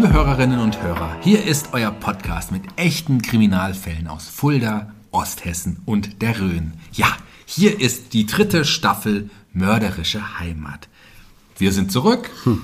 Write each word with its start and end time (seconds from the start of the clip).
Liebe 0.00 0.14
Hörerinnen 0.14 0.60
und 0.60 0.80
Hörer, 0.80 1.18
hier 1.20 1.44
ist 1.44 1.74
euer 1.74 1.90
Podcast 1.90 2.52
mit 2.52 2.62
echten 2.76 3.20
Kriminalfällen 3.20 4.08
aus 4.08 4.28
Fulda, 4.28 4.94
Osthessen 5.10 5.82
und 5.84 6.22
der 6.22 6.40
Rhön. 6.40 6.72
Ja, 6.90 7.08
hier 7.44 7.78
ist 7.78 8.14
die 8.14 8.24
dritte 8.24 8.64
Staffel 8.64 9.28
Mörderische 9.52 10.38
Heimat. 10.38 10.88
Wir 11.58 11.70
sind 11.72 11.92
zurück. 11.92 12.30
Hm. 12.44 12.62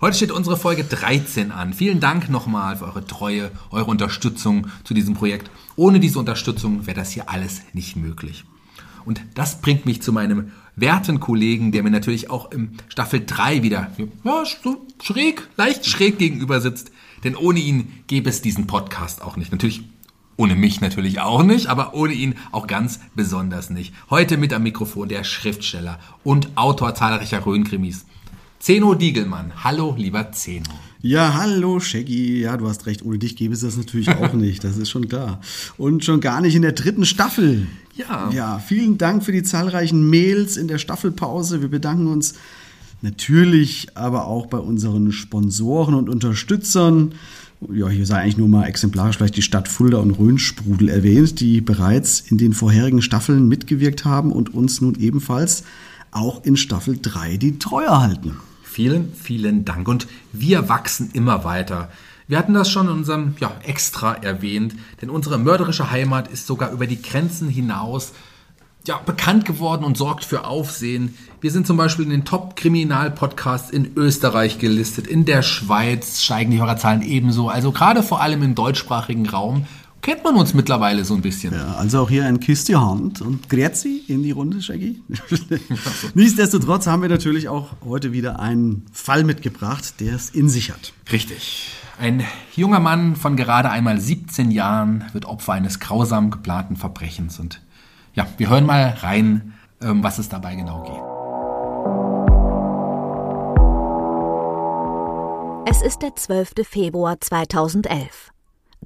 Heute 0.00 0.16
steht 0.18 0.30
unsere 0.30 0.56
Folge 0.56 0.84
13 0.84 1.50
an. 1.50 1.72
Vielen 1.72 1.98
Dank 1.98 2.30
nochmal 2.30 2.76
für 2.76 2.84
eure 2.84 3.04
Treue, 3.04 3.50
eure 3.72 3.90
Unterstützung 3.90 4.68
zu 4.84 4.94
diesem 4.94 5.14
Projekt. 5.14 5.50
Ohne 5.74 5.98
diese 5.98 6.20
Unterstützung 6.20 6.86
wäre 6.86 6.96
das 6.96 7.10
hier 7.10 7.28
alles 7.28 7.62
nicht 7.72 7.96
möglich. 7.96 8.44
Und 9.04 9.20
das 9.34 9.60
bringt 9.60 9.84
mich 9.84 10.00
zu 10.00 10.12
meinem 10.12 10.52
werten 10.76 11.20
Kollegen, 11.20 11.72
der 11.72 11.82
mir 11.82 11.90
natürlich 11.90 12.30
auch 12.30 12.50
im 12.52 12.72
Staffel 12.88 13.24
3 13.24 13.62
wieder 13.62 13.90
ja, 14.24 14.44
so 14.62 14.86
schräg, 15.02 15.48
leicht 15.56 15.86
schräg 15.86 16.18
gegenüber 16.18 16.60
sitzt. 16.60 16.92
Denn 17.24 17.34
ohne 17.34 17.58
ihn 17.58 17.92
gäbe 18.06 18.28
es 18.28 18.42
diesen 18.42 18.66
Podcast 18.66 19.22
auch 19.22 19.36
nicht. 19.36 19.50
Natürlich 19.50 19.82
ohne 20.36 20.54
mich 20.54 20.82
natürlich 20.82 21.20
auch 21.20 21.42
nicht, 21.42 21.66
aber 21.66 21.94
ohne 21.94 22.12
ihn 22.12 22.34
auch 22.52 22.66
ganz 22.66 23.00
besonders 23.14 23.70
nicht. 23.70 23.94
Heute 24.10 24.36
mit 24.36 24.52
am 24.52 24.62
Mikrofon 24.62 25.08
der 25.08 25.24
Schriftsteller 25.24 25.98
und 26.24 26.56
Autor 26.56 26.94
zahlreicher 26.94 27.44
Rhön-Krimis. 27.44 28.04
Zeno 28.58 28.94
Diegelmann. 28.94 29.52
Hallo, 29.62 29.94
lieber 29.96 30.32
Zeno. 30.32 30.70
Ja, 31.02 31.34
hallo 31.34 31.78
Shaggy. 31.78 32.40
Ja, 32.40 32.56
du 32.56 32.68
hast 32.68 32.86
recht, 32.86 33.04
ohne 33.04 33.18
dich 33.18 33.36
gäbe 33.36 33.54
es 33.54 33.60
das 33.60 33.76
natürlich 33.76 34.08
auch 34.08 34.32
nicht, 34.34 34.64
das 34.64 34.76
ist 34.76 34.90
schon 34.90 35.08
klar. 35.08 35.40
Und 35.76 36.04
schon 36.04 36.20
gar 36.20 36.40
nicht 36.40 36.56
in 36.56 36.62
der 36.62 36.72
dritten 36.72 37.04
Staffel. 37.04 37.66
Ja. 37.96 38.30
Ja, 38.32 38.58
vielen 38.58 38.98
Dank 38.98 39.24
für 39.24 39.32
die 39.32 39.42
zahlreichen 39.42 40.08
Mails 40.08 40.56
in 40.56 40.68
der 40.68 40.78
Staffelpause. 40.78 41.60
Wir 41.60 41.68
bedanken 41.68 42.08
uns 42.08 42.34
natürlich 43.02 43.88
aber 43.94 44.26
auch 44.26 44.46
bei 44.46 44.58
unseren 44.58 45.12
Sponsoren 45.12 45.94
und 45.94 46.08
Unterstützern. 46.08 47.12
Ja, 47.72 47.88
hier 47.88 48.04
sei 48.04 48.20
eigentlich 48.20 48.36
nur 48.36 48.48
mal 48.48 48.64
exemplarisch 48.64 49.16
vielleicht 49.16 49.36
die 49.36 49.42
Stadt 49.42 49.68
Fulda 49.68 49.98
und 49.98 50.12
Rhönsprudel 50.12 50.88
erwähnt, 50.88 51.40
die 51.40 51.60
bereits 51.60 52.20
in 52.20 52.36
den 52.36 52.52
vorherigen 52.52 53.00
Staffeln 53.00 53.48
mitgewirkt 53.48 54.04
haben 54.04 54.32
und 54.32 54.52
uns 54.54 54.80
nun 54.80 54.94
ebenfalls 54.96 55.62
auch 56.10 56.44
in 56.44 56.56
Staffel 56.56 56.98
3 57.00 57.36
die 57.36 57.58
Treue 57.58 58.00
halten. 58.00 58.36
Vielen, 58.76 59.14
vielen 59.14 59.64
Dank. 59.64 59.88
Und 59.88 60.06
wir 60.34 60.68
wachsen 60.68 61.08
immer 61.14 61.44
weiter. 61.44 61.88
Wir 62.28 62.36
hatten 62.36 62.52
das 62.52 62.70
schon 62.70 62.88
in 62.88 62.92
unserem 62.92 63.34
ja, 63.40 63.50
Extra 63.62 64.12
erwähnt, 64.12 64.74
denn 65.00 65.08
unsere 65.08 65.38
mörderische 65.38 65.90
Heimat 65.90 66.28
ist 66.28 66.46
sogar 66.46 66.72
über 66.72 66.86
die 66.86 67.00
Grenzen 67.00 67.48
hinaus 67.48 68.12
ja, 68.86 68.98
bekannt 68.98 69.46
geworden 69.46 69.82
und 69.82 69.96
sorgt 69.96 70.26
für 70.26 70.44
Aufsehen. 70.44 71.16
Wir 71.40 71.50
sind 71.50 71.66
zum 71.66 71.78
Beispiel 71.78 72.04
in 72.04 72.10
den 72.10 72.26
Top-Kriminal-Podcasts 72.26 73.70
in 73.70 73.92
Österreich 73.96 74.58
gelistet, 74.58 75.06
in 75.06 75.24
der 75.24 75.40
Schweiz 75.40 76.20
steigen 76.20 76.50
die 76.50 76.60
Hörerzahlen 76.60 77.00
ebenso, 77.00 77.48
also 77.48 77.72
gerade 77.72 78.02
vor 78.02 78.20
allem 78.20 78.42
im 78.42 78.54
deutschsprachigen 78.54 79.26
Raum 79.26 79.64
kennt 80.06 80.22
man 80.22 80.36
uns 80.36 80.54
mittlerweile 80.54 81.04
so 81.04 81.14
ein 81.14 81.20
bisschen. 81.20 81.52
Ja, 81.52 81.74
also 81.74 82.02
auch 82.02 82.08
hier 82.08 82.26
ein 82.26 82.38
Küss 82.38 82.64
die 82.64 82.76
Hand 82.76 83.20
und 83.22 83.48
Grüezi 83.48 84.04
in 84.06 84.22
die 84.22 84.30
Runde, 84.30 84.62
Shaggy. 84.62 85.02
Nichtsdestotrotz 86.14 86.86
haben 86.86 87.02
wir 87.02 87.08
natürlich 87.08 87.48
auch 87.48 87.70
heute 87.84 88.12
wieder 88.12 88.38
einen 88.38 88.86
Fall 88.92 89.24
mitgebracht, 89.24 89.98
der 89.98 90.14
es 90.14 90.30
in 90.30 90.48
sich 90.48 90.70
hat. 90.70 90.92
Richtig. 91.10 91.72
Ein 91.98 92.22
junger 92.54 92.78
Mann 92.78 93.16
von 93.16 93.36
gerade 93.36 93.68
einmal 93.68 93.98
17 93.98 94.52
Jahren 94.52 95.06
wird 95.12 95.24
Opfer 95.24 95.54
eines 95.54 95.80
grausam 95.80 96.30
geplanten 96.30 96.76
Verbrechens. 96.76 97.40
Und 97.40 97.60
ja, 98.14 98.28
wir 98.36 98.48
hören 98.48 98.64
mal 98.64 98.96
rein, 99.00 99.54
ähm, 99.82 100.04
was 100.04 100.18
es 100.18 100.28
dabei 100.28 100.54
genau 100.54 100.84
geht. 100.84 101.02
Es 105.68 105.82
ist 105.82 105.98
der 105.98 106.14
12. 106.14 106.64
Februar 106.64 107.20
2011. 107.20 108.30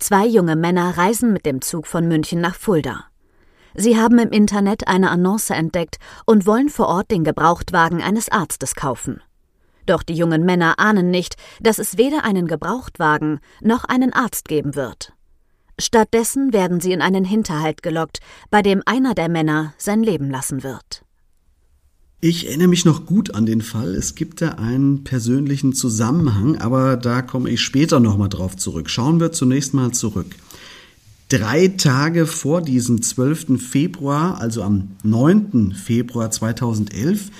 Zwei 0.01 0.27
junge 0.27 0.57
Männer 0.57 0.97
reisen 0.97 1.31
mit 1.31 1.45
dem 1.45 1.61
Zug 1.61 1.87
von 1.87 2.09
München 2.09 2.41
nach 2.41 2.55
Fulda. 2.55 3.05
Sie 3.75 3.99
haben 3.99 4.19
im 4.19 4.31
Internet 4.31 4.89
eine 4.89 5.11
Annonce 5.11 5.51
entdeckt 5.51 5.99
und 6.25 6.47
wollen 6.47 6.71
vor 6.71 6.89
Ort 6.89 7.11
den 7.11 7.23
Gebrauchtwagen 7.23 8.01
eines 8.03 8.31
Arztes 8.31 8.75
kaufen. 8.75 9.21
Doch 9.85 10.03
die 10.03 10.15
jungen 10.15 10.47
Männer 10.47 10.79
ahnen 10.79 11.11
nicht, 11.11 11.37
dass 11.61 11.79
es 11.79 11.99
weder 11.99 12.25
einen 12.25 12.47
Gebrauchtwagen 12.47 13.41
noch 13.61 13.85
einen 13.85 14.15
Arzt 14.15 14.49
geben 14.49 14.75
wird. 14.75 15.13
Stattdessen 15.79 16.55
werden 16.55 16.81
sie 16.81 16.93
in 16.93 17.03
einen 17.03 17.27
Hinterhalt 17.27 17.83
gelockt, 17.83 18.21
bei 18.51 18.63
dem 18.63 18.83
einer 18.87 19.15
der 19.15 19.29
Männer 19.29 19.75
sein 19.77 20.03
Leben 20.03 20.31
lassen 20.31 20.63
wird. 20.63 21.05
Ich 22.23 22.49
erinnere 22.49 22.69
mich 22.69 22.85
noch 22.85 23.07
gut 23.07 23.35
an 23.35 23.47
den 23.47 23.63
Fall. 23.63 23.95
Es 23.95 24.15
gibt 24.15 24.43
da 24.43 24.51
einen 24.51 25.05
persönlichen 25.05 25.73
Zusammenhang, 25.73 26.59
aber 26.59 26.99
da 26.99 27.23
komme 27.23 27.49
ich 27.49 27.63
später 27.63 27.99
nochmal 27.99 28.29
drauf 28.29 28.59
zurück. 28.59 28.91
Schauen 28.91 29.21
wir 29.21 29.33
zunächst 29.33 29.73
mal 29.73 29.93
zurück. 29.93 30.27
Drei 31.31 31.69
Tage 31.69 32.27
vor 32.27 32.61
diesem 32.61 33.01
12. 33.01 33.59
Februar, 33.59 34.39
also 34.39 34.63
am 34.63 34.89
9. 35.03 35.73
Februar 35.73 36.31
2011, 36.31 37.31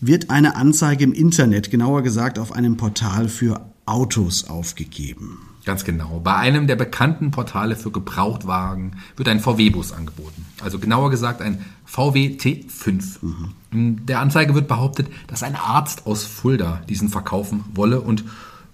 wird 0.00 0.30
eine 0.30 0.56
Anzeige 0.56 1.04
im 1.04 1.12
Internet, 1.12 1.70
genauer 1.70 2.02
gesagt 2.02 2.40
auf 2.40 2.50
einem 2.50 2.76
Portal 2.76 3.28
für 3.28 3.60
Autos 3.86 4.48
aufgegeben. 4.48 5.53
Ganz 5.64 5.84
genau. 5.84 6.20
Bei 6.20 6.36
einem 6.36 6.66
der 6.66 6.76
bekannten 6.76 7.30
Portale 7.30 7.76
für 7.76 7.90
Gebrauchtwagen 7.90 8.96
wird 9.16 9.28
ein 9.28 9.40
VW-Bus 9.40 9.92
angeboten. 9.92 10.44
Also 10.62 10.78
genauer 10.78 11.10
gesagt 11.10 11.40
ein 11.40 11.64
VW 11.86 12.36
T5. 12.38 13.18
Mhm. 13.72 14.06
Der 14.06 14.20
Anzeige 14.20 14.54
wird 14.54 14.68
behauptet, 14.68 15.08
dass 15.26 15.42
ein 15.42 15.56
Arzt 15.56 16.06
aus 16.06 16.24
Fulda 16.24 16.82
diesen 16.88 17.08
verkaufen 17.08 17.64
wolle 17.72 18.00
und 18.00 18.24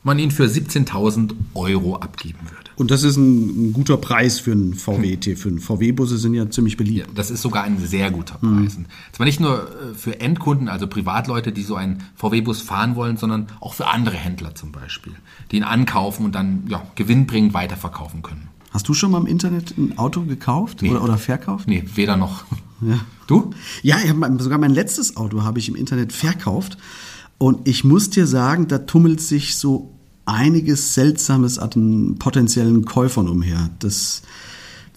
man 0.03 0.19
ihn 0.19 0.31
für 0.31 0.45
17.000 0.45 1.35
Euro 1.55 1.97
abgeben 1.97 2.41
würde. 2.43 2.70
Und 2.81 2.91
das 2.91 3.03
ist 3.03 3.19
ein, 3.19 3.69
ein 3.69 3.73
guter 3.75 3.99
Preis 3.99 4.41
für 4.41 4.53
einen 4.53 4.73
VW 4.73 5.17
T5. 5.17 5.61
VW-Busse 5.61 6.17
sind 6.17 6.33
ja 6.33 6.49
ziemlich 6.49 6.79
beliebt. 6.79 7.09
Ja, 7.09 7.15
das 7.15 7.31
ist 7.31 7.43
sogar 7.43 7.65
ein 7.65 7.79
sehr 7.79 8.11
guter 8.11 8.39
Preis. 8.39 8.79
Mhm. 8.79 8.87
Zwar 9.13 9.27
nicht 9.27 9.39
nur 9.39 9.65
äh, 9.65 9.95
für 9.95 10.19
Endkunden, 10.19 10.67
also 10.67 10.87
Privatleute, 10.87 11.53
die 11.53 11.63
so 11.63 11.75
einen 11.75 12.03
VW-Bus 12.15 12.63
fahren 12.63 12.97
wollen, 12.97 13.19
sondern 13.19 13.49
auch 13.61 13.75
für 13.75 13.87
andere 13.87 14.17
Händler 14.17 14.55
zum 14.55 14.73
Beispiel, 14.73 15.13
die 15.51 15.59
ihn 15.59 15.63
ankaufen 15.63 16.25
und 16.25 16.35
dann 16.35 16.63
ja, 16.69 16.83
gewinnbringend 16.95 17.53
weiterverkaufen 17.53 18.23
können. 18.23 18.49
Hast 18.71 18.89
du 18.89 18.95
schon 18.95 19.11
mal 19.11 19.19
im 19.19 19.27
Internet 19.27 19.77
ein 19.77 19.99
Auto 19.99 20.23
gekauft 20.23 20.81
nee. 20.81 20.89
oder, 20.89 21.05
oder 21.05 21.19
verkauft? 21.19 21.69
Nee, 21.69 21.85
weder 21.95 22.17
noch. 22.17 22.47
Ja. 22.81 22.99
Du? 23.27 23.51
Ja, 23.83 23.99
ich 24.03 24.09
hab, 24.09 24.41
sogar 24.41 24.57
mein 24.57 24.73
letztes 24.73 25.19
Auto 25.19 25.43
habe 25.43 25.59
ich 25.59 25.69
im 25.69 25.77
Internet 25.77 26.15
verkauft. 26.15 26.79
Und 27.37 27.69
ich 27.69 27.85
muss 27.85 28.09
dir 28.09 28.27
sagen, 28.27 28.69
da 28.69 28.79
tummelt 28.79 29.21
sich 29.21 29.57
so 29.57 30.00
einiges 30.27 30.95
Seltsames 30.95 31.59
an 31.59 32.17
potenziellen 32.19 32.85
Käufern 32.85 33.29
umher. 33.29 33.71
Das 33.79 34.23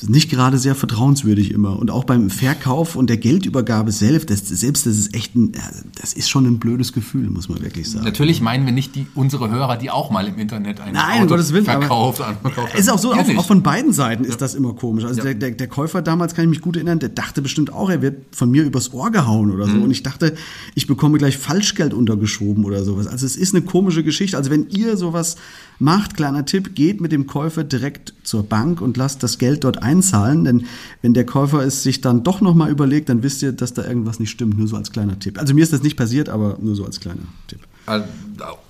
nicht 0.10 0.30
gerade 0.30 0.58
sehr 0.58 0.76
vertrauenswürdig 0.76 1.52
immer. 1.52 1.78
Und 1.78 1.92
auch 1.92 2.04
beim 2.04 2.30
Verkauf 2.30 2.96
und 2.96 3.10
der 3.10 3.18
Geldübergabe 3.18 3.92
selbst, 3.92 4.30
das, 4.30 4.48
selbst 4.48 4.86
das 4.86 4.98
ist 4.98 5.14
echt 5.14 5.36
ein, 5.36 5.54
das 6.00 6.14
ist 6.14 6.30
schon 6.30 6.46
ein 6.46 6.60
blödes 6.60 6.94
Gefühl, 6.94 7.30
muss 7.30 7.50
man 7.50 7.62
wirklich 7.62 7.90
sagen. 7.90 8.06
Natürlich 8.06 8.42
meinen 8.42 8.66
wir 8.66 8.74
nicht 8.74 8.96
die, 8.96 9.08
unsere 9.16 9.50
Hörer, 9.50 9.78
die 9.78 9.90
auch 9.90 10.12
mal 10.12 10.28
im 10.28 10.38
Internet 10.38 10.80
ein 10.80 10.94
Nein, 10.94 11.24
Auto 11.24 11.36
Willen, 11.36 11.66
verkauft, 11.66 12.24
verkauft 12.42 12.76
Ist 12.78 12.90
auch 12.90 12.98
so, 12.98 13.14
auch, 13.14 13.38
auch, 13.38 13.46
von 13.46 13.64
beiden 13.64 13.94
Seiten 13.94 14.24
ist 14.24 14.32
ja. 14.32 14.38
das 14.38 14.56
immer 14.56 14.74
komisch. 14.74 15.06
Also 15.06 15.20
ja. 15.20 15.26
der, 15.26 15.36
der, 15.36 15.52
der, 15.52 15.68
Käufer 15.68 16.02
damals, 16.02 16.36
kann 16.36 16.46
ich 16.46 16.50
mich 16.50 16.62
gut 16.62 16.76
erinnern, 16.76 17.00
der 17.00 17.10
dachte 17.10 17.42
bestimmt 17.42 17.72
auch, 17.72 17.90
er 17.90 18.02
wird 18.02 18.36
von 18.36 18.50
mir 18.52 18.64
übers 18.64 18.94
Ohr 18.94 19.12
gehauen 19.12 19.52
oder 19.52 19.66
so. 19.66 19.74
Mhm. 19.74 19.84
Und 19.84 19.92
ich 19.92 20.04
dachte, 20.04 20.36
ich 20.76 20.88
bekomme 20.88 21.18
gleich 21.18 21.38
Falschgeld 21.38 21.94
untergeschoben 21.94 22.66
oder 22.66 22.84
sowas. 22.84 23.08
Also 23.08 23.26
es 23.26 23.36
ist 23.36 23.54
eine 23.56 23.64
komische 23.64 24.04
Geschichte. 24.04 24.38
Also 24.38 24.50
wenn 24.50 24.68
ihr 24.70 24.98
sowas 24.98 25.36
macht, 25.80 26.16
kleiner 26.16 26.46
Tipp, 26.46 26.76
geht 26.76 27.02
mit 27.02 27.12
dem 27.12 27.28
Käufer 27.28 27.64
direkt 27.64 28.14
zur 28.24 28.44
Bank 28.44 28.82
und 28.82 28.98
lasst 28.98 29.24
das 29.24 29.38
Geld 29.38 29.64
dort 29.64 29.82
einzahlen, 29.82 30.46
denn 30.46 30.66
wenn 31.02 31.14
der 31.14 31.26
Käufer 31.26 31.64
es 31.64 31.84
sich 31.84 32.02
dann 32.02 32.24
doch 32.24 32.42
nochmal 32.42 32.70
überlegt, 32.70 33.10
dann 33.10 33.24
wisst 33.24 33.42
ihr, 33.42 33.52
dass 33.52 33.74
da 33.74 33.86
irgendwas 33.86 34.20
nicht 34.20 34.32
stimmt, 34.32 34.58
nur 34.58 34.68
so 34.68 34.76
als 34.76 34.92
kleiner 34.92 35.20
Tipp. 35.20 35.40
Also 35.40 35.54
mir 35.54 35.64
ist 35.64 35.74
das 35.74 35.84
nicht 35.84 35.98
passiert, 35.98 36.30
aber 36.30 36.58
nur 36.62 36.76
so 36.76 36.86
als 36.86 37.00
kleiner 37.00 37.24
Tipp. 37.48 37.60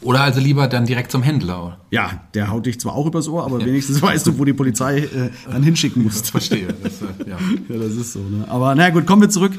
Oder 0.01 0.21
also 0.21 0.39
lieber 0.39 0.67
dann 0.67 0.85
direkt 0.85 1.11
zum 1.11 1.21
Händler. 1.21 1.65
Oder? 1.65 1.77
Ja, 1.91 2.23
der 2.33 2.49
haut 2.49 2.65
dich 2.65 2.79
zwar 2.79 2.95
auch 2.95 3.05
übers 3.05 3.27
Ohr, 3.27 3.45
aber 3.45 3.63
wenigstens 3.63 4.01
weißt 4.01 4.25
du, 4.25 4.39
wo 4.39 4.45
die 4.45 4.53
Polizei 4.53 4.99
äh, 4.99 5.29
dann 5.49 5.63
hinschicken 5.63 6.03
muss. 6.03 6.29
Verstehe. 6.29 6.73
Das, 6.83 7.01
äh, 7.01 7.29
ja. 7.29 7.37
ja, 7.69 7.77
das 7.77 7.93
ist 7.93 8.13
so. 8.13 8.19
Ne? 8.19 8.45
Aber 8.47 8.73
na 8.75 8.89
gut, 8.89 9.05
kommen 9.05 9.21
wir 9.21 9.29
zurück 9.29 9.53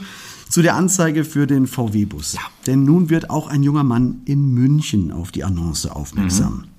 zu 0.48 0.60
der 0.60 0.74
Anzeige 0.74 1.24
für 1.24 1.46
den 1.46 1.66
VW-Bus. 1.66 2.34
Ja. 2.34 2.40
Denn 2.66 2.84
nun 2.84 3.10
wird 3.10 3.30
auch 3.30 3.48
ein 3.48 3.62
junger 3.62 3.84
Mann 3.84 4.22
in 4.24 4.52
München 4.52 5.12
auf 5.12 5.30
die 5.30 5.44
Annonce 5.44 5.86
aufmerksam. 5.86 6.52
Mhm 6.52 6.73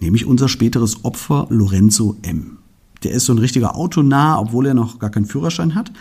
nämlich 0.00 0.26
unser 0.26 0.48
späteres 0.48 1.04
Opfer 1.04 1.46
Lorenzo 1.50 2.16
M. 2.22 2.58
Der 3.04 3.12
ist 3.12 3.26
so 3.26 3.32
ein 3.32 3.38
richtiger 3.38 3.76
Autonah, 3.76 4.38
obwohl 4.38 4.66
er 4.66 4.74
noch 4.74 4.98
gar 4.98 5.10
keinen 5.10 5.26
Führerschein 5.26 5.74
hat. 5.74 5.92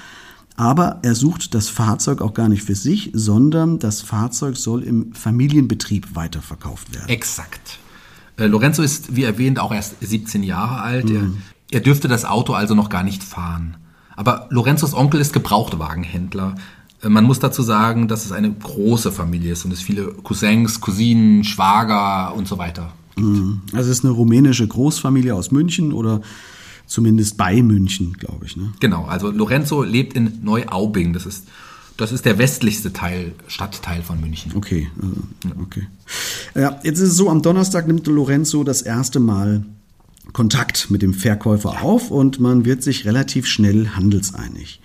Aber 0.55 0.99
er 1.03 1.13
sucht 1.13 1.53
das 1.53 1.69
Fahrzeug 1.69 2.21
auch 2.21 2.33
gar 2.33 2.49
nicht 2.49 2.63
für 2.63 2.73
sich, 2.73 3.11
sondern 3.13 3.77
das 3.77 4.01
Fahrzeug 4.01 4.57
soll 4.57 4.83
im 4.83 5.13
Familienbetrieb 5.13 6.15
weiterverkauft 6.15 6.95
werden. 6.95 7.09
Exakt. 7.09 7.77
Äh, 8.37 8.47
Lorenzo 8.47 8.81
ist, 8.81 9.15
wie 9.15 9.23
erwähnt, 9.23 9.59
auch 9.59 9.71
erst 9.71 9.95
17 10.01 10.41
Jahre 10.41 10.81
alt. 10.81 11.05
Mhm. 11.05 11.37
Er, 11.69 11.77
er 11.77 11.79
dürfte 11.81 12.07
das 12.07 12.25
Auto 12.25 12.53
also 12.53 12.73
noch 12.73 12.89
gar 12.89 13.03
nicht 13.03 13.23
fahren. 13.23 13.77
Aber 14.15 14.47
Lorenzos 14.49 14.95
Onkel 14.95 15.21
ist 15.21 15.31
Gebrauchtwagenhändler. 15.31 16.55
Äh, 17.03 17.09
man 17.09 17.23
muss 17.23 17.39
dazu 17.39 17.61
sagen, 17.61 18.07
dass 18.07 18.25
es 18.25 18.31
eine 18.31 18.51
große 18.51 19.11
Familie 19.11 19.53
ist 19.53 19.63
und 19.63 19.71
es 19.71 19.81
viele 19.81 20.07
Cousins, 20.07 20.81
Cousinen, 20.81 21.43
Schwager 21.43 22.35
und 22.35 22.47
so 22.47 22.57
weiter. 22.57 22.91
Also 23.17 23.91
es 23.91 23.97
ist 23.99 24.05
eine 24.05 24.13
rumänische 24.13 24.67
Großfamilie 24.67 25.33
aus 25.33 25.51
München 25.51 25.91
oder 25.91 26.21
zumindest 26.85 27.37
bei 27.37 27.61
München, 27.61 28.13
glaube 28.13 28.45
ich. 28.45 28.55
Ne? 28.57 28.71
Genau, 28.79 29.05
also 29.05 29.29
Lorenzo 29.31 29.83
lebt 29.83 30.13
in 30.13 30.39
Neuaubing. 30.43 31.13
Das 31.13 31.25
ist, 31.25 31.47
das 31.97 32.11
ist 32.11 32.25
der 32.25 32.37
westlichste 32.37 32.93
Teil, 32.93 33.33
Stadtteil 33.47 34.01
von 34.01 34.19
München. 34.21 34.53
Okay, 34.55 34.89
also, 35.01 35.61
okay. 35.61 35.87
Ja, 36.55 36.79
jetzt 36.83 36.99
ist 36.99 37.09
es 37.09 37.17
so, 37.17 37.29
am 37.29 37.41
Donnerstag 37.41 37.87
nimmt 37.87 38.07
Lorenzo 38.07 38.63
das 38.63 38.81
erste 38.81 39.19
Mal 39.19 39.65
Kontakt 40.33 40.91
mit 40.91 41.01
dem 41.01 41.13
Verkäufer 41.13 41.81
auf 41.83 42.11
und 42.11 42.39
man 42.39 42.65
wird 42.65 42.83
sich 42.83 43.05
relativ 43.05 43.47
schnell 43.47 43.89
handelseinig. 43.89 44.81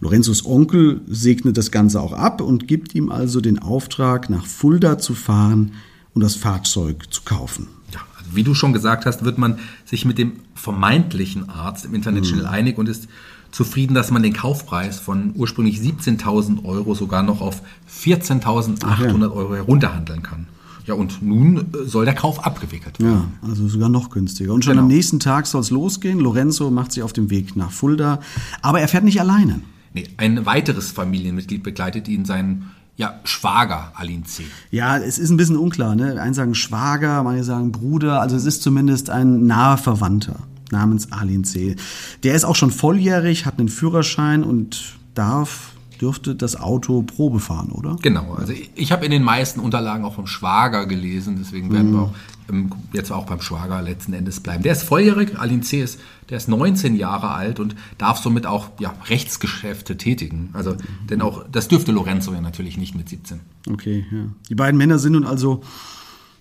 Lorenzos 0.00 0.46
Onkel 0.46 1.02
segnet 1.06 1.58
das 1.58 1.70
Ganze 1.70 2.00
auch 2.00 2.14
ab 2.14 2.40
und 2.40 2.66
gibt 2.66 2.94
ihm 2.94 3.10
also 3.10 3.40
den 3.40 3.58
Auftrag, 3.58 4.30
nach 4.30 4.46
Fulda 4.46 4.98
zu 4.98 5.14
fahren, 5.14 5.72
um 6.14 6.20
das 6.20 6.34
Fahrzeug 6.34 7.12
zu 7.12 7.22
kaufen. 7.22 7.68
Ja, 7.92 8.00
also 8.18 8.34
wie 8.34 8.42
du 8.42 8.54
schon 8.54 8.72
gesagt 8.72 9.06
hast, 9.06 9.24
wird 9.24 9.38
man 9.38 9.58
sich 9.84 10.04
mit 10.04 10.18
dem 10.18 10.32
vermeintlichen 10.54 11.48
Arzt 11.48 11.84
im 11.84 11.94
Internet 11.94 12.24
mhm. 12.24 12.28
schnell 12.28 12.46
einig 12.46 12.78
und 12.78 12.88
ist 12.88 13.08
zufrieden, 13.50 13.94
dass 13.94 14.10
man 14.10 14.22
den 14.22 14.32
Kaufpreis 14.32 15.00
von 15.00 15.32
ursprünglich 15.34 15.78
17.000 15.78 16.64
Euro 16.64 16.94
sogar 16.94 17.22
noch 17.22 17.40
auf 17.40 17.62
14.800 17.90 19.20
ja. 19.20 19.30
Euro 19.30 19.54
herunterhandeln 19.54 20.22
kann. 20.22 20.46
Ja, 20.86 20.94
und 20.94 21.22
nun 21.22 21.58
äh, 21.58 21.84
soll 21.84 22.04
der 22.04 22.14
Kauf 22.14 22.44
abgewickelt 22.44 23.00
werden. 23.00 23.32
Ja, 23.42 23.48
also 23.48 23.68
sogar 23.68 23.88
noch 23.88 24.10
günstiger. 24.10 24.52
Und 24.52 24.64
schon 24.64 24.72
genau. 24.72 24.82
am 24.82 24.88
nächsten 24.88 25.20
Tag 25.20 25.46
soll 25.46 25.60
es 25.60 25.70
losgehen. 25.70 26.20
Lorenzo 26.20 26.70
macht 26.70 26.92
sich 26.92 27.02
auf 27.02 27.12
den 27.12 27.30
Weg 27.30 27.54
nach 27.54 27.70
Fulda. 27.70 28.20
Aber 28.62 28.80
er 28.80 28.88
fährt 28.88 29.04
nicht 29.04 29.20
alleine. 29.20 29.60
Nee, 29.92 30.08
ein 30.16 30.46
weiteres 30.46 30.90
Familienmitglied 30.92 31.62
begleitet 31.62 32.08
ihn, 32.08 32.24
sein 32.24 32.70
ja, 33.00 33.18
Schwager 33.24 33.92
Aline 33.94 34.24
C. 34.24 34.44
Ja, 34.70 34.98
es 34.98 35.18
ist 35.18 35.30
ein 35.30 35.38
bisschen 35.38 35.56
unklar. 35.56 35.94
Ne? 35.94 36.20
Einen 36.20 36.34
sagen 36.34 36.54
Schwager, 36.54 37.22
manche 37.22 37.44
sagen 37.44 37.72
Bruder. 37.72 38.20
Also 38.20 38.36
es 38.36 38.44
ist 38.44 38.62
zumindest 38.62 39.08
ein 39.08 39.46
naher 39.46 39.78
Verwandter 39.78 40.36
namens 40.70 41.10
Aline 41.10 41.42
C. 41.44 41.76
Der 42.24 42.34
ist 42.34 42.44
auch 42.44 42.56
schon 42.56 42.70
volljährig, 42.70 43.46
hat 43.46 43.58
einen 43.58 43.70
Führerschein 43.70 44.44
und 44.44 44.98
darf 45.14 45.72
dürfte 46.00 46.34
das 46.34 46.56
Auto 46.56 47.02
Probe 47.02 47.40
fahren, 47.40 47.70
oder? 47.72 47.96
Genau, 48.00 48.34
also 48.34 48.52
ich, 48.52 48.70
ich 48.74 48.92
habe 48.92 49.04
in 49.04 49.10
den 49.10 49.22
meisten 49.22 49.60
Unterlagen 49.60 50.04
auch 50.04 50.14
vom 50.14 50.26
Schwager 50.26 50.86
gelesen, 50.86 51.36
deswegen 51.38 51.72
werden 51.72 51.90
mhm. 51.90 51.94
wir 51.94 52.02
auch 52.02 52.14
ähm, 52.48 52.70
jetzt 52.92 53.12
auch 53.12 53.26
beim 53.26 53.40
Schwager 53.40 53.82
letzten 53.82 54.12
Endes 54.12 54.40
bleiben. 54.40 54.62
Der 54.62 54.72
ist 54.72 54.82
volljährig, 54.82 55.38
Alin 55.38 55.62
C. 55.62 55.82
ist, 55.82 56.00
der 56.28 56.38
ist 56.38 56.48
19 56.48 56.96
Jahre 56.96 57.30
alt 57.30 57.60
und 57.60 57.74
darf 57.98 58.18
somit 58.18 58.46
auch 58.46 58.70
ja, 58.78 58.94
Rechtsgeschäfte 59.08 59.96
tätigen. 59.96 60.50
Also, 60.52 60.76
denn 61.08 61.20
auch, 61.22 61.44
das 61.50 61.68
dürfte 61.68 61.92
Lorenzo 61.92 62.32
ja 62.32 62.40
natürlich 62.40 62.76
nicht 62.78 62.94
mit 62.94 63.08
17. 63.08 63.40
Okay, 63.68 64.06
ja. 64.10 64.18
Die 64.48 64.54
beiden 64.54 64.78
Männer 64.78 64.98
sind 64.98 65.12
nun 65.12 65.24
also 65.24 65.62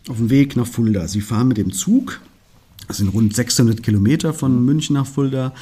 auf 0.07 0.17
dem 0.17 0.29
Weg 0.29 0.56
nach 0.56 0.67
Fulda. 0.67 1.07
Sie 1.07 1.21
fahren 1.21 1.47
mit 1.50 1.57
dem 1.57 1.71
Zug, 1.71 2.21
das 2.88 2.97
sind 2.97 3.09
rund 3.09 3.35
600 3.35 3.83
Kilometer 3.83 4.33
von 4.33 4.63
München 4.65 4.95
nach 4.95 5.06
Fulda, 5.06 5.53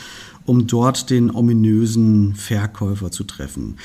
um 0.47 0.65
dort 0.65 1.09
den 1.09 1.29
ominösen 1.29 2.33
Verkäufer 2.33 3.11
zu 3.11 3.25
treffen. 3.25 3.75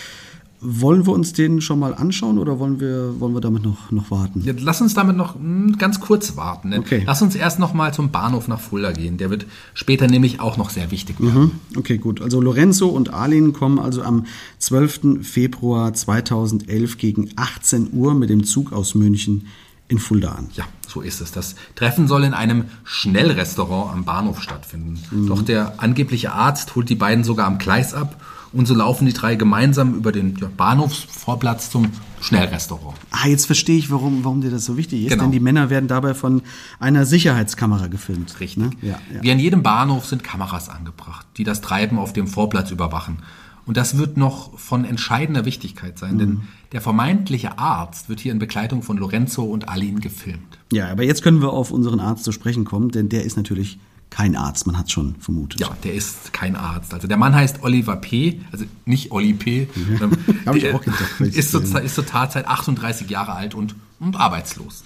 Wollen 0.65 1.07
wir 1.07 1.13
uns 1.13 1.33
den 1.33 1.61
schon 1.61 1.81
mal 1.81 1.93
anschauen 1.93 2.39
oder 2.39 2.61
wollen 2.61 2.79
wir, 2.79 3.19
wollen 3.19 3.35
wir 3.35 3.41
damit 3.41 3.65
noch, 3.65 3.91
noch 3.91 4.13
warten? 4.13 4.43
Ja, 4.45 4.53
lass 4.57 4.81
uns 4.81 4.95
damit 4.95 5.17
noch 5.17 5.35
hm, 5.35 5.77
ganz 5.77 5.99
kurz 5.99 6.37
warten. 6.37 6.73
Okay. 6.73 7.03
Lass 7.05 7.21
uns 7.21 7.35
erst 7.35 7.59
noch 7.59 7.75
mal 7.75 7.93
zum 7.93 8.13
Bahnhof 8.13 8.47
nach 8.47 8.61
Fulda 8.61 8.93
gehen. 8.93 9.19
Der 9.19 9.29
wird 9.29 9.45
später 9.75 10.07
nämlich 10.07 10.39
auch 10.39 10.57
noch 10.57 10.71
sehr 10.71 10.93
wichtig 10.93 11.21
werden. 11.21 11.41
Mhm. 11.41 11.51
Okay, 11.77 11.99
gut. 11.99 12.23
Also 12.23 12.41
Lorenzo 12.41 12.87
und 12.87 13.13
Arlene 13.13 13.51
kommen 13.51 13.81
also 13.81 14.03
am 14.03 14.27
12. 14.61 15.27
Februar 15.27 15.95
2011 15.95 16.97
gegen 16.97 17.31
18 17.35 17.89
Uhr 17.93 18.15
mit 18.15 18.31
dem 18.31 18.45
Zug 18.45 18.73
aus 18.73 18.95
München 18.95 19.49
in 19.93 19.99
Fulda 19.99 20.33
an. 20.33 20.49
Ja, 20.55 20.65
so 20.89 21.03
ist 21.03 21.21
es. 21.21 21.33
Das 21.33 21.55
Treffen 21.77 22.09
soll 22.09 22.25
in 22.25 22.35
einem 22.35 22.65
Schnellrestaurant 22.83 23.93
am 23.93 24.05
Bahnhof 24.05 24.43
stattfinden. 24.43 24.99
Mhm. 25.11 25.27
Doch 25.29 25.43
der 25.43 25.75
angebliche 25.77 26.33
Arzt 26.33 26.75
holt 26.75 26.89
die 26.89 26.95
beiden 26.95 27.25
sogar 27.25 27.47
am 27.47 27.59
Gleis 27.59 27.93
ab 27.93 28.17
und 28.53 28.67
so 28.67 28.75
laufen 28.75 29.07
die 29.07 29.13
drei 29.13 29.35
gemeinsam 29.35 29.95
über 29.95 30.11
den 30.11 30.35
Bahnhofsvorplatz 30.57 31.71
zum 31.71 31.91
Schnellrestaurant. 32.21 32.97
Ah, 33.11 33.29
jetzt 33.29 33.47
verstehe 33.47 33.79
ich, 33.79 33.91
warum, 33.91 34.25
warum 34.25 34.41
dir 34.41 34.51
das 34.51 34.65
so 34.65 34.77
wichtig 34.77 35.05
ist. 35.05 35.11
Genau. 35.11 35.25
Denn 35.25 35.33
die 35.33 35.41
Männer 35.41 35.71
werden 35.71 35.89
dabei 35.89 36.15
von 36.15 36.43
einer 36.79 37.05
Sicherheitskamera 37.05 37.89
gefilmt. 37.89 38.41
Richtig. 38.41 38.57
Ne? 38.57 38.71
Ja, 38.81 38.99
ja. 39.13 39.23
Wie 39.23 39.31
an 39.31 39.39
jedem 39.39 39.63
Bahnhof 39.63 40.07
sind 40.07 40.25
Kameras 40.25 40.69
angebracht, 40.69 41.27
die 41.37 41.45
das 41.45 41.61
Treiben 41.61 41.99
auf 41.99 42.13
dem 42.13 42.27
Vorplatz 42.27 42.71
überwachen. 42.71 43.19
Und 43.65 43.77
das 43.77 43.97
wird 43.97 44.17
noch 44.17 44.59
von 44.59 44.85
entscheidender 44.85 45.45
Wichtigkeit 45.45 45.99
sein, 45.99 46.15
mhm. 46.15 46.19
denn 46.19 46.41
der 46.73 46.81
vermeintliche 46.81 47.59
Arzt 47.59 48.09
wird 48.09 48.21
hier 48.21 48.33
in 48.33 48.39
Begleitung 48.39 48.83
von 48.83 48.97
Lorenzo 48.97 49.45
und 49.45 49.69
Aline 49.69 50.01
gefilmt. 50.01 50.59
Ja, 50.73 50.91
aber 50.91 51.05
jetzt 51.05 51.23
können 51.23 51.41
wir 51.41 51.53
auf 51.53 51.71
unseren 51.71 52.01
Arzt 52.01 52.25
zu 52.25 52.33
sprechen 52.33 52.65
kommen, 52.65 52.91
denn 52.91 53.09
der 53.09 53.25
ist 53.25 53.37
natürlich 53.37 53.79
kein 54.13 54.37
Arzt, 54.37 54.67
man 54.67 54.77
hat 54.77 54.87
es 54.87 54.93
schon 54.93 55.15
vermutet. 55.21 55.61
Ja, 55.61 55.75
der 55.85 55.95
ist 55.95 56.35
kein 56.35 56.55
Arzt. 56.55 56.93
Also 56.93 57.09
der 57.09 57.17
Mann 57.17 57.35
heißt 57.35 57.63
Oliver 57.63 57.97
P., 57.97 58.41
also 58.53 58.67
nicht 58.85 59.11
Olli 59.11 59.33
P. 59.33 59.69
Ja, 60.01 60.11
Habe 60.47 60.59
ich 60.59 60.75
auch 60.75 60.83
gedacht. 60.83 61.21
Ist, 61.21 61.51
zur, 61.51 61.63
ist 61.81 61.95
zur 61.95 62.05
Tatzeit 62.05 62.47
38 62.47 63.09
Jahre 63.09 63.33
alt 63.33 63.55
und, 63.55 63.75
und 64.01 64.17
arbeitslos. 64.17 64.83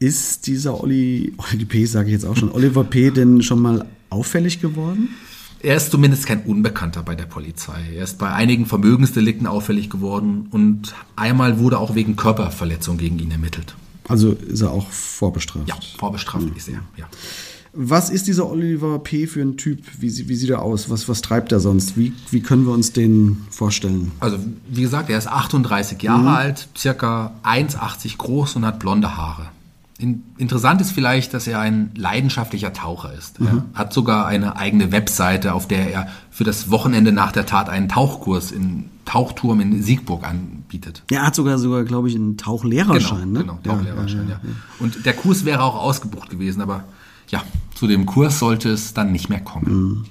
Ist 0.00 0.46
dieser 0.48 0.82
Olli, 0.82 1.32
Olli 1.38 1.64
P., 1.64 1.86
sage 1.86 2.08
ich 2.08 2.12
jetzt 2.12 2.26
auch 2.26 2.36
schon, 2.36 2.50
Oliver 2.52 2.84
P. 2.84 3.10
denn 3.10 3.42
schon 3.42 3.60
mal 3.60 3.86
auffällig 4.10 4.60
geworden? 4.60 5.08
Er 5.62 5.76
ist 5.76 5.92
zumindest 5.92 6.26
kein 6.26 6.42
Unbekannter 6.42 7.02
bei 7.02 7.14
der 7.14 7.26
Polizei. 7.26 7.80
Er 7.94 8.02
ist 8.02 8.18
bei 8.18 8.32
einigen 8.32 8.66
Vermögensdelikten 8.66 9.46
auffällig 9.46 9.90
geworden 9.90 10.48
und 10.50 10.94
einmal 11.14 11.60
wurde 11.60 11.78
auch 11.78 11.94
wegen 11.94 12.16
Körperverletzung 12.16 12.98
gegen 12.98 13.18
ihn 13.20 13.30
ermittelt. 13.30 13.76
Also 14.08 14.32
ist 14.32 14.60
er 14.60 14.72
auch 14.72 14.90
vorbestraft? 14.90 15.68
Ja, 15.68 15.76
vorbestraft 15.98 16.46
mhm. 16.46 16.56
ist 16.56 16.68
er, 16.68 16.80
ja. 16.96 17.06
Was 17.74 18.10
ist 18.10 18.26
dieser 18.26 18.50
Oliver 18.50 18.98
P. 18.98 19.26
für 19.26 19.40
ein 19.40 19.56
Typ? 19.56 19.78
Wie, 19.98 20.28
wie 20.28 20.34
sieht 20.34 20.50
er 20.50 20.60
aus? 20.60 20.90
Was, 20.90 21.08
was 21.08 21.22
treibt 21.22 21.52
er 21.52 21.60
sonst? 21.60 21.96
Wie, 21.96 22.12
wie 22.30 22.40
können 22.40 22.66
wir 22.66 22.72
uns 22.72 22.92
den 22.92 23.46
vorstellen? 23.48 24.12
Also, 24.20 24.38
wie 24.68 24.82
gesagt, 24.82 25.08
er 25.08 25.16
ist 25.16 25.26
38 25.26 26.02
Jahre 26.02 26.22
mhm. 26.22 26.28
alt, 26.28 26.68
circa 26.76 27.32
1,80 27.44 28.18
groß 28.18 28.56
und 28.56 28.66
hat 28.66 28.78
blonde 28.78 29.16
Haare. 29.16 29.48
In, 30.02 30.24
interessant 30.36 30.80
ist 30.80 30.90
vielleicht, 30.90 31.32
dass 31.32 31.46
er 31.46 31.60
ein 31.60 31.90
leidenschaftlicher 31.94 32.72
Taucher 32.72 33.12
ist. 33.12 33.40
Mhm. 33.40 33.46
Er 33.46 33.78
hat 33.78 33.92
sogar 33.92 34.26
eine 34.26 34.56
eigene 34.56 34.92
Webseite, 34.92 35.54
auf 35.54 35.68
der 35.68 35.92
er 35.92 36.08
für 36.30 36.44
das 36.44 36.70
Wochenende 36.70 37.12
nach 37.12 37.32
der 37.32 37.46
Tat 37.46 37.68
einen 37.68 37.88
Tauchkurs 37.88 38.50
in 38.50 38.90
Tauchturm 39.04 39.60
in 39.60 39.82
Siegburg 39.82 40.24
anbietet. 40.24 41.02
Er 41.10 41.26
hat 41.26 41.34
sogar, 41.34 41.58
sogar 41.58 41.84
glaube 41.84 42.08
ich, 42.08 42.14
einen 42.14 42.36
Tauchlehrerschein. 42.36 43.34
Genau, 43.34 43.54
ne? 43.54 43.58
genau 43.62 43.76
Tauchlehrerschein, 43.76 44.28
ja, 44.28 44.40
ja, 44.42 44.48
ja, 44.48 44.54
Und 44.78 45.04
der 45.06 45.12
Kurs 45.14 45.44
wäre 45.44 45.62
auch 45.62 45.76
ausgebucht 45.76 46.30
gewesen, 46.30 46.60
aber 46.62 46.84
ja, 47.28 47.42
zu 47.74 47.86
dem 47.86 48.06
Kurs 48.06 48.38
sollte 48.38 48.70
es 48.70 48.94
dann 48.94 49.12
nicht 49.12 49.28
mehr 49.28 49.40
kommen. 49.40 49.72
Mhm. 49.72 50.04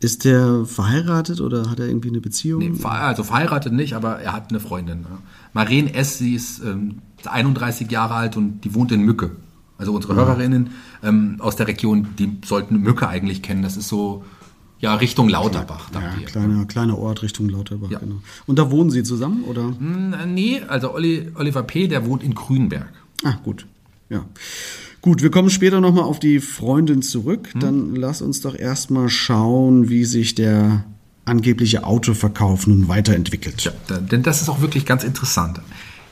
Ist 0.00 0.24
der 0.24 0.66
verheiratet 0.66 1.40
oder 1.40 1.70
hat 1.70 1.80
er 1.80 1.86
irgendwie 1.86 2.10
eine 2.10 2.20
Beziehung? 2.20 2.60
Nee, 2.60 2.84
also 2.84 3.22
verheiratet 3.22 3.72
nicht, 3.72 3.94
aber 3.94 4.18
er 4.18 4.34
hat 4.34 4.50
eine 4.50 4.60
Freundin. 4.60 5.06
Ja. 5.08 5.18
Maren 5.54 5.86
S., 5.86 6.18
sie 6.18 6.34
ist 6.34 6.62
ähm, 6.62 6.98
31 7.28 7.90
Jahre 7.90 8.14
alt 8.14 8.36
und 8.36 8.62
die 8.62 8.74
wohnt 8.74 8.92
in 8.92 9.02
Mücke. 9.02 9.32
Also 9.78 9.92
unsere 9.92 10.14
mhm. 10.14 10.18
Hörerinnen 10.18 10.70
ähm, 11.02 11.36
aus 11.40 11.56
der 11.56 11.66
Region, 11.66 12.08
die 12.18 12.38
sollten 12.44 12.80
Mücke 12.80 13.08
eigentlich 13.08 13.42
kennen. 13.42 13.62
Das 13.62 13.76
ist 13.76 13.88
so 13.88 14.24
ja, 14.78 14.94
Richtung 14.96 15.28
Lauterbach. 15.28 15.90
Ja, 15.94 16.00
ja 16.00 16.26
kleiner, 16.26 16.66
kleiner 16.66 16.98
Ort 16.98 17.22
Richtung 17.22 17.48
Lauterbach, 17.48 17.90
ja. 17.90 17.98
genau. 17.98 18.16
Und 18.46 18.58
da 18.58 18.70
wohnen 18.70 18.90
Sie 18.90 19.02
zusammen, 19.02 19.44
oder? 19.44 19.62
Hm, 19.62 20.14
nee, 20.34 20.60
also 20.68 20.92
Olli, 20.92 21.30
Oliver 21.34 21.62
P., 21.62 21.88
der 21.88 22.06
wohnt 22.06 22.22
in 22.22 22.34
Grünberg. 22.34 22.92
Ah, 23.24 23.38
gut. 23.42 23.66
Ja. 24.10 24.26
Gut, 25.00 25.22
wir 25.22 25.30
kommen 25.30 25.50
später 25.50 25.80
nochmal 25.80 26.04
auf 26.04 26.20
die 26.20 26.40
Freundin 26.40 27.02
zurück. 27.02 27.52
Hm. 27.52 27.60
Dann 27.60 27.94
lass 27.96 28.20
uns 28.22 28.42
doch 28.42 28.54
erstmal 28.54 29.08
schauen, 29.08 29.88
wie 29.88 30.04
sich 30.04 30.34
der 30.34 30.84
angebliche 31.24 31.84
Autoverkauf 31.84 32.66
nun 32.66 32.88
weiterentwickelt. 32.88 33.62
Ja, 33.64 33.98
denn 33.98 34.22
das 34.22 34.42
ist 34.42 34.48
auch 34.48 34.60
wirklich 34.60 34.84
ganz 34.84 35.04
interessant. 35.04 35.60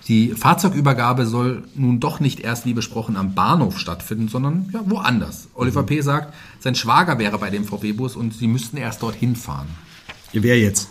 Die 0.08 0.30
Fahrzeugübergabe 0.30 1.26
soll 1.26 1.62
nun 1.74 2.00
doch 2.00 2.18
nicht 2.18 2.40
erst 2.40 2.66
wie 2.66 2.74
besprochen 2.74 3.16
am 3.16 3.34
Bahnhof 3.34 3.78
stattfinden, 3.78 4.28
sondern 4.28 4.68
ja, 4.72 4.82
woanders. 4.84 5.48
Oliver 5.54 5.82
mhm. 5.82 5.86
P. 5.86 6.00
sagt, 6.00 6.34
sein 6.60 6.74
Schwager 6.74 7.18
wäre 7.18 7.38
bei 7.38 7.50
dem 7.50 7.64
VW-Bus 7.64 8.16
und 8.16 8.34
sie 8.34 8.48
müssten 8.48 8.76
erst 8.76 9.02
dorthin 9.02 9.36
fahren. 9.36 9.68
Wer 10.32 10.58
jetzt? 10.58 10.88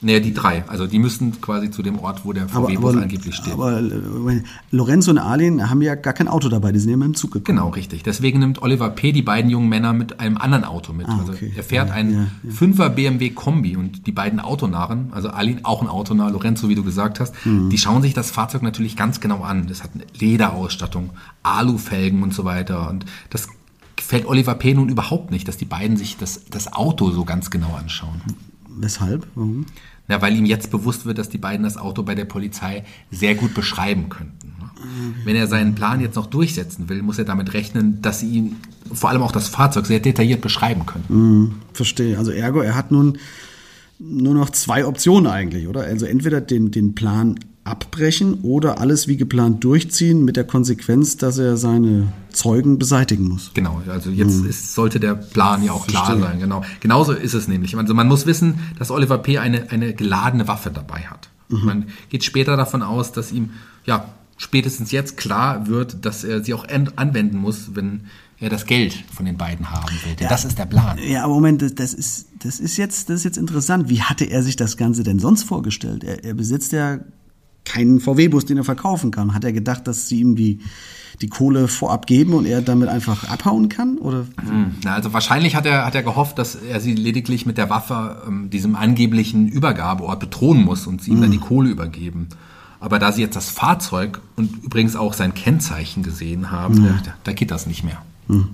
Naja, 0.00 0.20
die 0.20 0.32
drei. 0.32 0.62
Also 0.68 0.86
die 0.86 1.00
müssen 1.00 1.40
quasi 1.40 1.72
zu 1.72 1.82
dem 1.82 1.98
Ort, 1.98 2.24
wo 2.24 2.32
der 2.32 2.48
VW-Bus 2.48 2.96
angeblich 2.96 3.34
steht. 3.34 3.52
Aber 3.52 3.80
äh, 3.80 4.42
Lorenzo 4.70 5.10
und 5.10 5.18
Arlene 5.18 5.70
haben 5.70 5.82
ja 5.82 5.96
gar 5.96 6.12
kein 6.12 6.28
Auto 6.28 6.48
dabei, 6.48 6.70
die 6.70 6.78
sind 6.78 6.90
ja 6.90 6.96
mit 6.96 7.06
dem 7.06 7.14
Zug 7.14 7.32
gekommen. 7.32 7.58
Genau, 7.58 7.70
richtig. 7.70 8.04
Deswegen 8.04 8.38
nimmt 8.38 8.62
Oliver 8.62 8.90
P. 8.90 9.10
die 9.10 9.22
beiden 9.22 9.50
jungen 9.50 9.68
Männer 9.68 9.92
mit 9.92 10.20
einem 10.20 10.36
anderen 10.36 10.62
Auto 10.64 10.92
mit. 10.92 11.08
Ah, 11.08 11.18
also 11.18 11.32
okay. 11.32 11.46
Also 11.46 11.56
er 11.56 11.64
fährt 11.64 11.88
ja, 11.88 11.94
einen 11.94 12.12
ja, 12.12 12.26
ja. 12.44 12.50
5er 12.50 12.90
BMW 12.90 13.30
Kombi 13.30 13.76
und 13.76 14.06
die 14.06 14.12
beiden 14.12 14.38
Autonarren, 14.38 15.08
also 15.10 15.30
Arlene 15.30 15.60
auch 15.64 15.82
ein 15.82 15.88
Autonah, 15.88 16.28
Lorenzo, 16.28 16.68
wie 16.68 16.76
du 16.76 16.84
gesagt 16.84 17.18
hast, 17.18 17.34
mhm. 17.44 17.68
die 17.68 17.78
schauen 17.78 18.02
sich 18.02 18.14
das 18.14 18.30
Fahrzeug 18.30 18.62
natürlich 18.62 18.96
ganz 18.96 19.18
genau 19.18 19.42
an. 19.42 19.66
Das 19.66 19.82
hat 19.82 19.90
eine 19.94 20.04
Lederausstattung, 20.16 21.10
Alufelgen 21.42 22.22
und 22.22 22.32
so 22.32 22.44
weiter. 22.44 22.88
Und 22.88 23.04
das 23.30 23.48
gefällt 23.96 24.26
Oliver 24.26 24.54
P. 24.54 24.74
nun 24.74 24.88
überhaupt 24.88 25.32
nicht, 25.32 25.48
dass 25.48 25.56
die 25.56 25.64
beiden 25.64 25.96
sich 25.96 26.16
das, 26.16 26.44
das 26.50 26.72
Auto 26.72 27.10
so 27.10 27.24
ganz 27.24 27.50
genau 27.50 27.74
anschauen. 27.74 28.22
Weshalb? 28.80 29.26
Warum? 29.34 29.66
Na, 30.08 30.22
weil 30.22 30.34
ihm 30.36 30.46
jetzt 30.46 30.70
bewusst 30.70 31.04
wird, 31.04 31.18
dass 31.18 31.28
die 31.28 31.38
beiden 31.38 31.64
das 31.64 31.76
Auto 31.76 32.02
bei 32.02 32.14
der 32.14 32.24
Polizei 32.24 32.84
sehr 33.10 33.34
gut 33.34 33.52
beschreiben 33.54 34.08
könnten. 34.08 34.54
Ne? 34.58 34.70
Wenn 35.24 35.36
er 35.36 35.46
seinen 35.46 35.74
Plan 35.74 36.00
jetzt 36.00 36.16
noch 36.16 36.26
durchsetzen 36.26 36.88
will, 36.88 37.02
muss 37.02 37.18
er 37.18 37.24
damit 37.24 37.52
rechnen, 37.52 38.00
dass 38.00 38.20
sie 38.20 38.28
ihn, 38.30 38.56
vor 38.92 39.10
allem 39.10 39.22
auch 39.22 39.32
das 39.32 39.48
Fahrzeug, 39.48 39.86
sehr 39.86 40.00
detailliert 40.00 40.40
beschreiben 40.40 40.86
können. 40.86 41.04
Mhm, 41.08 41.54
verstehe. 41.74 42.16
Also 42.16 42.30
ergo, 42.30 42.60
er 42.60 42.74
hat 42.74 42.90
nun 42.90 43.18
nur 43.98 44.34
noch 44.34 44.50
zwei 44.50 44.86
Optionen 44.86 45.30
eigentlich, 45.30 45.68
oder? 45.68 45.80
Also 45.80 46.06
entweder 46.06 46.40
den, 46.40 46.70
den 46.70 46.94
Plan 46.94 47.38
abbrechen 47.68 48.40
oder 48.42 48.80
alles 48.80 49.08
wie 49.08 49.16
geplant 49.16 49.62
durchziehen 49.64 50.24
mit 50.24 50.36
der 50.36 50.44
Konsequenz, 50.44 51.16
dass 51.16 51.38
er 51.38 51.56
seine 51.56 52.12
Zeugen 52.30 52.78
beseitigen 52.78 53.28
muss. 53.28 53.52
Genau, 53.54 53.82
also 53.88 54.10
jetzt 54.10 54.40
hm. 54.40 54.48
ist, 54.48 54.74
sollte 54.74 55.00
der 55.00 55.14
Plan 55.14 55.62
ja 55.62 55.72
auch 55.72 55.86
klar 55.86 56.06
Verstehe. 56.06 56.24
sein. 56.24 56.40
Genau. 56.40 56.64
Genauso 56.80 57.12
ist 57.12 57.34
es 57.34 57.48
nämlich. 57.48 57.76
Also 57.76 57.94
man 57.94 58.08
muss 58.08 58.26
wissen, 58.26 58.60
dass 58.78 58.90
Oliver 58.90 59.18
P. 59.18 59.38
eine, 59.38 59.70
eine 59.70 59.94
geladene 59.94 60.48
Waffe 60.48 60.70
dabei 60.70 61.00
hat. 61.02 61.28
Mhm. 61.48 61.64
Man 61.64 61.86
geht 62.10 62.24
später 62.24 62.56
davon 62.56 62.82
aus, 62.82 63.12
dass 63.12 63.32
ihm 63.32 63.50
ja 63.84 64.08
spätestens 64.36 64.92
jetzt 64.92 65.16
klar 65.16 65.66
wird, 65.66 66.04
dass 66.04 66.24
er 66.24 66.44
sie 66.44 66.54
auch 66.54 66.66
anwenden 66.68 67.38
muss, 67.38 67.74
wenn 67.74 68.02
er 68.40 68.50
das 68.50 68.66
Geld 68.66 68.94
von 69.12 69.26
den 69.26 69.36
beiden 69.36 69.70
haben 69.70 69.90
will. 70.04 70.14
Denn 70.14 70.24
ja, 70.24 70.28
das 70.28 70.44
ist 70.44 70.58
der 70.58 70.66
Plan. 70.66 70.96
Ja, 70.98 71.24
aber 71.24 71.34
Moment, 71.34 71.60
das, 71.60 71.74
das, 71.74 71.94
ist, 71.94 72.28
das, 72.38 72.60
ist 72.60 72.76
jetzt, 72.76 73.08
das 73.08 73.16
ist 73.16 73.24
jetzt 73.24 73.38
interessant. 73.38 73.88
Wie 73.88 74.02
hatte 74.02 74.24
er 74.24 74.42
sich 74.42 74.54
das 74.54 74.76
Ganze 74.76 75.02
denn 75.02 75.18
sonst 75.18 75.42
vorgestellt? 75.42 76.04
Er, 76.04 76.24
er 76.24 76.34
besitzt 76.34 76.72
ja 76.72 77.00
keinen 77.68 78.00
VW-Bus, 78.00 78.46
den 78.46 78.56
er 78.56 78.64
verkaufen 78.64 79.10
kann. 79.10 79.34
Hat 79.34 79.44
er 79.44 79.52
gedacht, 79.52 79.86
dass 79.86 80.08
sie 80.08 80.20
ihm 80.20 80.34
die, 80.34 80.60
die 81.20 81.28
Kohle 81.28 81.68
vorab 81.68 82.06
geben 82.06 82.34
und 82.34 82.46
er 82.46 82.62
damit 82.62 82.88
einfach 82.88 83.28
abhauen 83.28 83.68
kann? 83.68 83.98
Oder? 83.98 84.26
Hm, 84.40 84.76
na, 84.84 84.94
also 84.94 85.12
wahrscheinlich 85.12 85.54
hat 85.54 85.66
er, 85.66 85.84
hat 85.84 85.94
er 85.94 86.02
gehofft, 86.02 86.38
dass 86.38 86.54
er 86.54 86.80
sie 86.80 86.94
lediglich 86.94 87.46
mit 87.46 87.58
der 87.58 87.70
Waffe 87.70 88.22
ähm, 88.26 88.50
diesem 88.50 88.74
angeblichen 88.74 89.48
Übergabeort 89.48 90.20
bedrohen 90.20 90.64
muss 90.64 90.86
und 90.86 91.02
sie 91.02 91.10
ihm 91.10 91.20
dann 91.20 91.32
hm. 91.32 91.38
die 91.38 91.46
Kohle 91.46 91.70
übergeben. 91.70 92.28
Aber 92.80 92.98
da 92.98 93.12
sie 93.12 93.22
jetzt 93.22 93.36
das 93.36 93.50
Fahrzeug 93.50 94.20
und 94.36 94.64
übrigens 94.64 94.96
auch 94.96 95.12
sein 95.12 95.34
Kennzeichen 95.34 96.02
gesehen 96.02 96.50
haben, 96.50 96.84
ja. 96.84 97.00
da, 97.04 97.14
da, 97.24 97.32
geht 97.32 97.50
das 97.50 97.66
nicht 97.66 97.82
mehr. 97.82 98.00
Mhm. 98.28 98.50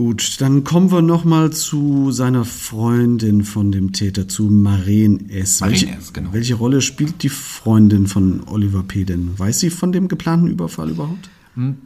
Gut, 0.00 0.40
dann 0.40 0.64
kommen 0.64 0.90
wir 0.90 1.02
noch 1.02 1.26
mal 1.26 1.52
zu 1.52 2.10
seiner 2.10 2.46
Freundin 2.46 3.44
von 3.44 3.70
dem 3.70 3.92
Täter, 3.92 4.26
zu 4.28 4.44
Maren 4.44 5.28
S. 5.28 5.60
Maren 5.60 5.72
welche, 5.72 5.90
S, 5.90 6.14
genau. 6.14 6.32
Welche 6.32 6.54
Rolle 6.54 6.80
spielt 6.80 7.22
die 7.22 7.28
Freundin 7.28 8.06
von 8.06 8.48
Oliver 8.48 8.82
P. 8.82 9.04
denn? 9.04 9.38
Weiß 9.38 9.60
sie 9.60 9.68
von 9.68 9.92
dem 9.92 10.08
geplanten 10.08 10.46
Überfall 10.46 10.88
überhaupt? 10.88 11.28
Hm, 11.54 11.76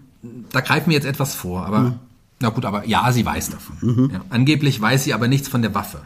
da 0.53 0.61
greifen 0.61 0.91
wir 0.91 0.95
jetzt 0.95 1.07
etwas 1.07 1.35
vor, 1.35 1.67
aber 1.67 1.77
ja. 1.77 1.99
na 2.39 2.51
gut, 2.51 2.65
aber 2.65 2.87
ja, 2.87 3.11
sie 3.11 3.27
weiß 3.27 3.51
davon. 3.51 3.79
Mhm. 3.81 4.11
Ja, 4.13 4.25
angeblich 4.29 4.81
weiß 4.81 5.03
sie 5.03 5.13
aber 5.13 5.27
nichts 5.27 5.49
von 5.49 5.63
der 5.63 5.75
Waffe. 5.75 6.03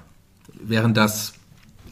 Während 0.67 0.97
das 0.97 1.35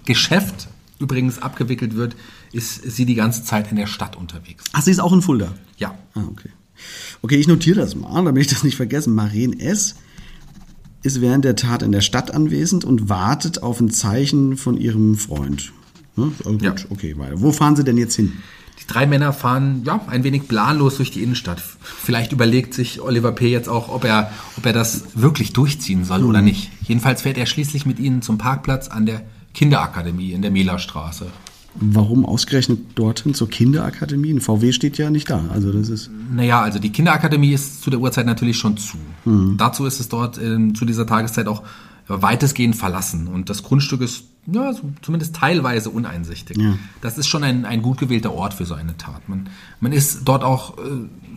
Geschäft 0.06 0.68
übrigens 0.98 1.42
abgewickelt 1.42 1.94
wird, 1.94 2.16
ist 2.52 2.90
sie 2.90 3.04
die 3.04 3.16
ganze 3.16 3.44
Zeit 3.44 3.70
in 3.70 3.76
der 3.76 3.86
Stadt 3.86 4.16
unterwegs. 4.16 4.64
Ach, 4.72 4.80
sie 4.80 4.92
ist 4.92 5.00
auch 5.00 5.12
in 5.12 5.20
Fulda? 5.20 5.52
Ja. 5.76 5.94
Ah, 6.14 6.22
okay. 6.30 6.48
Okay, 7.20 7.36
ich 7.36 7.48
notiere 7.48 7.80
das 7.80 7.94
mal, 7.94 8.24
damit 8.24 8.46
ich 8.46 8.48
das 8.48 8.64
nicht 8.64 8.76
vergessen. 8.76 9.14
Maren 9.14 9.60
S. 9.60 9.96
ist 11.06 11.20
während 11.20 11.44
der 11.44 11.56
Tat 11.56 11.82
in 11.82 11.92
der 11.92 12.02
Stadt 12.02 12.34
anwesend 12.34 12.84
und 12.84 13.08
wartet 13.08 13.62
auf 13.62 13.80
ein 13.80 13.90
Zeichen 13.90 14.56
von 14.56 14.76
ihrem 14.76 15.16
Freund. 15.16 15.72
Ne? 16.16 16.32
Also 16.38 16.52
gut, 16.52 16.62
ja. 16.62 16.74
okay, 16.90 17.16
weiter. 17.16 17.40
Wo 17.40 17.52
fahren 17.52 17.76
sie 17.76 17.84
denn 17.84 17.96
jetzt 17.96 18.16
hin? 18.16 18.32
Die 18.80 18.86
drei 18.86 19.06
Männer 19.06 19.32
fahren 19.32 19.82
ja 19.84 20.00
ein 20.08 20.24
wenig 20.24 20.48
planlos 20.48 20.96
durch 20.96 21.10
die 21.10 21.22
Innenstadt. 21.22 21.62
Vielleicht 21.80 22.32
überlegt 22.32 22.74
sich 22.74 23.00
Oliver 23.00 23.32
P. 23.32 23.48
jetzt 23.48 23.68
auch, 23.68 23.88
ob 23.88 24.04
er, 24.04 24.30
ob 24.56 24.66
er 24.66 24.72
das 24.72 25.04
wirklich 25.14 25.52
durchziehen 25.52 26.04
soll 26.04 26.20
mhm. 26.20 26.28
oder 26.28 26.42
nicht. 26.42 26.70
Jedenfalls 26.82 27.22
fährt 27.22 27.38
er 27.38 27.46
schließlich 27.46 27.86
mit 27.86 27.98
ihnen 27.98 28.20
zum 28.20 28.36
Parkplatz 28.36 28.88
an 28.88 29.06
der 29.06 29.22
Kinderakademie 29.54 30.32
in 30.32 30.42
der 30.42 30.50
Mehlerstraße. 30.50 31.26
Warum 31.80 32.24
ausgerechnet 32.24 32.80
dorthin 32.94 33.34
zur 33.34 33.48
Kinderakademie? 33.48 34.32
Ein 34.32 34.40
VW 34.40 34.72
steht 34.72 34.98
ja 34.98 35.10
nicht 35.10 35.30
da. 35.30 35.44
Also 35.52 35.72
das 35.72 35.88
ist. 35.88 36.10
Naja, 36.32 36.62
also 36.62 36.78
die 36.78 36.90
Kinderakademie 36.90 37.52
ist 37.52 37.82
zu 37.82 37.90
der 37.90 38.00
Uhrzeit 38.00 38.26
natürlich 38.26 38.56
schon 38.56 38.76
zu. 38.76 38.96
Mhm. 39.24 39.56
Dazu 39.56 39.84
ist 39.84 40.00
es 40.00 40.08
dort 40.08 40.38
ähm, 40.38 40.74
zu 40.74 40.84
dieser 40.84 41.06
Tageszeit 41.06 41.48
auch 41.48 41.62
weitestgehend 42.08 42.76
verlassen. 42.76 43.26
Und 43.26 43.50
das 43.50 43.62
Grundstück 43.62 44.00
ist 44.00 44.24
ja, 44.46 44.72
zumindest 45.02 45.34
teilweise 45.34 45.90
uneinsichtig. 45.90 46.56
Ja. 46.56 46.78
Das 47.00 47.18
ist 47.18 47.26
schon 47.26 47.42
ein, 47.42 47.64
ein 47.64 47.82
gut 47.82 47.98
gewählter 47.98 48.32
Ort 48.32 48.54
für 48.54 48.64
so 48.64 48.74
eine 48.74 48.96
Tat. 48.96 49.28
Man, 49.28 49.48
man 49.80 49.92
ist 49.92 50.20
dort 50.24 50.44
auch 50.44 50.78
äh, 50.78 50.82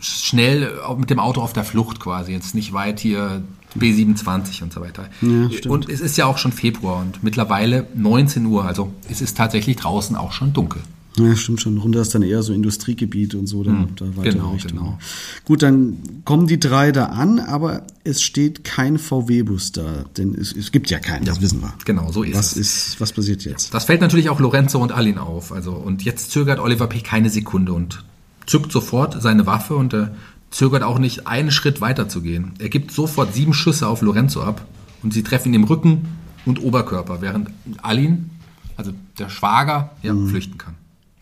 schnell 0.00 0.70
mit 0.96 1.10
dem 1.10 1.18
Auto 1.18 1.40
auf 1.40 1.52
der 1.52 1.64
Flucht 1.64 1.98
quasi. 1.98 2.32
Jetzt 2.32 2.54
nicht 2.54 2.72
weit 2.72 3.00
hier 3.00 3.42
B27 3.78 4.62
und 4.62 4.72
so 4.72 4.80
weiter. 4.80 5.08
Ja, 5.20 5.48
und 5.70 5.88
es 5.88 6.00
ist 6.00 6.16
ja 6.16 6.26
auch 6.26 6.38
schon 6.38 6.52
Februar 6.52 7.00
und 7.00 7.22
mittlerweile 7.22 7.86
19 7.94 8.46
Uhr, 8.46 8.64
also 8.64 8.92
es 9.08 9.20
ist 9.20 9.36
tatsächlich 9.36 9.76
draußen 9.76 10.16
auch 10.16 10.32
schon 10.32 10.52
dunkel. 10.52 10.82
Ja, 11.18 11.34
stimmt 11.34 11.60
schon. 11.60 11.76
Runter 11.78 12.00
ist 12.00 12.14
dann 12.14 12.22
eher 12.22 12.42
so 12.42 12.52
Industriegebiet 12.52 13.34
und 13.34 13.46
so, 13.46 13.64
dann 13.64 13.88
hm, 13.88 13.96
da 13.96 14.16
weiter 14.16 14.30
genau, 14.30 14.52
Richtung. 14.52 14.78
Genau. 14.78 14.98
Gut, 15.44 15.62
dann 15.62 15.98
kommen 16.24 16.46
die 16.46 16.60
drei 16.60 16.92
da 16.92 17.06
an, 17.06 17.40
aber 17.40 17.82
es 18.04 18.22
steht 18.22 18.64
kein 18.64 18.98
VW-Bus 18.98 19.72
da, 19.72 20.04
denn 20.16 20.34
es, 20.34 20.54
es, 20.54 20.70
gibt 20.72 20.88
ja 20.90 20.98
keinen, 20.98 21.24
das 21.24 21.40
wissen 21.40 21.60
wir. 21.60 21.74
Genau, 21.84 22.12
so 22.12 22.22
ist 22.22 22.36
was 22.36 22.52
es. 22.52 22.56
Ist, 22.56 23.00
was 23.00 23.12
passiert 23.12 23.44
jetzt? 23.44 23.74
Das 23.74 23.84
fällt 23.84 24.00
natürlich 24.00 24.30
auch 24.30 24.40
Lorenzo 24.40 24.80
und 24.80 24.92
Alin 24.92 25.18
auf. 25.18 25.52
Also, 25.52 25.72
und 25.72 26.04
jetzt 26.04 26.30
zögert 26.30 26.60
Oliver 26.60 26.86
P. 26.86 27.00
keine 27.00 27.28
Sekunde 27.28 27.72
und 27.72 28.04
zückt 28.46 28.72
sofort 28.72 29.20
seine 29.20 29.46
Waffe 29.46 29.76
und 29.76 29.92
äh, 29.94 30.08
zögert 30.50 30.82
auch 30.82 30.98
nicht, 30.98 31.26
einen 31.26 31.50
Schritt 31.50 31.80
weiter 31.80 32.08
zu 32.08 32.22
gehen. 32.22 32.52
Er 32.58 32.68
gibt 32.68 32.92
sofort 32.92 33.34
sieben 33.34 33.54
Schüsse 33.54 33.86
auf 33.86 34.02
Lorenzo 34.02 34.42
ab 34.42 34.66
und 35.02 35.12
sie 35.12 35.22
treffen 35.22 35.48
ihn 35.48 35.60
im 35.60 35.64
Rücken 35.64 36.08
und 36.44 36.62
Oberkörper, 36.62 37.20
während 37.20 37.50
Alin, 37.82 38.30
also 38.76 38.92
der 39.18 39.28
Schwager, 39.28 39.96
ja, 40.02 40.12
mhm. 40.12 40.28
flüchten 40.28 40.58
kann. 40.58 40.74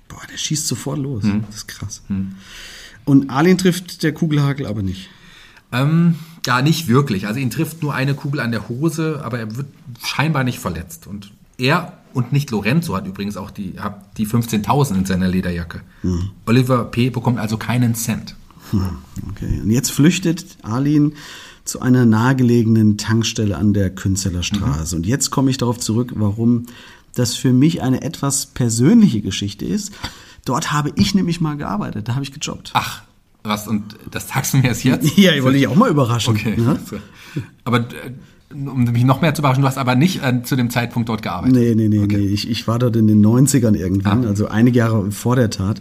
Boah, 0.08 0.22
der 0.30 0.38
schießt 0.38 0.66
sofort 0.66 0.98
los. 0.98 1.24
Mhm. 1.24 1.44
Das 1.46 1.56
ist 1.56 1.68
krass. 1.68 2.02
Mhm. 2.08 2.36
Und 3.04 3.30
Alin 3.30 3.58
trifft 3.58 4.02
der 4.02 4.12
Kugelhagel 4.12 4.66
aber 4.66 4.82
nicht. 4.82 5.08
Ähm, 5.72 6.16
Ja, 6.46 6.62
nicht 6.62 6.88
wirklich. 6.88 7.26
Also 7.26 7.40
ihn 7.40 7.50
trifft 7.50 7.82
nur 7.82 7.94
eine 7.94 8.14
Kugel 8.14 8.40
an 8.40 8.52
der 8.52 8.68
Hose, 8.68 9.20
aber 9.22 9.38
er 9.38 9.56
wird 9.56 9.66
scheinbar 10.02 10.44
nicht 10.44 10.60
verletzt. 10.60 11.06
Und 11.06 11.32
er 11.58 11.92
und 12.14 12.32
nicht 12.32 12.50
Lorenzo 12.50 12.96
hat 12.96 13.06
übrigens 13.06 13.36
auch 13.36 13.50
die, 13.50 13.74
die 14.16 14.26
15.000 14.26 14.96
in 14.96 15.04
seiner 15.04 15.28
Lederjacke. 15.28 15.82
Hm. 16.02 16.30
Oliver 16.46 16.84
P. 16.84 17.10
bekommt 17.10 17.38
also 17.38 17.58
keinen 17.58 17.94
Cent. 17.94 18.34
Hm, 18.70 18.98
okay, 19.30 19.60
und 19.62 19.70
jetzt 19.70 19.90
flüchtet 19.90 20.44
Arlin 20.62 21.14
zu 21.64 21.80
einer 21.80 22.06
nahegelegenen 22.06 22.96
Tankstelle 22.96 23.56
an 23.56 23.74
der 23.74 23.90
Künzeler 23.90 24.42
Straße. 24.42 24.94
Mhm. 24.94 25.00
Und 25.00 25.06
jetzt 25.06 25.30
komme 25.30 25.50
ich 25.50 25.58
darauf 25.58 25.78
zurück, 25.78 26.12
warum 26.16 26.66
das 27.14 27.34
für 27.34 27.52
mich 27.52 27.82
eine 27.82 28.02
etwas 28.02 28.46
persönliche 28.46 29.20
Geschichte 29.20 29.64
ist. 29.64 29.92
Dort 30.44 30.72
habe 30.72 30.92
ich 30.94 31.14
nämlich 31.14 31.40
mal 31.40 31.56
gearbeitet, 31.56 32.08
da 32.08 32.14
habe 32.14 32.24
ich 32.24 32.32
gejobbt. 32.32 32.70
Ach, 32.74 33.02
was, 33.42 33.68
und 33.68 33.96
das 34.10 34.28
sagst 34.28 34.52
du 34.52 34.58
mir 34.58 34.68
erst 34.68 34.84
jetzt? 34.84 35.06
Ja, 35.16 35.32
ich 35.32 35.42
wollte 35.42 35.58
dich 35.58 35.68
auch 35.68 35.74
mal 35.74 35.90
überraschen. 35.90 36.34
Okay. 36.34 36.56
Ne? 36.56 36.78
Aber 37.64 37.80
äh, 37.80 38.12
um 38.50 38.84
mich 38.84 39.04
noch 39.04 39.20
mehr 39.20 39.34
zu 39.34 39.42
überraschen, 39.42 39.62
du 39.62 39.68
hast 39.68 39.78
aber 39.78 39.94
nicht 39.94 40.22
äh, 40.22 40.42
zu 40.42 40.56
dem 40.56 40.70
Zeitpunkt 40.70 41.08
dort 41.08 41.22
gearbeitet. 41.22 41.56
Nee, 41.56 41.74
nee, 41.74 41.88
nee, 41.88 42.02
okay. 42.02 42.16
nee. 42.16 42.26
Ich, 42.26 42.48
ich 42.48 42.66
war 42.66 42.78
dort 42.78 42.96
in 42.96 43.06
den 43.06 43.24
90ern 43.24 43.74
irgendwann, 43.74 44.24
ah. 44.24 44.28
also 44.28 44.48
einige 44.48 44.78
Jahre 44.78 45.10
vor 45.10 45.36
der 45.36 45.50
Tat. 45.50 45.80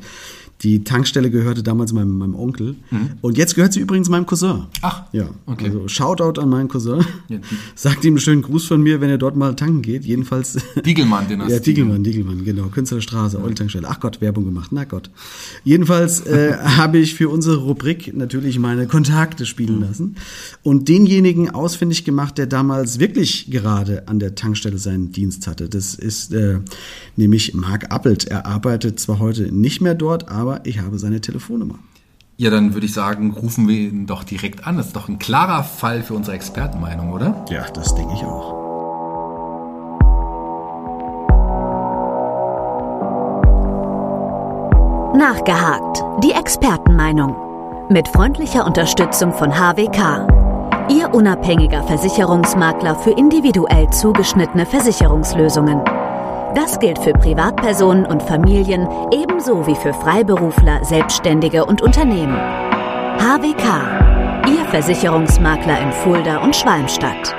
Die 0.62 0.84
Tankstelle 0.84 1.30
gehörte 1.30 1.62
damals 1.62 1.94
meinem, 1.94 2.18
meinem 2.18 2.36
Onkel. 2.36 2.76
Mhm. 2.90 3.12
Und 3.22 3.38
jetzt 3.38 3.56
gehört 3.56 3.74
sie 3.74 3.80
übrigens 3.80 4.10
meinem 4.10 4.26
Cousin. 4.26 4.64
Ach, 4.82 5.04
ja. 5.12 5.30
Okay. 5.46 5.66
Also 5.66 5.88
Shoutout 5.88 6.42
an 6.42 6.50
meinen 6.50 6.68
Cousin. 6.68 7.06
Ja. 7.30 7.38
Sagt 7.76 8.04
ihm 8.06 8.14
einen 8.14 8.20
schönen 8.20 8.42
Gruß 8.42 8.66
von 8.66 8.82
mir, 8.82 9.00
wenn 9.00 9.10
er 9.10 9.20
dort 9.20 9.36
mal 9.36 9.56
tanken 9.56 9.84
geht. 9.84 10.04
Jedenfalls. 10.04 10.58
Diegelmann, 10.84 11.28
den 11.28 11.42
hast 11.44 11.52
Ja, 11.52 11.60
Diegelmann, 11.60 12.04
Diegelmann, 12.04 12.44
genau. 12.44 12.68
Künstlerstraße, 12.68 13.38
ja. 13.38 13.54
Tankstelle. 13.54 13.88
Ach 13.90 14.00
Gott, 14.00 14.20
Werbung 14.20 14.46
gemacht. 14.46 14.72
Na 14.72 14.84
Gott. 14.84 15.12
Jedenfalls 15.64 16.22
äh, 16.22 16.58
habe 16.78 16.98
ich 16.98 17.14
für 17.14 17.30
unsere 17.30 17.58
Rubrik 17.58 18.16
natürlich 18.16 18.58
meine 18.58 18.88
Kontakte 18.88 19.46
spielen 19.46 19.82
lassen 19.82 20.16
und 20.64 20.90
denjenigen 20.90 21.50
ausfindig 21.52 22.04
gemacht, 22.04 22.38
der 22.38 22.48
damals 22.48 23.00
wirklich 23.00 23.52
gerade 23.52 24.08
an 24.08 24.20
der 24.20 24.34
Tankstelle 24.36 24.78
seinen 24.78 25.12
Dienst 25.12 25.46
hatte. 25.46 25.70
Das 25.70 25.94
ist 25.94 26.34
äh, 26.34 26.60
nämlich 27.16 27.54
Marc 27.54 27.92
Appelt. 27.92 28.26
Er 28.26 28.46
arbeitet 28.46 29.00
zwar 29.00 29.20
heute 29.20 29.52
nicht 29.54 29.82
mehr 29.82 29.96
dort, 29.96 30.30
aber 30.30 30.47
aber 30.48 30.66
ich 30.66 30.80
habe 30.80 30.98
seine 30.98 31.20
Telefonnummer. 31.20 31.76
Ja, 32.38 32.50
dann 32.50 32.74
würde 32.74 32.86
ich 32.86 32.94
sagen, 32.94 33.32
rufen 33.32 33.68
wir 33.68 33.76
ihn 33.76 34.06
doch 34.06 34.24
direkt 34.24 34.66
an. 34.66 34.78
Das 34.78 34.88
ist 34.88 34.96
doch 34.96 35.10
ein 35.10 35.20
klarer 35.20 35.64
Fall 35.64 36.04
für 36.04 36.14
unsere 36.14 36.36
Expertenmeinung, 36.36 37.12
oder? 37.12 37.46
Ja, 37.50 37.66
das 37.74 37.96
denke 37.96 38.14
ich 38.14 38.24
auch. 38.24 38.56
Nachgehakt. 45.18 46.04
Die 46.24 46.32
Expertenmeinung. 46.32 47.36
Mit 47.90 48.08
freundlicher 48.08 48.66
Unterstützung 48.66 49.34
von 49.34 49.52
HWK. 49.52 50.28
Ihr 50.90 51.14
unabhängiger 51.14 51.84
Versicherungsmakler 51.84 52.96
für 52.98 53.12
individuell 53.12 53.90
zugeschnittene 53.90 54.66
Versicherungslösungen. 54.66 55.82
Das 56.58 56.80
gilt 56.80 56.98
für 56.98 57.14
Privatpersonen 57.14 58.08
und 58.08 58.24
Familien 58.24 58.88
ebenso 59.12 59.68
wie 59.68 59.76
für 59.76 59.94
Freiberufler, 59.94 60.84
Selbstständige 60.84 61.64
und 61.64 61.84
Unternehmen. 61.84 62.34
HWK, 62.34 64.50
Ihr 64.50 64.66
Versicherungsmakler 64.66 65.80
in 65.80 65.92
Fulda 65.92 66.38
und 66.38 66.56
Schwalmstadt. 66.56 67.36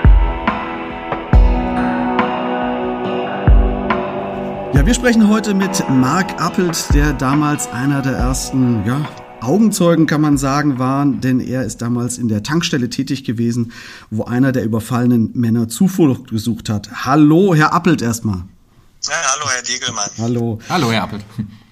Ja, 4.72 4.86
wir 4.86 4.94
sprechen 4.94 5.28
heute 5.28 5.52
mit 5.52 5.82
Marc 5.90 6.40
Appelt, 6.40 6.94
der 6.94 7.12
damals 7.12 7.68
einer 7.72 8.02
der 8.02 8.12
ersten 8.12 8.86
ja, 8.86 9.00
Augenzeugen 9.40 10.06
kann 10.06 10.20
man 10.20 10.38
sagen, 10.38 10.78
waren, 10.78 11.20
denn 11.20 11.40
er 11.40 11.64
ist 11.64 11.82
damals 11.82 12.18
in 12.18 12.28
der 12.28 12.44
Tankstelle 12.44 12.88
tätig 12.88 13.24
gewesen, 13.24 13.72
wo 14.12 14.26
einer 14.26 14.52
der 14.52 14.64
überfallenen 14.64 15.32
Männer 15.34 15.66
Zuflucht 15.66 16.30
gesucht 16.30 16.68
hat. 16.68 17.04
Hallo, 17.04 17.56
Herr 17.56 17.72
Appelt 17.72 18.00
erstmal. 18.00 18.44
Ja, 19.08 19.14
hallo, 19.34 19.48
Herr 19.48 19.62
Diegelmann. 19.62 20.10
Hallo. 20.18 20.58
Hallo, 20.68 20.92
Herr 20.92 21.04
Appelt. 21.04 21.24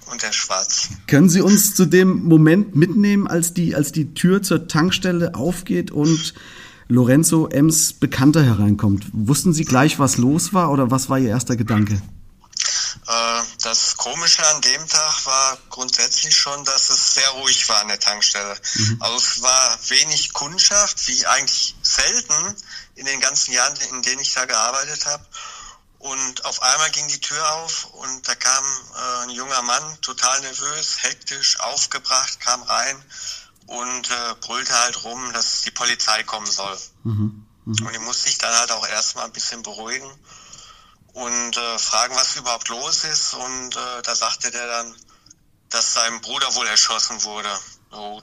Und 0.06 0.22
Herr 0.22 0.32
Schwarz. 0.32 0.88
Können 1.06 1.28
Sie 1.28 1.42
uns 1.42 1.74
zu 1.74 1.84
dem 1.84 2.24
Moment 2.24 2.74
mitnehmen, 2.76 3.26
als 3.26 3.52
die, 3.52 3.74
als 3.74 3.92
die 3.92 4.14
Tür 4.14 4.42
zur 4.42 4.68
Tankstelle 4.68 5.34
aufgeht 5.34 5.90
und 5.90 6.32
Lorenzo 6.88 7.48
Ems 7.48 7.92
Bekannter 7.92 8.42
hereinkommt? 8.42 9.06
Wussten 9.12 9.52
Sie 9.52 9.64
gleich, 9.64 9.98
was 9.98 10.16
los 10.16 10.54
war 10.54 10.70
oder 10.70 10.90
was 10.90 11.10
war 11.10 11.18
Ihr 11.18 11.30
erster 11.30 11.56
Gedanke? 11.56 12.00
Äh, 13.06 13.42
das 13.62 13.96
Komische 13.96 14.46
an 14.46 14.60
dem 14.62 14.86
Tag 14.88 15.26
war 15.26 15.58
grundsätzlich 15.68 16.34
schon, 16.34 16.64
dass 16.64 16.88
es 16.88 17.14
sehr 17.14 17.28
ruhig 17.30 17.68
war 17.68 17.80
an 17.80 17.88
der 17.88 18.00
Tankstelle. 18.00 18.56
Mhm. 18.74 18.96
Also 19.00 19.16
es 19.16 19.42
war 19.42 19.78
wenig 19.88 20.32
Kundschaft, 20.32 21.06
wie 21.08 21.26
eigentlich 21.26 21.74
selten 21.82 22.54
in 22.94 23.04
den 23.04 23.20
ganzen 23.20 23.52
Jahren, 23.52 23.74
in 23.92 24.02
denen 24.02 24.20
ich 24.20 24.32
da 24.32 24.44
gearbeitet 24.46 25.04
habe. 25.06 25.24
Und 26.06 26.44
auf 26.44 26.62
einmal 26.62 26.90
ging 26.90 27.08
die 27.08 27.20
Tür 27.20 27.54
auf 27.54 27.86
und 27.86 28.28
da 28.28 28.34
kam 28.36 28.64
äh, 28.64 29.22
ein 29.24 29.30
junger 29.30 29.62
Mann, 29.62 30.00
total 30.02 30.40
nervös, 30.40 31.02
hektisch, 31.02 31.58
aufgebracht, 31.60 32.38
kam 32.38 32.62
rein 32.62 33.04
und 33.66 34.10
äh, 34.10 34.34
brüllte 34.40 34.72
halt 34.78 35.02
rum, 35.02 35.32
dass 35.32 35.62
die 35.62 35.72
Polizei 35.72 36.22
kommen 36.22 36.46
soll. 36.46 36.78
Mhm. 37.02 37.46
Mhm. 37.64 37.86
Und 37.86 37.92
ich 37.92 38.00
musste 38.00 38.28
sich 38.28 38.38
dann 38.38 38.54
halt 38.54 38.70
auch 38.70 38.86
erstmal 38.86 39.24
ein 39.24 39.32
bisschen 39.32 39.64
beruhigen 39.64 40.08
und 41.12 41.56
äh, 41.56 41.78
fragen, 41.78 42.14
was 42.14 42.36
überhaupt 42.36 42.68
los 42.68 43.02
ist. 43.02 43.34
Und 43.34 43.74
äh, 43.74 44.02
da 44.02 44.14
sagte 44.14 44.52
der 44.52 44.66
dann, 44.68 44.94
dass 45.70 45.94
sein 45.94 46.20
Bruder 46.20 46.54
wohl 46.54 46.68
erschossen 46.68 47.24
wurde. 47.24 47.50
So, 47.90 48.20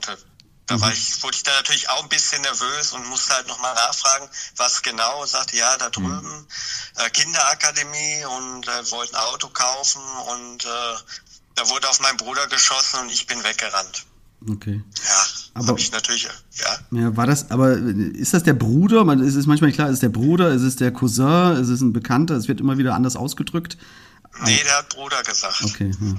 da 0.66 0.80
war 0.80 0.88
mhm. 0.88 0.94
ich, 0.94 1.22
wurde 1.22 1.36
ich 1.36 1.42
dann 1.42 1.54
natürlich 1.56 1.88
auch 1.90 2.02
ein 2.02 2.08
bisschen 2.08 2.40
nervös 2.42 2.92
und 2.92 3.06
musste 3.06 3.34
halt 3.34 3.46
nochmal 3.48 3.74
nachfragen, 3.74 4.28
was 4.56 4.82
genau. 4.82 5.26
Sagte, 5.26 5.56
ja, 5.56 5.76
da 5.76 5.90
drüben 5.90 6.22
mhm. 6.22 6.46
äh, 6.96 7.10
Kinderakademie 7.10 8.24
und 8.36 8.66
äh, 8.66 8.90
wollten 8.90 9.14
ein 9.14 9.22
Auto 9.22 9.48
kaufen 9.48 10.02
und 10.28 10.64
äh, 10.64 10.68
da 11.54 11.68
wurde 11.68 11.88
auf 11.88 12.00
meinen 12.00 12.16
Bruder 12.16 12.46
geschossen 12.46 13.00
und 13.00 13.10
ich 13.10 13.26
bin 13.26 13.42
weggerannt. 13.44 14.06
Okay. 14.50 14.82
Ja, 15.04 15.24
aber 15.54 15.78
ich 15.78 15.90
natürlich, 15.92 16.24
ja. 16.24 16.78
Ja, 16.90 17.16
war 17.16 17.26
das, 17.26 17.50
aber 17.50 17.72
ist 17.72 18.34
das 18.34 18.42
der 18.42 18.52
Bruder? 18.52 19.04
Man, 19.04 19.20
ist 19.20 19.36
es 19.36 19.46
manchmal 19.46 19.68
nicht 19.68 19.76
klar, 19.76 19.88
ist 19.88 19.94
es 19.94 20.00
der 20.00 20.10
Bruder, 20.10 20.50
ist 20.50 20.62
es 20.62 20.76
der 20.76 20.92
Cousin, 20.92 21.56
ist 21.56 21.68
es 21.68 21.80
ein 21.80 21.92
Bekannter? 21.92 22.34
Es 22.34 22.48
wird 22.48 22.60
immer 22.60 22.76
wieder 22.76 22.94
anders 22.94 23.16
ausgedrückt. 23.16 23.78
Nee, 24.44 24.62
der 24.64 24.78
hat 24.78 24.88
Bruder 24.90 25.22
gesagt. 25.22 25.62
Okay, 25.62 25.92
ja. 25.98 26.16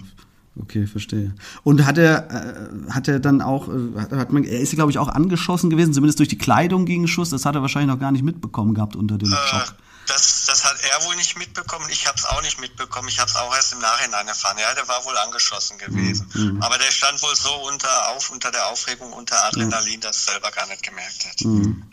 Okay, 0.61 0.87
verstehe. 0.87 1.35
Und 1.63 1.85
hat 1.85 1.97
er, 1.97 2.29
äh, 2.31 2.91
hat 2.91 3.07
er 3.07 3.19
dann 3.19 3.41
auch, 3.41 3.67
äh, 3.67 4.15
hat 4.15 4.31
man, 4.31 4.45
er 4.45 4.59
ist 4.59 4.73
glaube 4.73 4.91
ich 4.91 4.97
auch 4.97 5.09
angeschossen 5.09 5.69
gewesen, 5.69 5.93
zumindest 5.93 6.19
durch 6.19 6.29
die 6.29 6.37
Kleidung 6.37 6.85
gegen 6.85 7.07
Schuss. 7.07 7.29
Das 7.29 7.45
hat 7.45 7.55
er 7.55 7.61
wahrscheinlich 7.61 7.93
noch 7.93 7.99
gar 7.99 8.11
nicht 8.11 8.23
mitbekommen 8.23 8.73
gehabt 8.73 8.95
unter 8.95 9.17
dem 9.17 9.31
äh, 9.31 9.35
Schock. 9.35 9.75
Das, 10.07 10.45
das 10.45 10.63
hat 10.63 10.77
er 10.81 11.05
wohl 11.05 11.15
nicht 11.15 11.37
mitbekommen. 11.37 11.87
Ich 11.89 12.07
habe 12.07 12.17
es 12.17 12.25
auch 12.25 12.41
nicht 12.43 12.59
mitbekommen. 12.59 13.07
Ich 13.07 13.19
habe 13.19 13.29
es 13.29 13.35
auch 13.35 13.53
erst 13.53 13.73
im 13.73 13.79
Nachhinein 13.79 14.27
erfahren. 14.27 14.57
Ja, 14.59 14.73
der 14.73 14.87
war 14.87 15.03
wohl 15.03 15.17
angeschossen 15.17 15.77
gewesen. 15.77 16.29
Mhm. 16.33 16.43
mhm. 16.53 16.63
Aber 16.63 16.77
der 16.77 16.91
stand 16.91 17.21
wohl 17.21 17.35
so 17.35 17.53
unter, 17.67 18.09
auf, 18.09 18.29
unter 18.29 18.51
der 18.51 18.67
Aufregung, 18.67 19.11
unter 19.13 19.43
Adrenalin, 19.45 19.97
mhm. 19.97 20.01
dass 20.01 20.27
er 20.27 20.33
selber 20.33 20.51
gar 20.51 20.67
nicht 20.67 20.83
gemerkt 20.83 21.25
hat. 21.25 21.41
Mhm. 21.41 21.83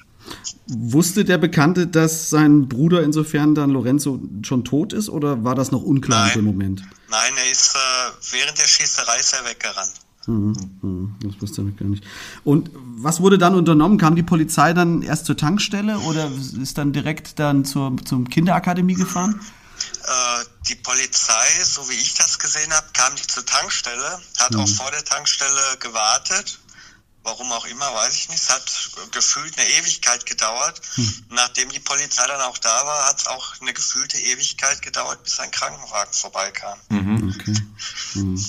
Wusste 0.66 1.24
der 1.24 1.38
Bekannte, 1.38 1.86
dass 1.86 2.30
sein 2.30 2.68
Bruder 2.68 3.02
insofern 3.02 3.54
dann 3.54 3.70
Lorenzo 3.70 4.20
schon 4.42 4.64
tot 4.64 4.92
ist 4.92 5.08
oder 5.08 5.44
war 5.44 5.54
das 5.54 5.70
noch 5.70 5.82
unklar 5.82 6.20
Nein. 6.20 6.30
in 6.30 6.38
dem 6.38 6.44
Moment? 6.44 6.82
Nein, 7.10 7.32
er 7.36 7.50
ist 7.50 7.74
äh, 7.74 8.32
während 8.32 8.58
der 8.58 8.66
Schießerei 8.66 9.18
ist 9.18 9.32
er 9.34 9.44
weggerannt. 9.50 9.92
Hm, 10.26 10.54
hm, 10.82 11.16
das 11.24 11.42
wusste 11.42 11.62
er 11.62 11.70
gar 11.72 11.88
nicht. 11.88 12.04
Und 12.44 12.70
was 12.74 13.20
wurde 13.20 13.38
dann 13.38 13.56
unternommen? 13.56 13.98
Kam 13.98 14.14
die 14.14 14.22
Polizei 14.22 14.72
dann 14.72 15.02
erst 15.02 15.26
zur 15.26 15.36
Tankstelle 15.36 15.98
oder 15.98 16.30
ist 16.60 16.78
dann 16.78 16.92
direkt 16.92 17.38
dann 17.40 17.64
zur 17.64 17.96
zum 18.04 18.28
Kinderakademie 18.28 18.94
gefahren? 18.94 19.40
Äh, 20.04 20.44
die 20.68 20.76
Polizei, 20.76 21.64
so 21.64 21.88
wie 21.88 21.94
ich 21.94 22.14
das 22.14 22.38
gesehen 22.38 22.72
habe, 22.72 22.86
kam 22.92 23.12
nicht 23.14 23.30
zur 23.30 23.44
Tankstelle, 23.44 24.20
hat 24.38 24.54
hm. 24.54 24.60
auch 24.60 24.68
vor 24.68 24.90
der 24.92 25.04
Tankstelle 25.04 25.60
gewartet 25.80 26.60
Warum 27.24 27.52
auch 27.52 27.66
immer, 27.66 27.86
weiß 27.94 28.16
ich 28.16 28.28
nicht. 28.30 28.42
Es 28.42 28.50
hat 28.50 29.12
gefühlt 29.12 29.56
eine 29.56 29.68
Ewigkeit 29.68 30.26
gedauert. 30.26 30.80
Hm. 30.94 31.24
Nachdem 31.30 31.68
die 31.70 31.78
Polizei 31.78 32.26
dann 32.26 32.40
auch 32.40 32.58
da 32.58 32.84
war, 32.84 33.08
hat 33.08 33.20
es 33.20 33.26
auch 33.28 33.60
eine 33.60 33.72
gefühlte 33.72 34.18
Ewigkeit 34.18 34.82
gedauert, 34.82 35.22
bis 35.22 35.38
ein 35.38 35.50
Krankenwagen 35.52 36.12
vorbeikam. 36.12 36.78
Mhm. 36.88 37.34
Okay. 37.38 37.54
Mhm. 38.14 38.44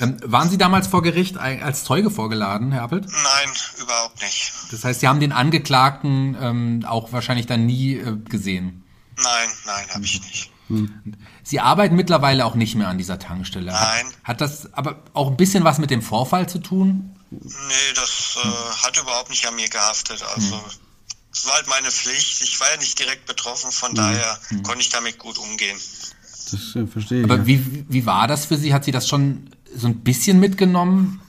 Ähm, 0.00 0.16
waren 0.24 0.48
Sie 0.48 0.58
damals 0.58 0.86
vor 0.88 1.02
Gericht 1.02 1.36
als 1.36 1.84
Zeuge 1.84 2.10
vorgeladen, 2.10 2.72
Herr 2.72 2.82
Appelt? 2.82 3.06
Nein, 3.06 3.50
überhaupt 3.80 4.20
nicht. 4.22 4.52
Das 4.70 4.84
heißt, 4.84 5.00
Sie 5.00 5.08
haben 5.08 5.20
den 5.20 5.32
Angeklagten 5.32 6.36
ähm, 6.40 6.84
auch 6.88 7.12
wahrscheinlich 7.12 7.46
dann 7.46 7.66
nie 7.66 7.96
äh, 7.96 8.16
gesehen? 8.16 8.84
Nein, 9.16 9.48
nein, 9.66 9.84
habe 9.92 10.04
ich 10.04 10.20
nicht. 10.20 10.50
Hm. 10.68 11.14
Sie 11.42 11.60
arbeiten 11.60 11.94
mittlerweile 11.94 12.44
auch 12.46 12.54
nicht 12.54 12.74
mehr 12.74 12.88
an 12.88 12.98
dieser 12.98 13.18
Tankstelle. 13.18 13.70
Nein. 13.70 14.06
Hat, 14.06 14.24
hat 14.24 14.40
das 14.40 14.72
aber 14.72 15.02
auch 15.12 15.30
ein 15.30 15.36
bisschen 15.36 15.62
was 15.62 15.78
mit 15.78 15.90
dem 15.90 16.02
Vorfall 16.02 16.48
zu 16.48 16.58
tun? 16.58 17.14
Nee, 17.42 17.92
das 17.94 18.36
äh, 18.36 18.46
hat 18.82 18.96
überhaupt 18.98 19.30
nicht 19.30 19.46
an 19.46 19.54
mir 19.56 19.68
gehaftet. 19.68 20.22
Also 20.22 20.56
hm. 20.56 20.64
es 21.32 21.46
war 21.46 21.54
halt 21.54 21.66
meine 21.68 21.90
Pflicht. 21.90 22.42
Ich 22.42 22.60
war 22.60 22.70
ja 22.70 22.76
nicht 22.76 22.98
direkt 22.98 23.26
betroffen, 23.26 23.70
von 23.72 23.90
hm. 23.90 23.96
daher 23.96 24.40
hm. 24.48 24.62
konnte 24.62 24.80
ich 24.80 24.90
damit 24.90 25.18
gut 25.18 25.38
umgehen. 25.38 25.78
Das 26.50 26.76
äh, 26.76 26.86
verstehe 26.86 27.20
ich. 27.20 27.24
Aber 27.24 27.38
ja. 27.38 27.46
wie, 27.46 27.84
wie 27.88 28.06
war 28.06 28.26
das 28.28 28.46
für 28.46 28.56
Sie? 28.56 28.74
Hat 28.74 28.84
Sie 28.84 28.92
das 28.92 29.08
schon 29.08 29.50
so 29.74 29.86
ein 29.86 30.02
bisschen 30.02 30.40
mitgenommen? 30.40 31.20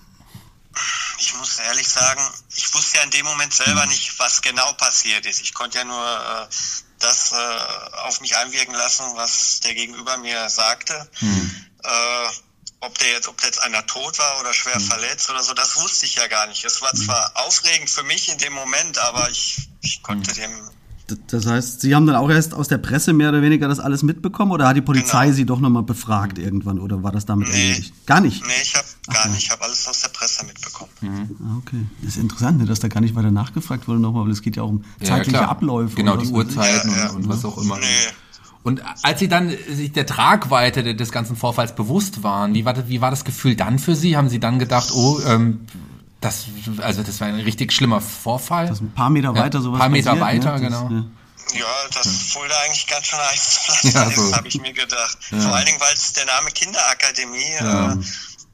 Ich 1.18 1.34
muss 1.36 1.60
ehrlich 1.60 1.88
sagen, 1.88 2.22
ich 2.56 2.74
wusste 2.74 2.98
ja 2.98 3.04
in 3.04 3.12
dem 3.12 3.26
Moment 3.26 3.54
selber 3.54 3.86
nicht, 3.86 4.20
was 4.20 4.41
genau 4.41 4.74
passiert 4.74 5.26
ist. 5.26 5.41
Ich 5.41 5.54
konnte 5.54 5.78
ja 5.78 5.84
nur 5.86 6.06
äh, 6.06 6.48
das 7.00 7.32
äh, 7.32 7.98
auf 8.06 8.20
mich 8.22 8.36
einwirken 8.36 8.74
lassen, 8.76 9.06
was 9.15 9.62
der 9.62 9.74
Gegenüber 9.74 10.18
mir 10.18 10.50
sagte. 10.50 11.10
Hm. 11.20 11.65
Äh, 11.84 12.28
ob 12.86 12.98
der 12.98 13.10
jetzt, 13.10 13.28
ob 13.28 13.41
jetzt 13.43 13.62
einer 13.62 13.86
tot 13.86 14.17
war 14.19 14.39
oder 14.39 14.54
schwer 14.54 14.76
hm. 14.76 14.82
verletzt 14.82 15.30
oder 15.30 15.43
so, 15.43 15.54
das 15.54 15.76
wusste 15.78 16.06
ich 16.06 16.15
ja 16.15 16.28
gar 16.28 16.48
nicht. 16.48 16.63
Es 16.65 16.82
war 16.82 16.91
hm. 16.91 17.00
zwar 17.00 17.32
aufregend 17.36 17.89
für 17.89 18.04
mich 18.04 18.32
in 18.32 18.38
dem 18.38 18.54
Moment, 18.54 18.98
aber 19.00 19.30
ich, 19.30 19.69
ich 19.82 20.02
konnte 20.04 20.32
hm. 20.32 20.38
dem 20.38 20.69
das 21.28 21.45
heißt, 21.45 21.82
Sie 21.82 21.93
haben 21.93 22.08
dann 22.08 22.15
auch 22.15 22.30
erst 22.30 22.54
aus 22.56 22.67
der 22.67 22.80
Presse 22.80 23.13
mehr 23.13 23.30
oder 23.30 23.41
weniger 23.41 23.67
das 23.67 23.80
alles 23.80 24.02
mitbekommen 24.02 24.52
oder 24.52 24.67
hat 24.67 24.76
die 24.76 24.82
Polizei 24.82 25.26
genau. 25.26 25.36
Sie 25.36 25.45
doch 25.45 25.60
nochmal 25.60 25.84
befragt 25.84 26.39
irgendwann 26.39 26.80
oder 26.80 27.04
war 27.04 27.12
das 27.12 27.26
damit 27.26 27.50
nee. 27.50 27.69
erledigt? 27.69 27.93
Gar 28.08 28.21
nicht? 28.21 28.43
Nee, 28.45 28.54
ich 28.63 28.76
habe 28.76 28.88
gar 29.13 29.28
nicht. 29.28 29.43
Ich 29.43 29.52
habe 29.52 29.63
alles 29.63 29.88
aus 29.88 30.02
der 30.02 30.10
Presse 30.10 30.45
mitbekommen. 30.45 30.89
Mhm. 31.02 31.36
Ah, 31.43 31.58
okay. 31.60 31.86
Das 32.02 32.15
ist 32.15 32.21
interessant, 32.21 32.58
ne, 32.58 32.65
dass 32.65 32.80
da 32.80 32.88
gar 32.88 33.02
nicht 33.02 33.13
weiter 33.13 33.30
nachgefragt 33.30 33.88
wurde 33.88 34.00
nochmal, 34.00 34.26
weil 34.26 34.32
es 34.32 34.41
geht 34.41 34.56
ja 34.56 34.63
auch 34.63 34.69
um 34.69 34.84
zeitliche 35.04 35.38
ja, 35.38 35.48
Abläufe. 35.48 35.95
Genau, 35.95 36.17
die 36.17 36.28
Uhrzeiten 36.28 36.89
ja, 36.89 36.98
ja. 36.98 37.10
Und, 37.10 37.17
und, 37.17 37.30
was 37.30 37.45
auch 37.45 37.58
immer. 37.60 37.78
Nee. 37.78 37.86
Und 38.65 38.82
als 39.04 39.19
Sie 39.19 39.28
dann 39.28 39.56
sich 39.69 39.91
der 39.91 40.08
Tragweite 40.08 40.95
des 40.95 41.12
ganzen 41.12 41.36
Vorfalls 41.36 41.75
bewusst 41.75 42.23
waren, 42.23 42.56
wie 42.56 42.65
war, 42.65 42.89
wie 42.89 42.99
war 42.99 43.12
das 43.12 43.23
Gefühl 43.23 43.56
dann 43.56 43.78
für 43.78 43.95
Sie? 43.95 44.17
Haben 44.17 44.28
Sie 44.28 44.39
dann 44.39 44.58
gedacht, 44.58 44.89
oh, 44.91 45.19
ähm, 45.23 45.67
das, 46.19 46.45
also 46.80 47.04
das 47.04 47.21
war 47.21 47.28
ein 47.28 47.36
richtig 47.36 47.71
schlimmer 47.71 48.01
Vorfall. 48.01 48.67
Das 48.67 48.82
ein 48.82 48.91
paar 48.91 49.12
Meter 49.12 49.36
weiter 49.36 49.60
ja, 49.60 49.62
sowas. 49.62 49.75
Ein 49.75 49.80
paar 49.82 49.89
Meter 49.89 50.15
passiert, 50.15 50.45
weiter, 50.45 50.54
ne? 50.56 50.62
genau. 50.62 50.89
Das, 50.89 51.54
ja. 51.60 51.65
das 51.93 52.06
ja. 52.06 52.12
Fulda 52.39 52.56
eigentlich 52.65 52.88
ganz 52.88 53.06
schön 53.06 53.19
heiß 53.19 53.93
ja, 53.93 54.10
so. 54.15 54.30
ist, 54.30 54.36
habe 54.36 54.47
ich 54.47 54.60
mir 54.60 54.73
gedacht. 54.73 55.17
Ja. 55.30 55.41
Vor 55.41 55.56
allen 55.56 55.65
Dingen, 55.67 55.80
weil 55.80 55.93
es 55.93 56.13
der 56.13 56.25
Name 56.25 56.49
Kinderakademie 56.49 57.54
ja. 57.60 57.93
äh, 57.93 57.97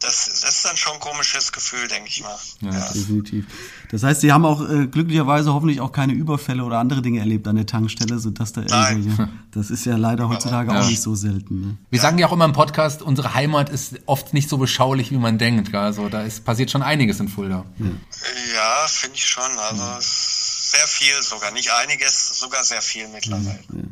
das, 0.02 0.26
das 0.26 0.44
ist 0.44 0.66
dann 0.66 0.78
schon 0.78 0.94
ein 0.94 1.00
komisches 1.00 1.52
Gefühl, 1.52 1.88
denke 1.88 2.10
ich 2.10 2.22
mal. 2.22 2.36
Ja, 2.62 2.72
ja, 2.72 2.92
definitiv. 2.92 3.46
Das 3.92 4.04
heißt, 4.04 4.22
Sie 4.22 4.32
haben 4.32 4.46
auch 4.46 4.68
äh, 4.68 4.88
glücklicherweise 4.88 5.54
hoffentlich 5.54 5.80
auch 5.80 5.92
keine 5.92 6.14
Überfälle 6.14 6.64
oder 6.64 6.80
andere 6.80 7.02
Dinge 7.02 7.20
erlebt 7.20 7.48
an 7.48 7.56
der 7.56 7.68
Tankstelle, 7.68 8.18
sodass 8.18 8.54
da 8.54 8.62
irgendwelche. 8.62 9.30
Das 9.52 9.70
ist 9.70 9.86
ja 9.86 9.98
leider 9.98 10.30
heutzutage 10.30 10.74
ja. 10.74 10.80
auch 10.80 10.88
nicht 10.88 11.02
so 11.02 11.14
selten. 11.14 11.62
Ne? 11.62 11.78
Wir 11.90 12.00
sagen 12.00 12.18
ja 12.18 12.28
auch 12.28 12.32
immer 12.32 12.46
im 12.46 12.54
Podcast, 12.54 13.02
unsere 13.02 13.34
Heimat 13.34 13.70
ist 13.70 14.00
oft 14.06 14.34
nicht 14.34 14.50
so 14.50 14.58
beschaulich, 14.58 15.12
wie 15.12 15.18
man 15.18 15.38
denkt. 15.38 15.76
Also 15.76 16.10
da 16.10 16.22
ist, 16.22 16.46
passiert 16.46 16.72
schon 16.72 16.82
einiges 16.82 17.20
in 17.20 17.28
Fulda. 17.28 17.66
Ja, 17.78 17.86
ja 17.86 18.88
finde 18.88 19.18
ich 19.18 19.26
schon. 19.26 19.52
Also 19.70 19.84
es 20.00 20.41
sehr 20.72 20.88
viel 20.88 21.22
sogar, 21.22 21.52
nicht 21.52 21.70
einiges, 21.72 22.40
sogar 22.40 22.64
sehr 22.64 22.82
viel 22.82 23.08
mittlerweile. 23.10 23.60
Ja. 23.74 23.84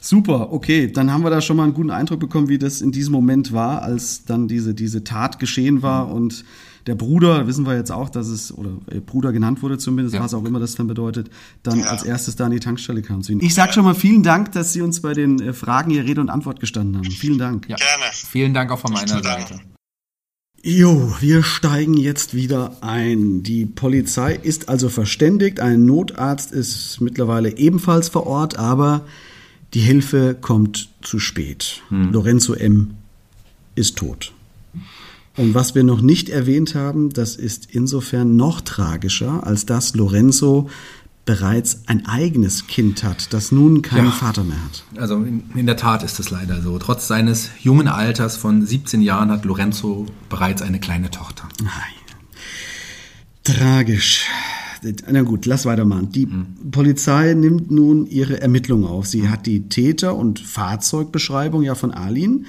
Super, 0.00 0.52
okay, 0.52 0.90
dann 0.90 1.10
haben 1.10 1.22
wir 1.22 1.30
da 1.30 1.40
schon 1.40 1.56
mal 1.56 1.64
einen 1.64 1.74
guten 1.74 1.90
Eindruck 1.90 2.20
bekommen, 2.20 2.48
wie 2.48 2.58
das 2.58 2.80
in 2.80 2.92
diesem 2.92 3.12
Moment 3.12 3.52
war, 3.52 3.82
als 3.82 4.24
dann 4.24 4.48
diese, 4.48 4.74
diese 4.74 5.04
Tat 5.04 5.38
geschehen 5.38 5.82
war 5.82 6.06
mhm. 6.06 6.12
und 6.12 6.44
der 6.86 6.94
Bruder, 6.94 7.46
wissen 7.46 7.66
wir 7.66 7.76
jetzt 7.76 7.92
auch, 7.92 8.08
dass 8.08 8.28
es, 8.28 8.50
oder 8.50 8.70
äh, 8.90 9.00
Bruder 9.00 9.32
genannt 9.32 9.62
wurde 9.62 9.76
zumindest, 9.76 10.14
ja. 10.14 10.22
was 10.22 10.32
auch 10.32 10.44
immer 10.44 10.58
das 10.58 10.74
dann 10.74 10.86
bedeutet, 10.86 11.28
dann 11.62 11.80
ja. 11.80 11.86
als 11.86 12.02
erstes 12.02 12.36
da 12.36 12.46
an 12.46 12.52
die 12.52 12.60
Tankstelle 12.60 13.02
kam 13.02 13.22
zu 13.22 13.32
Ihnen. 13.32 13.42
Ich 13.42 13.54
sag 13.54 13.74
schon 13.74 13.84
mal 13.84 13.94
vielen 13.94 14.22
Dank, 14.22 14.52
dass 14.52 14.72
Sie 14.72 14.80
uns 14.80 15.02
bei 15.02 15.12
den 15.12 15.38
äh, 15.40 15.52
Fragen 15.52 15.90
hier 15.90 16.04
Rede 16.04 16.22
und 16.22 16.30
Antwort 16.30 16.60
gestanden 16.60 16.96
haben. 16.96 17.10
Vielen 17.10 17.38
Dank. 17.38 17.68
Ja. 17.68 17.76
Gerne. 17.76 18.04
Vielen 18.12 18.54
Dank 18.54 18.70
auch 18.70 18.78
von 18.78 18.92
meiner 18.92 19.22
Seite. 19.22 19.60
Jo, 20.70 21.14
wir 21.20 21.42
steigen 21.42 21.96
jetzt 21.96 22.34
wieder 22.34 22.76
ein. 22.82 23.42
Die 23.42 23.64
Polizei 23.64 24.34
ist 24.34 24.68
also 24.68 24.90
verständigt, 24.90 25.60
ein 25.60 25.86
Notarzt 25.86 26.52
ist 26.52 27.00
mittlerweile 27.00 27.56
ebenfalls 27.56 28.10
vor 28.10 28.26
Ort, 28.26 28.58
aber 28.58 29.06
die 29.72 29.80
Hilfe 29.80 30.36
kommt 30.38 30.90
zu 31.00 31.20
spät. 31.20 31.80
Hm. 31.88 32.12
Lorenzo 32.12 32.52
M. 32.52 32.90
ist 33.76 33.96
tot. 33.96 34.34
Und 35.38 35.54
was 35.54 35.74
wir 35.74 35.84
noch 35.84 36.02
nicht 36.02 36.28
erwähnt 36.28 36.74
haben, 36.74 37.14
das 37.14 37.36
ist 37.36 37.68
insofern 37.70 38.36
noch 38.36 38.60
tragischer, 38.60 39.46
als 39.46 39.64
dass 39.64 39.94
Lorenzo 39.96 40.68
bereits 41.28 41.82
ein 41.84 42.06
eigenes 42.06 42.68
Kind 42.68 43.04
hat, 43.04 43.34
das 43.34 43.52
nun 43.52 43.82
keinen 43.82 44.06
ja, 44.06 44.12
Vater 44.12 44.44
mehr 44.44 44.56
hat. 44.64 44.82
Also 44.96 45.16
in, 45.16 45.42
in, 45.54 45.66
der 45.66 45.76
Tat 45.76 46.02
ist 46.02 46.18
es 46.18 46.30
leider 46.30 46.62
so. 46.62 46.78
Trotz 46.78 47.06
seines 47.06 47.50
jungen 47.60 47.86
Alters 47.86 48.38
von 48.38 48.64
17 48.64 49.02
Jahren 49.02 49.30
hat 49.30 49.44
Lorenzo 49.44 50.06
bereits 50.30 50.62
eine 50.62 50.80
kleine 50.80 51.10
Tochter. 51.10 51.46
Nein. 51.60 51.70
Tragisch. 53.44 54.24
Na 55.06 55.20
gut, 55.20 55.44
lass 55.44 55.66
weitermachen. 55.66 56.12
Die 56.12 56.24
hm. 56.24 56.70
Polizei 56.70 57.34
nimmt 57.34 57.70
nun 57.70 58.06
ihre 58.06 58.40
Ermittlungen 58.40 58.86
auf. 58.86 59.06
Sie 59.06 59.28
hat 59.28 59.44
die 59.44 59.68
Täter- 59.68 60.16
und 60.16 60.40
Fahrzeugbeschreibung 60.40 61.62
ja 61.62 61.74
von 61.74 61.90
Alin. 61.90 62.46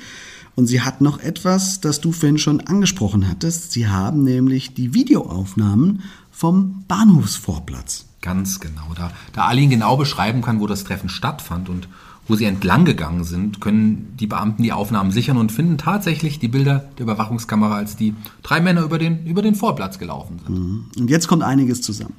Und 0.55 0.67
sie 0.67 0.79
hat 0.79 1.01
noch 1.01 1.19
etwas, 1.19 1.81
das 1.81 1.99
du 1.99 2.13
vorhin 2.13 2.37
schon 2.37 2.61
angesprochen 2.61 3.27
hattest. 3.27 3.73
Sie 3.73 3.87
haben 3.89 4.23
nämlich 4.23 4.73
die 4.73 4.93
Videoaufnahmen 4.93 6.01
vom 6.31 6.85
Bahnhofsvorplatz. 6.87 8.05
Ganz 8.21 8.59
genau. 8.59 8.93
Da, 8.95 9.11
da 9.33 9.45
Alin 9.45 9.69
genau 9.69 9.95
beschreiben 9.97 10.41
kann, 10.41 10.59
wo 10.59 10.67
das 10.67 10.83
Treffen 10.83 11.09
stattfand 11.09 11.69
und 11.69 11.87
wo 12.27 12.35
sie 12.35 12.45
entlang 12.45 12.85
gegangen 12.85 13.23
sind, 13.23 13.59
können 13.59 14.13
die 14.19 14.27
Beamten 14.27 14.61
die 14.61 14.71
Aufnahmen 14.71 15.11
sichern 15.11 15.37
und 15.37 15.51
finden 15.51 15.79
tatsächlich 15.79 16.37
die 16.37 16.47
Bilder 16.47 16.85
der 16.97 17.03
Überwachungskamera, 17.03 17.75
als 17.75 17.95
die 17.95 18.13
drei 18.43 18.61
Männer 18.61 18.83
über 18.83 18.99
den, 18.99 19.25
über 19.25 19.41
den 19.41 19.55
Vorplatz 19.55 19.97
gelaufen 19.97 20.39
sind. 20.45 20.57
Mhm. 20.57 20.85
Und 20.97 21.09
jetzt 21.09 21.27
kommt 21.27 21.41
einiges 21.41 21.81
zusammen. 21.81 22.13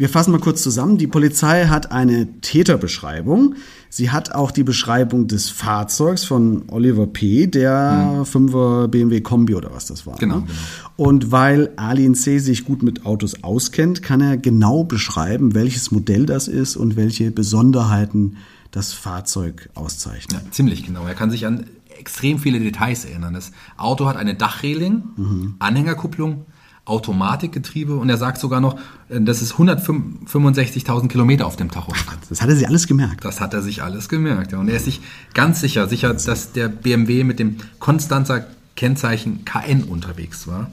Wir 0.00 0.08
fassen 0.08 0.30
mal 0.30 0.40
kurz 0.40 0.62
zusammen. 0.62 0.96
Die 0.96 1.06
Polizei 1.06 1.66
hat 1.66 1.92
eine 1.92 2.40
Täterbeschreibung. 2.40 3.56
Sie 3.90 4.10
hat 4.10 4.34
auch 4.34 4.50
die 4.50 4.62
Beschreibung 4.64 5.26
des 5.26 5.50
Fahrzeugs 5.50 6.24
von 6.24 6.62
Oliver 6.68 7.06
P., 7.06 7.46
der 7.48 8.24
hm. 8.24 8.46
5er 8.46 8.88
BMW 8.88 9.20
Kombi 9.20 9.54
oder 9.54 9.74
was 9.74 9.84
das 9.84 10.06
war. 10.06 10.16
Genau, 10.16 10.36
ne? 10.36 10.46
genau. 10.46 10.58
Und 10.96 11.32
weil 11.32 11.72
Alin 11.76 12.14
C. 12.14 12.38
sich 12.38 12.64
gut 12.64 12.82
mit 12.82 13.04
Autos 13.04 13.44
auskennt, 13.44 14.02
kann 14.02 14.22
er 14.22 14.38
genau 14.38 14.84
beschreiben, 14.84 15.54
welches 15.54 15.90
Modell 15.90 16.24
das 16.24 16.48
ist 16.48 16.76
und 16.76 16.96
welche 16.96 17.30
Besonderheiten 17.30 18.38
das 18.70 18.94
Fahrzeug 18.94 19.68
auszeichnet. 19.74 20.40
Ja, 20.46 20.50
ziemlich 20.50 20.86
genau. 20.86 21.06
Er 21.06 21.14
kann 21.14 21.30
sich 21.30 21.44
an 21.44 21.66
extrem 21.98 22.38
viele 22.38 22.58
Details 22.58 23.04
erinnern. 23.04 23.34
Das 23.34 23.52
Auto 23.76 24.06
hat 24.06 24.16
eine 24.16 24.34
Dachreling, 24.34 25.02
mhm. 25.18 25.54
Anhängerkupplung, 25.58 26.46
Automatikgetriebe 26.84 27.94
und 27.94 28.08
er 28.08 28.16
sagt 28.16 28.38
sogar 28.38 28.60
noch, 28.60 28.78
äh, 29.08 29.20
dass 29.20 29.42
es 29.42 29.54
165.000 29.54 31.08
Kilometer 31.08 31.46
auf 31.46 31.56
dem 31.56 31.70
Tacho 31.70 31.92
hat. 31.92 32.18
Das 32.28 32.42
hat 32.42 32.48
er 32.48 32.56
sich 32.56 32.66
alles 32.66 32.86
gemerkt. 32.86 33.24
Das 33.24 33.40
hat 33.40 33.54
er 33.54 33.62
sich 33.62 33.82
alles 33.82 34.08
gemerkt, 34.08 34.52
ja. 34.52 34.58
Und 34.58 34.68
er 34.68 34.76
ist 34.76 34.86
sich 34.86 35.00
ganz 35.34 35.60
sicher, 35.60 35.88
sicher, 35.88 36.14
dass 36.14 36.52
der 36.52 36.68
BMW 36.68 37.24
mit 37.24 37.38
dem 37.38 37.56
Konstanzer 37.78 38.46
Kennzeichen 38.76 39.44
KN 39.44 39.84
unterwegs 39.84 40.46
war. 40.46 40.70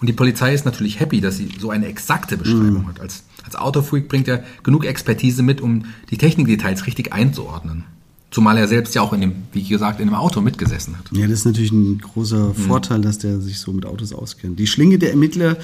Und 0.00 0.06
die 0.06 0.12
Polizei 0.12 0.54
ist 0.54 0.64
natürlich 0.64 1.00
happy, 1.00 1.20
dass 1.20 1.36
sie 1.36 1.50
so 1.58 1.70
eine 1.70 1.86
exakte 1.86 2.36
Beschreibung 2.36 2.84
mm. 2.84 2.88
hat. 2.88 3.00
Als, 3.00 3.24
als 3.44 3.56
Autofreak 3.56 4.08
bringt 4.08 4.28
er 4.28 4.44
genug 4.62 4.84
Expertise 4.84 5.42
mit, 5.42 5.60
um 5.60 5.86
die 6.10 6.18
Technikdetails 6.18 6.86
richtig 6.86 7.12
einzuordnen. 7.12 7.84
Zumal 8.30 8.58
er 8.58 8.68
selbst 8.68 8.94
ja 8.94 9.02
auch 9.02 9.12
in 9.14 9.22
dem, 9.22 9.32
wie 9.52 9.62
gesagt, 9.62 10.00
in 10.00 10.06
dem 10.06 10.14
Auto 10.14 10.40
mitgesessen 10.40 10.98
hat. 10.98 11.06
Ja, 11.12 11.26
das 11.26 11.40
ist 11.40 11.44
natürlich 11.46 11.72
ein 11.72 11.98
großer 11.98 12.48
mhm. 12.48 12.54
Vorteil, 12.54 13.00
dass 13.00 13.18
der 13.18 13.40
sich 13.40 13.58
so 13.58 13.72
mit 13.72 13.86
Autos 13.86 14.12
auskennt. 14.12 14.58
Die 14.58 14.66
Schlinge 14.66 14.98
der 14.98 15.10
Ermittler, 15.10 15.56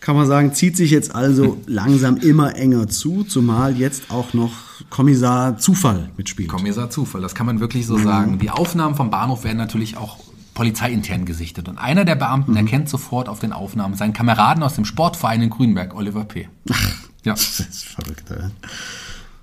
kann 0.00 0.16
man 0.16 0.26
sagen, 0.26 0.52
zieht 0.52 0.76
sich 0.76 0.90
jetzt 0.90 1.14
also 1.14 1.58
langsam 1.66 2.16
immer 2.16 2.56
enger 2.56 2.88
zu, 2.88 3.24
zumal 3.24 3.76
jetzt 3.76 4.10
auch 4.10 4.34
noch 4.34 4.52
Kommissar 4.90 5.58
Zufall 5.58 6.10
mitspielt. 6.16 6.48
Kommissar 6.48 6.90
Zufall, 6.90 7.20
das 7.20 7.34
kann 7.34 7.46
man 7.46 7.60
wirklich 7.60 7.86
so 7.86 7.98
mhm. 7.98 8.04
sagen. 8.04 8.38
Die 8.38 8.50
Aufnahmen 8.50 8.94
vom 8.94 9.10
Bahnhof 9.10 9.44
werden 9.44 9.58
natürlich 9.58 9.96
auch 9.96 10.18
polizeiintern 10.54 11.24
gesichtet. 11.24 11.68
Und 11.68 11.78
einer 11.78 12.04
der 12.04 12.16
Beamten 12.16 12.52
mhm. 12.52 12.56
erkennt 12.56 12.88
sofort 12.88 13.28
auf 13.28 13.38
den 13.38 13.52
Aufnahmen 13.52 13.94
seinen 13.94 14.12
Kameraden 14.12 14.64
aus 14.64 14.74
dem 14.74 14.84
Sportverein 14.84 15.40
in 15.40 15.50
Grünberg, 15.50 15.94
Oliver 15.94 16.24
P. 16.24 16.48
Ach, 16.70 16.90
ja. 17.24 17.34
Das 17.34 17.60
ist 17.60 17.84
verrückt, 17.84 18.28
ey. 18.30 18.50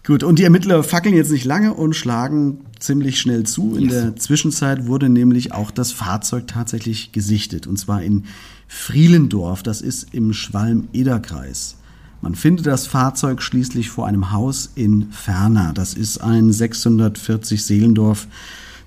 Gut, 0.06 0.24
und 0.24 0.38
die 0.38 0.44
Ermittler 0.44 0.84
fackeln 0.84 1.16
jetzt 1.16 1.32
nicht 1.32 1.46
lange 1.46 1.74
und 1.74 1.96
schlagen 1.96 2.60
ziemlich 2.80 3.20
schnell 3.20 3.44
zu. 3.44 3.76
In 3.76 3.86
yes. 3.86 3.92
der 3.92 4.16
Zwischenzeit 4.18 4.86
wurde 4.86 5.10
nämlich 5.10 5.52
auch 5.52 5.72
das 5.72 5.92
Fahrzeug 5.92 6.48
tatsächlich 6.48 7.12
gesichtet, 7.12 7.66
und 7.66 7.78
zwar 7.78 8.04
in 8.04 8.26
Frielendorf, 8.68 9.64
das 9.64 9.82
ist 9.82 10.14
im 10.14 10.34
Schwalm-Eder-Kreis. 10.34 11.78
Man 12.22 12.36
findet 12.36 12.68
das 12.68 12.88
Fahrzeug 12.88 13.42
schließlich 13.42 13.90
vor 13.90 14.08
einem 14.08 14.32
Haus 14.32 14.72
in 14.76 15.12
Ferner. 15.12 15.74
Das 15.74 15.94
ist 15.94 16.20
ein 16.20 16.52
640 16.52 17.64
Seelendorf 17.64 18.28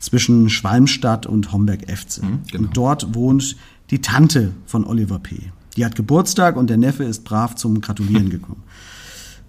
zwischen 0.01 0.49
Schwalmstadt 0.51 1.27
und 1.27 1.53
Homberg-Efze. 1.53 2.25
Mhm, 2.25 2.41
genau. 2.51 2.65
Und 2.65 2.77
dort 2.77 3.15
wohnt 3.15 3.57
die 3.91 4.01
Tante 4.01 4.53
von 4.67 4.85
Oliver 4.85 5.19
P. 5.19 5.37
Die 5.77 5.85
hat 5.85 5.95
Geburtstag 5.95 6.57
und 6.57 6.69
der 6.71 6.77
Neffe 6.77 7.05
ist 7.05 7.25
brav 7.25 7.55
zum 7.55 7.81
Gratulieren 7.81 8.31
gekommen. 8.31 8.63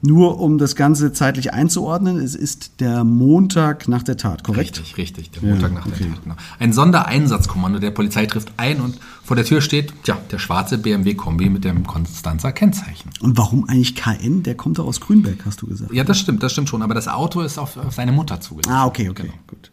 Nur 0.02 0.40
um 0.40 0.58
das 0.58 0.76
Ganze 0.76 1.12
zeitlich 1.12 1.54
einzuordnen, 1.54 2.18
es 2.18 2.34
ist 2.34 2.80
der 2.80 3.04
Montag 3.04 3.88
nach 3.90 4.04
der 4.04 4.16
Tat, 4.16 4.44
korrekt? 4.44 4.80
Richtig, 4.80 4.98
richtig, 4.98 5.32
der 5.32 5.44
Montag 5.44 5.72
ja, 5.72 5.80
nach 5.80 5.86
okay. 5.86 5.96
der 6.00 6.14
Tat. 6.14 6.24
Genau. 6.24 6.36
Ein 6.58 6.72
Sondereinsatzkommando 6.74 7.80
der 7.80 7.92
Polizei 7.92 8.26
trifft 8.26 8.54
ein 8.56 8.80
und 8.80 8.98
vor 9.24 9.36
der 9.36 9.46
Tür 9.46 9.62
steht, 9.62 9.94
tja, 10.04 10.18
der 10.32 10.40
schwarze 10.40 10.78
BMW-Kombi 10.78 11.50
mit 11.50 11.66
dem 11.66 11.86
Konstanzer 11.86 12.54
Kennzeichen. 12.54 13.10
Und 13.20 13.38
warum 13.38 13.68
eigentlich 13.68 13.96
KN? 13.96 14.44
Der 14.44 14.56
kommt 14.56 14.80
doch 14.80 14.86
aus 14.86 15.02
Grünberg, 15.02 15.40
hast 15.46 15.62
du 15.62 15.68
gesagt. 15.68 15.94
Ja, 15.94 16.06
das 16.06 16.18
stimmt, 16.20 16.44
das 16.44 16.54
stimmt 16.54 16.70
schon, 16.70 16.82
aber 16.82 16.94
das 16.94 17.08
Auto 17.08 17.42
ist 17.42 17.58
auf, 17.58 17.76
auf 17.76 17.94
seine 17.94 18.14
Mutter 18.14 18.40
zugeschnitten. 18.40 18.72
Ah, 18.72 18.86
okay, 18.86 19.10
okay, 19.10 19.24
genau. 19.24 19.36
gut. 19.48 19.72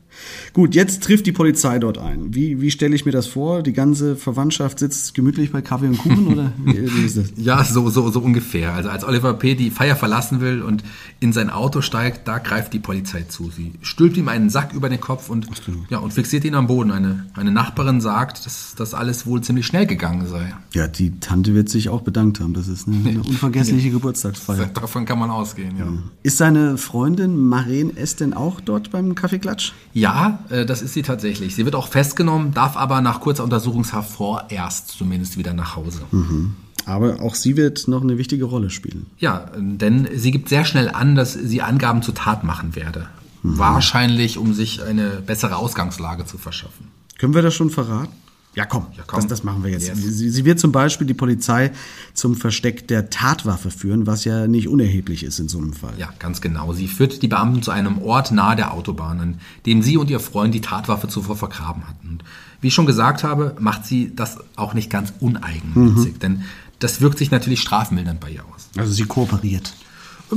Gut, 0.53 0.75
jetzt 0.75 1.03
trifft 1.03 1.27
die 1.27 1.33
Polizei 1.33 1.79
dort 1.79 1.99
ein. 1.99 2.35
Wie, 2.35 2.61
wie 2.61 2.71
stelle 2.71 2.95
ich 2.95 3.05
mir 3.05 3.13
das 3.13 3.27
vor? 3.27 3.63
Die 3.63 3.73
ganze 3.73 4.17
Verwandtschaft 4.17 4.79
sitzt 4.79 5.15
gemütlich 5.15 5.53
bei 5.53 5.63
Kaffee 5.63 5.89
und 5.89 5.99
Kuchen 5.99 6.27
oder 6.29 6.53
wie, 6.65 7.05
ist 7.05 7.17
das? 7.17 7.33
Ja, 7.37 7.65
so, 7.65 7.91
so, 7.91 8.11
so 8.11 8.21
ungefähr. 8.21 8.73
Also 8.73 8.89
als 8.89 9.05
Oliver 9.05 9.35
P. 9.35 9.55
die 9.55 9.71
Feier 9.71 9.97
verlassen 9.97 10.41
will 10.41 10.63
und 10.63 10.83
in 11.21 11.33
sein 11.33 11.51
Auto 11.51 11.81
steigt, 11.81 12.27
da 12.29 12.39
greift 12.39 12.73
die 12.73 12.79
Polizei 12.79 13.23
zu. 13.29 13.51
Sie 13.51 13.73
stülpt 13.83 14.17
ihm 14.17 14.29
einen 14.29 14.51
Sack 14.51 14.73
über 14.73 14.89
den 14.89 15.01
Kopf 15.01 15.29
und, 15.29 15.49
ja, 15.91 15.99
und 15.99 16.13
fixiert 16.13 16.45
ihn 16.45 16.55
am 16.55 16.67
Boden. 16.67 16.91
Eine, 16.91 17.27
eine 17.35 17.51
Nachbarin 17.51 18.01
sagt, 18.01 18.47
dass 18.47 18.75
das 18.77 18.95
alles 18.95 19.27
wohl 19.27 19.41
ziemlich 19.43 19.67
schnell 19.67 19.87
gegangen 19.87 20.27
sei. 20.27 20.55
Ja, 20.73 20.89
die 20.89 21.19
Tante 21.21 21.55
wird 21.55 21.69
sich 21.69 21.89
auch 21.89 22.03
bedankt 22.03 22.41
haben. 22.41 22.55
Das 22.55 22.69
ist 22.69 22.89
eine, 22.89 23.09
eine 23.09 23.23
unvergessliche 23.23 23.91
Geburtstagsfeier. 23.91 24.67
Davon 24.75 25.05
kann 25.05 25.19
man 25.19 25.31
ausgehen, 25.31 25.77
ja. 25.79 25.87
Ist 26.23 26.39
seine 26.39 26.79
Freundin 26.79 27.37
Maren 27.37 27.97
S. 27.97 28.17
denn 28.17 28.33
auch 28.33 28.61
dort 28.61 28.91
beim 28.91 29.15
Kaffeeklatsch? 29.15 29.73
Ja, 29.93 30.16
äh, 30.51 30.67
das 30.67 30.83
ist 30.83 30.95
sie 30.95 31.03
tatsächlich. 31.03 31.55
Sie 31.55 31.65
wird 31.65 31.75
auch 31.75 31.89
festgenommen, 31.89 32.53
darf 32.53 32.77
aber 32.77 33.01
nach 33.01 33.21
kurzer 33.21 33.45
Untersuchungshaft 33.45 34.11
vorerst 34.11 34.89
zumindest 34.89 35.37
wieder 35.37 35.53
nach 35.53 35.77
Hause. 35.77 36.03
Mhm. 36.11 36.57
Aber 36.85 37.21
auch 37.21 37.35
sie 37.35 37.57
wird 37.57 37.89
noch 37.89 38.03
eine 38.03 38.17
wichtige 38.17 38.45
Rolle 38.45 38.71
spielen. 38.71 39.07
Ja, 39.19 39.51
denn 39.57 40.09
sie 40.15 40.31
gibt 40.31 40.49
sehr 40.49 40.65
schnell 40.65 40.89
an, 40.89 41.17
dass 41.17 41.33
sie 41.33 41.61
Angaben 41.61 42.03
zur 42.03 42.15
Tat 42.15 42.45
machen 42.45 42.77
werde. 42.77 43.09
Mhm. 43.43 43.59
Wahrscheinlich, 43.59 44.39
um 44.39 44.55
sich 44.55 44.83
eine 44.83 45.23
bessere 45.27 45.57
Ausgangslage 45.57 46.27
zu 46.27 46.39
verschaffen. 46.39 46.89
Können 47.19 47.35
wir 47.35 47.43
das 47.43 47.55
schon 47.55 47.71
verraten? 47.71 48.13
Ja, 48.57 48.65
komm, 48.65 48.87
ja, 48.97 49.05
komm. 49.07 49.21
Das, 49.21 49.29
das 49.29 49.45
machen 49.45 49.63
wir 49.63 49.71
jetzt. 49.71 49.87
Yes. 49.87 49.99
Sie, 49.99 50.31
sie, 50.31 50.45
wird 50.47 50.59
zum 50.59 50.73
Beispiel 50.73 51.07
die 51.07 51.13
Polizei 51.13 51.73
zum 52.15 52.35
Versteck 52.35 52.89
der 52.89 53.11
Tatwaffe 53.11 53.71
führen, 53.71 54.07
was 54.07 54.25
ja 54.25 54.47
nicht 54.47 54.67
unerheblich 54.69 55.25
ist 55.25 55.39
in 55.39 55.49
so 55.49 55.59
einem 55.59 55.75
Fall. 55.75 55.93
Ja, 55.99 56.09
ganz 56.19 56.41
genau. 56.41 56.73
Sie 56.73 56.89
führt 56.89 57.21
die 57.21 57.29
Beamten 57.29 57.63
zu 57.63 57.71
einem 57.71 57.99
Ort 57.99 58.33
nahe 58.33 58.57
der 58.57 58.73
Autobahn, 58.73 59.21
an 59.21 59.41
dem 59.67 59.83
sie 59.83 59.99
und 59.99 60.09
ihr 60.09 60.21
Freund 60.21 60.55
die 60.55 60.63
Tatwaffe 60.63 61.07
zuvor 61.07 61.37
vergraben 61.37 61.87
hatten. 61.87 62.09
Und 62.09 62.25
wie 62.63 62.69
ich 62.69 62.75
schon 62.75 62.87
gesagt 62.87 63.25
habe, 63.25 63.55
macht 63.61 63.85
sie 63.85 64.17
das 64.17 64.39
auch 64.57 64.73
nicht 64.73 64.89
ganz 64.89 65.13
uneigennützig, 65.21 66.15
mhm. 66.15 66.19
denn 66.21 66.45
das 66.79 67.03
wirkt 67.03 67.19
sich 67.19 67.31
natürlich 67.31 67.61
strafmildernd 67.61 68.21
bei 68.21 68.31
ihr 68.31 68.45
aus. 68.47 68.71
Also 68.79 68.91
sie 68.91 69.05
kooperiert. 69.05 69.75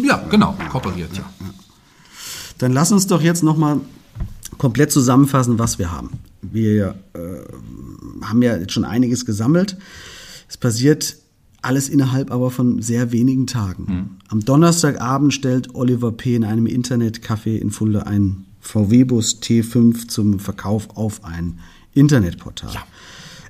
Ja, 0.04 0.22
genau, 0.30 0.58
kooperiert, 0.70 1.16
ja. 1.16 1.24
ja. 1.40 1.46
Dann 2.58 2.74
lass 2.74 2.92
uns 2.92 3.08
doch 3.08 3.22
jetzt 3.22 3.44
nochmal 3.44 3.80
komplett 4.58 4.92
zusammenfassen, 4.92 5.58
was 5.58 5.80
wir 5.80 5.94
haben. 5.94 6.20
Wir 6.42 6.96
äh, 7.14 8.26
haben 8.26 8.42
ja 8.42 8.58
jetzt 8.58 8.74
schon 8.74 8.86
einiges 8.86 9.26
gesammelt. 9.26 9.78
Es 10.48 10.58
passiert 10.58 11.18
alles 11.62 11.90
innerhalb 11.90 12.32
aber 12.32 12.52
von 12.52 12.82
sehr 12.82 13.12
wenigen 13.12 13.48
Tagen. 13.48 13.86
Mhm. 13.88 14.10
Am 14.30 14.46
Donnerstagabend 14.46 15.34
stellt 15.34 15.76
Oliver 15.76 16.12
P. 16.12 16.36
in 16.36 16.46
einem 16.46 16.66
Internetcafé 16.66 17.58
in 17.58 17.72
Fulda 17.72 18.04
ein 18.04 18.46
VW-Bus 18.62 19.42
T5 19.42 20.08
zum 20.08 20.40
Verkauf 20.40 20.96
auf 20.96 21.24
ein 21.24 21.60
Internetportal. 21.94 22.74
Ja. 22.74 22.84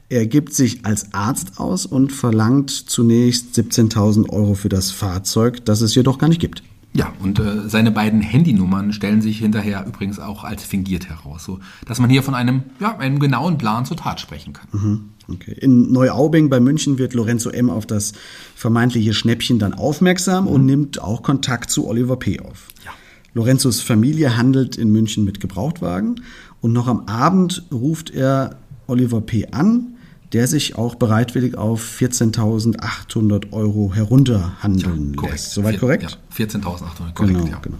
Er 0.09 0.25
gibt 0.25 0.55
sich 0.55 0.85
als 0.85 1.13
Arzt 1.13 1.59
aus 1.59 1.85
und 1.85 2.11
verlangt 2.11 2.71
zunächst 2.71 3.57
17.000 3.59 4.29
Euro 4.29 4.55
für 4.55 4.69
das 4.69 4.89
Fahrzeug, 4.89 5.63
das 5.65 5.81
es 5.81 5.93
jedoch 5.93 6.17
gar 6.17 6.29
nicht 6.29 6.41
gibt. 6.41 6.63
Ja, 6.93 7.13
und 7.19 7.39
äh, 7.39 7.69
seine 7.69 7.91
beiden 7.91 8.21
Handynummern 8.21 8.93
stellen 8.93 9.21
sich 9.21 9.37
hinterher 9.37 9.85
übrigens 9.85 10.19
auch 10.19 10.43
als 10.43 10.63
fingiert 10.63 11.07
heraus, 11.07 11.43
so 11.43 11.59
dass 11.85 11.99
man 11.99 12.09
hier 12.09 12.23
von 12.23 12.33
einem, 12.33 12.63
ja, 12.79 12.97
einem 12.97 13.19
genauen 13.19 13.57
Plan 13.57 13.85
zur 13.85 13.97
Tat 13.97 14.19
sprechen 14.19 14.53
kann. 14.53 14.67
Mhm. 14.71 15.09
Okay. 15.31 15.55
In 15.59 15.91
Neuaubing 15.91 16.49
bei 16.49 16.59
München 16.59 16.97
wird 16.97 17.13
Lorenzo 17.13 17.51
M. 17.51 17.69
auf 17.69 17.85
das 17.85 18.13
vermeintliche 18.55 19.13
Schnäppchen 19.13 19.59
dann 19.59 19.75
aufmerksam 19.75 20.45
mhm. 20.45 20.49
und 20.49 20.65
nimmt 20.65 21.01
auch 21.01 21.21
Kontakt 21.21 21.69
zu 21.69 21.87
Oliver 21.87 22.17
P. 22.17 22.39
auf. 22.39 22.69
Ja. 22.83 22.91
Lorenzos 23.35 23.81
Familie 23.81 24.37
handelt 24.37 24.75
in 24.75 24.91
München 24.91 25.23
mit 25.23 25.39
Gebrauchtwagen 25.39 26.21
und 26.61 26.73
noch 26.73 26.87
am 26.87 27.01
Abend 27.05 27.63
ruft 27.71 28.09
er 28.09 28.57
Oliver 28.87 29.21
P. 29.21 29.47
an 29.51 29.95
der 30.33 30.47
sich 30.47 30.75
auch 30.75 30.95
bereitwillig 30.95 31.57
auf 31.57 31.83
14.800 31.99 33.51
Euro 33.51 33.91
herunterhandeln 33.93 35.15
ja, 35.21 35.29
lässt. 35.29 35.51
Soweit 35.53 35.79
korrekt? 35.79 36.17
Ja, 36.37 36.45
14.800, 36.45 37.13
korrekt, 37.13 37.17
genau, 37.17 37.47
ja. 37.47 37.59
Genau. 37.61 37.77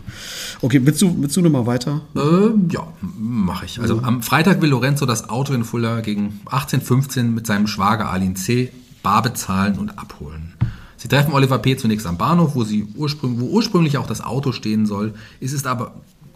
Okay, 0.62 0.82
willst 0.84 1.02
du, 1.02 1.16
willst 1.20 1.38
du 1.38 1.42
nochmal 1.42 1.68
weiter? 1.68 2.02
Äh, 2.16 2.74
ja, 2.74 2.88
mache 3.02 3.66
ich. 3.66 3.80
Also 3.80 4.02
am 4.02 4.24
Freitag 4.24 4.62
will 4.62 4.70
Lorenzo 4.70 5.06
das 5.06 5.30
Auto 5.30 5.54
in 5.54 5.64
Fulda 5.64 6.02
gegen 6.02 6.40
18.15 6.48 7.24
mit 7.24 7.46
seinem 7.46 7.68
Schwager 7.68 8.10
Alin 8.10 8.36
C. 8.36 8.72
bar 9.04 9.22
bezahlen 9.22 9.78
und 9.78 10.00
abholen. 10.00 10.54
Sie 10.98 11.08
treffen 11.08 11.34
Oliver 11.34 11.60
P. 11.60 11.78
zunächst 11.78 12.06
am 12.08 12.18
Bahnhof, 12.18 12.56
wo, 12.56 12.64
sie 12.64 12.88
ursprünglich, 12.96 13.40
wo 13.40 13.46
ursprünglich 13.46 13.98
auch 13.98 14.08
das 14.08 14.22
Auto 14.22 14.52
stehen 14.52 14.86
soll. 14.86 15.14
Es 15.40 15.54
ist 15.54 15.66
aber 15.66 15.94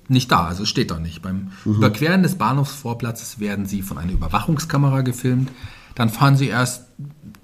nicht 0.07 0.31
da, 0.31 0.45
also 0.45 0.63
es 0.63 0.69
steht 0.69 0.91
da 0.91 0.99
nicht. 0.99 1.21
Beim 1.21 1.51
mhm. 1.65 1.75
Überqueren 1.75 2.23
des 2.23 2.35
Bahnhofsvorplatzes 2.35 3.39
werden 3.39 3.65
sie 3.65 3.81
von 3.81 3.97
einer 3.97 4.11
Überwachungskamera 4.11 5.01
gefilmt. 5.01 5.49
Dann 5.95 6.09
fahren 6.09 6.37
sie 6.37 6.47
erst 6.47 6.85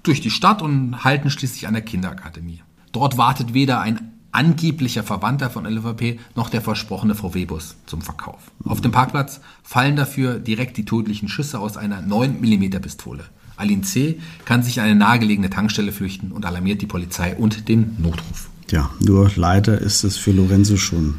durch 0.02 0.20
die 0.20 0.30
Stadt 0.30 0.62
und 0.62 1.04
halten 1.04 1.30
schließlich 1.30 1.66
an 1.66 1.74
der 1.74 1.82
Kinderakademie. 1.82 2.62
Dort 2.92 3.16
wartet 3.16 3.54
weder 3.54 3.80
ein 3.80 4.12
angeblicher 4.32 5.02
Verwandter 5.02 5.50
von 5.50 5.66
LVP 5.66 6.20
noch 6.36 6.50
der 6.50 6.60
versprochene 6.60 7.14
VW-Bus 7.14 7.76
zum 7.86 8.00
Verkauf. 8.00 8.50
Auf 8.64 8.80
dem 8.80 8.92
Parkplatz 8.92 9.40
fallen 9.62 9.96
dafür 9.96 10.38
direkt 10.38 10.76
die 10.76 10.84
tödlichen 10.84 11.28
Schüsse 11.28 11.58
aus 11.58 11.76
einer 11.76 12.00
9 12.00 12.40
mm 12.40 12.80
Pistole. 12.80 13.24
Aline 13.56 13.82
C. 13.82 14.18
kann 14.44 14.62
sich 14.62 14.80
an 14.80 14.86
eine 14.86 14.94
nahegelegene 14.94 15.50
Tankstelle 15.50 15.92
flüchten 15.92 16.32
und 16.32 16.46
alarmiert 16.46 16.80
die 16.80 16.86
Polizei 16.86 17.36
und 17.36 17.68
den 17.68 17.96
Notruf. 17.98 18.48
Ja, 18.70 18.90
nur 19.00 19.30
leider 19.34 19.78
ist 19.78 20.04
es 20.04 20.16
für 20.16 20.30
Lorenzo 20.30 20.76
schon 20.76 21.16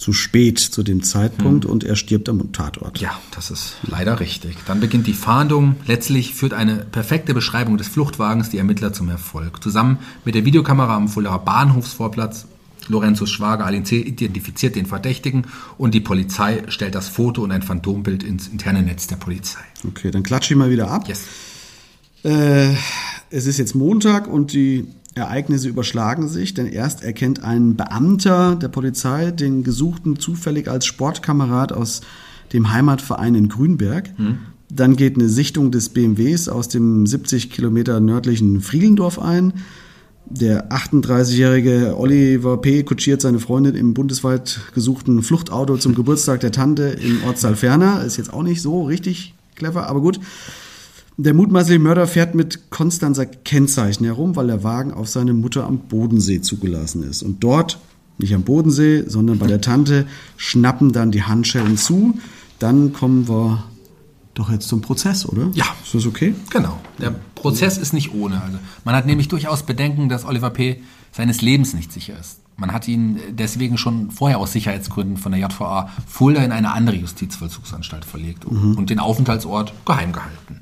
zu 0.00 0.14
spät 0.14 0.58
zu 0.58 0.82
dem 0.82 1.02
Zeitpunkt 1.02 1.66
hm. 1.66 1.70
und 1.70 1.84
er 1.84 1.94
stirbt 1.94 2.30
am 2.30 2.52
Tatort. 2.52 3.00
Ja, 3.00 3.20
das 3.34 3.50
ist 3.50 3.76
leider 3.82 4.18
richtig. 4.18 4.56
Dann 4.66 4.80
beginnt 4.80 5.06
die 5.06 5.12
Fahndung. 5.12 5.76
Letztlich 5.86 6.34
führt 6.34 6.54
eine 6.54 6.76
perfekte 6.76 7.34
Beschreibung 7.34 7.76
des 7.76 7.88
Fluchtwagens 7.88 8.48
die 8.48 8.56
Ermittler 8.56 8.94
zum 8.94 9.10
Erfolg. 9.10 9.62
Zusammen 9.62 9.98
mit 10.24 10.34
der 10.34 10.46
Videokamera 10.46 10.96
am 10.96 11.08
Fuldaer 11.08 11.40
Bahnhofsvorplatz 11.40 12.46
Lorenzos 12.88 13.30
Schwager 13.30 13.66
Alin 13.66 13.84
C. 13.84 13.98
identifiziert 13.98 14.74
den 14.74 14.86
Verdächtigen 14.86 15.44
und 15.76 15.92
die 15.92 16.00
Polizei 16.00 16.62
stellt 16.68 16.94
das 16.94 17.08
Foto 17.10 17.42
und 17.42 17.52
ein 17.52 17.62
Phantombild 17.62 18.22
ins 18.22 18.48
interne 18.48 18.82
Netz 18.82 19.06
der 19.06 19.16
Polizei. 19.16 19.60
Okay, 19.86 20.10
dann 20.10 20.22
klatsche 20.22 20.54
ich 20.54 20.58
mal 20.58 20.70
wieder 20.70 20.90
ab. 20.90 21.06
Yes. 21.08 21.24
Äh, 22.24 22.72
es 23.28 23.46
ist 23.46 23.58
jetzt 23.58 23.74
Montag 23.74 24.26
und 24.26 24.54
die 24.54 24.86
Ereignisse 25.14 25.68
überschlagen 25.68 26.28
sich, 26.28 26.54
denn 26.54 26.66
erst 26.66 27.02
erkennt 27.02 27.42
ein 27.42 27.76
Beamter 27.76 28.56
der 28.56 28.68
Polizei 28.68 29.30
den 29.32 29.64
Gesuchten 29.64 30.18
zufällig 30.18 30.68
als 30.68 30.86
Sportkamerad 30.86 31.72
aus 31.72 32.02
dem 32.52 32.72
Heimatverein 32.72 33.34
in 33.34 33.48
Grünberg. 33.48 34.16
Mhm. 34.18 34.38
Dann 34.72 34.94
geht 34.94 35.16
eine 35.16 35.28
Sichtung 35.28 35.72
des 35.72 35.88
BMWs 35.88 36.48
aus 36.48 36.68
dem 36.68 37.06
70 37.06 37.50
Kilometer 37.50 37.98
nördlichen 37.98 38.60
Friedendorf 38.60 39.18
ein. 39.18 39.54
Der 40.26 40.70
38-jährige 40.70 41.96
Oliver 41.98 42.58
P. 42.58 42.84
kutschiert 42.84 43.20
seine 43.20 43.40
Freundin 43.40 43.74
im 43.74 43.94
bundesweit 43.94 44.60
gesuchten 44.74 45.24
Fluchtauto 45.24 45.76
zum 45.76 45.96
Geburtstag 45.96 46.38
der 46.38 46.52
Tante 46.52 46.84
im 46.84 47.24
Ortsteil 47.24 47.56
Ferner. 47.56 48.04
Ist 48.04 48.16
jetzt 48.16 48.32
auch 48.32 48.44
nicht 48.44 48.62
so 48.62 48.84
richtig 48.84 49.34
clever, 49.56 49.88
aber 49.88 50.00
gut. 50.00 50.20
Der 51.16 51.34
mutmaßliche 51.34 51.78
Mörder 51.78 52.06
fährt 52.06 52.34
mit 52.34 52.70
Konstanzer 52.70 53.26
Kennzeichen 53.26 54.04
herum, 54.04 54.36
weil 54.36 54.46
der 54.46 54.62
Wagen 54.62 54.92
auf 54.92 55.08
seine 55.08 55.34
Mutter 55.34 55.66
am 55.66 55.78
Bodensee 55.78 56.40
zugelassen 56.40 57.02
ist. 57.02 57.22
Und 57.22 57.44
dort, 57.44 57.78
nicht 58.18 58.34
am 58.34 58.42
Bodensee, 58.42 59.04
sondern 59.06 59.38
bei 59.38 59.46
der 59.46 59.60
Tante, 59.60 60.06
schnappen 60.36 60.92
dann 60.92 61.10
die 61.10 61.24
Handschellen 61.24 61.76
zu. 61.76 62.18
Dann 62.58 62.92
kommen 62.92 63.28
wir 63.28 63.64
doch 64.34 64.50
jetzt 64.50 64.68
zum 64.68 64.80
Prozess, 64.80 65.26
oder? 65.26 65.50
Ja. 65.54 65.66
Ist 65.84 65.94
das 65.94 66.06
okay? 66.06 66.34
Genau. 66.50 66.80
Der 66.98 67.14
Prozess 67.34 67.76
ist 67.78 67.92
nicht 67.92 68.14
ohne. 68.14 68.42
Also 68.42 68.58
man 68.84 68.94
hat 68.94 69.06
nämlich 69.06 69.28
durchaus 69.28 69.64
Bedenken, 69.64 70.08
dass 70.08 70.24
Oliver 70.24 70.50
P. 70.50 70.80
seines 71.12 71.42
Lebens 71.42 71.74
nicht 71.74 71.92
sicher 71.92 72.18
ist. 72.18 72.40
Man 72.56 72.72
hat 72.72 72.86
ihn 72.88 73.18
deswegen 73.30 73.78
schon 73.78 74.10
vorher 74.10 74.38
aus 74.38 74.52
Sicherheitsgründen 74.52 75.16
von 75.16 75.32
der 75.32 75.40
JVA 75.40 75.88
Fulda 76.06 76.42
in 76.42 76.52
eine 76.52 76.72
andere 76.72 76.96
Justizvollzugsanstalt 76.96 78.04
verlegt 78.04 78.50
mhm. 78.50 78.76
und 78.76 78.90
den 78.90 78.98
Aufenthaltsort 78.98 79.72
geheim 79.86 80.12
gehalten. 80.12 80.60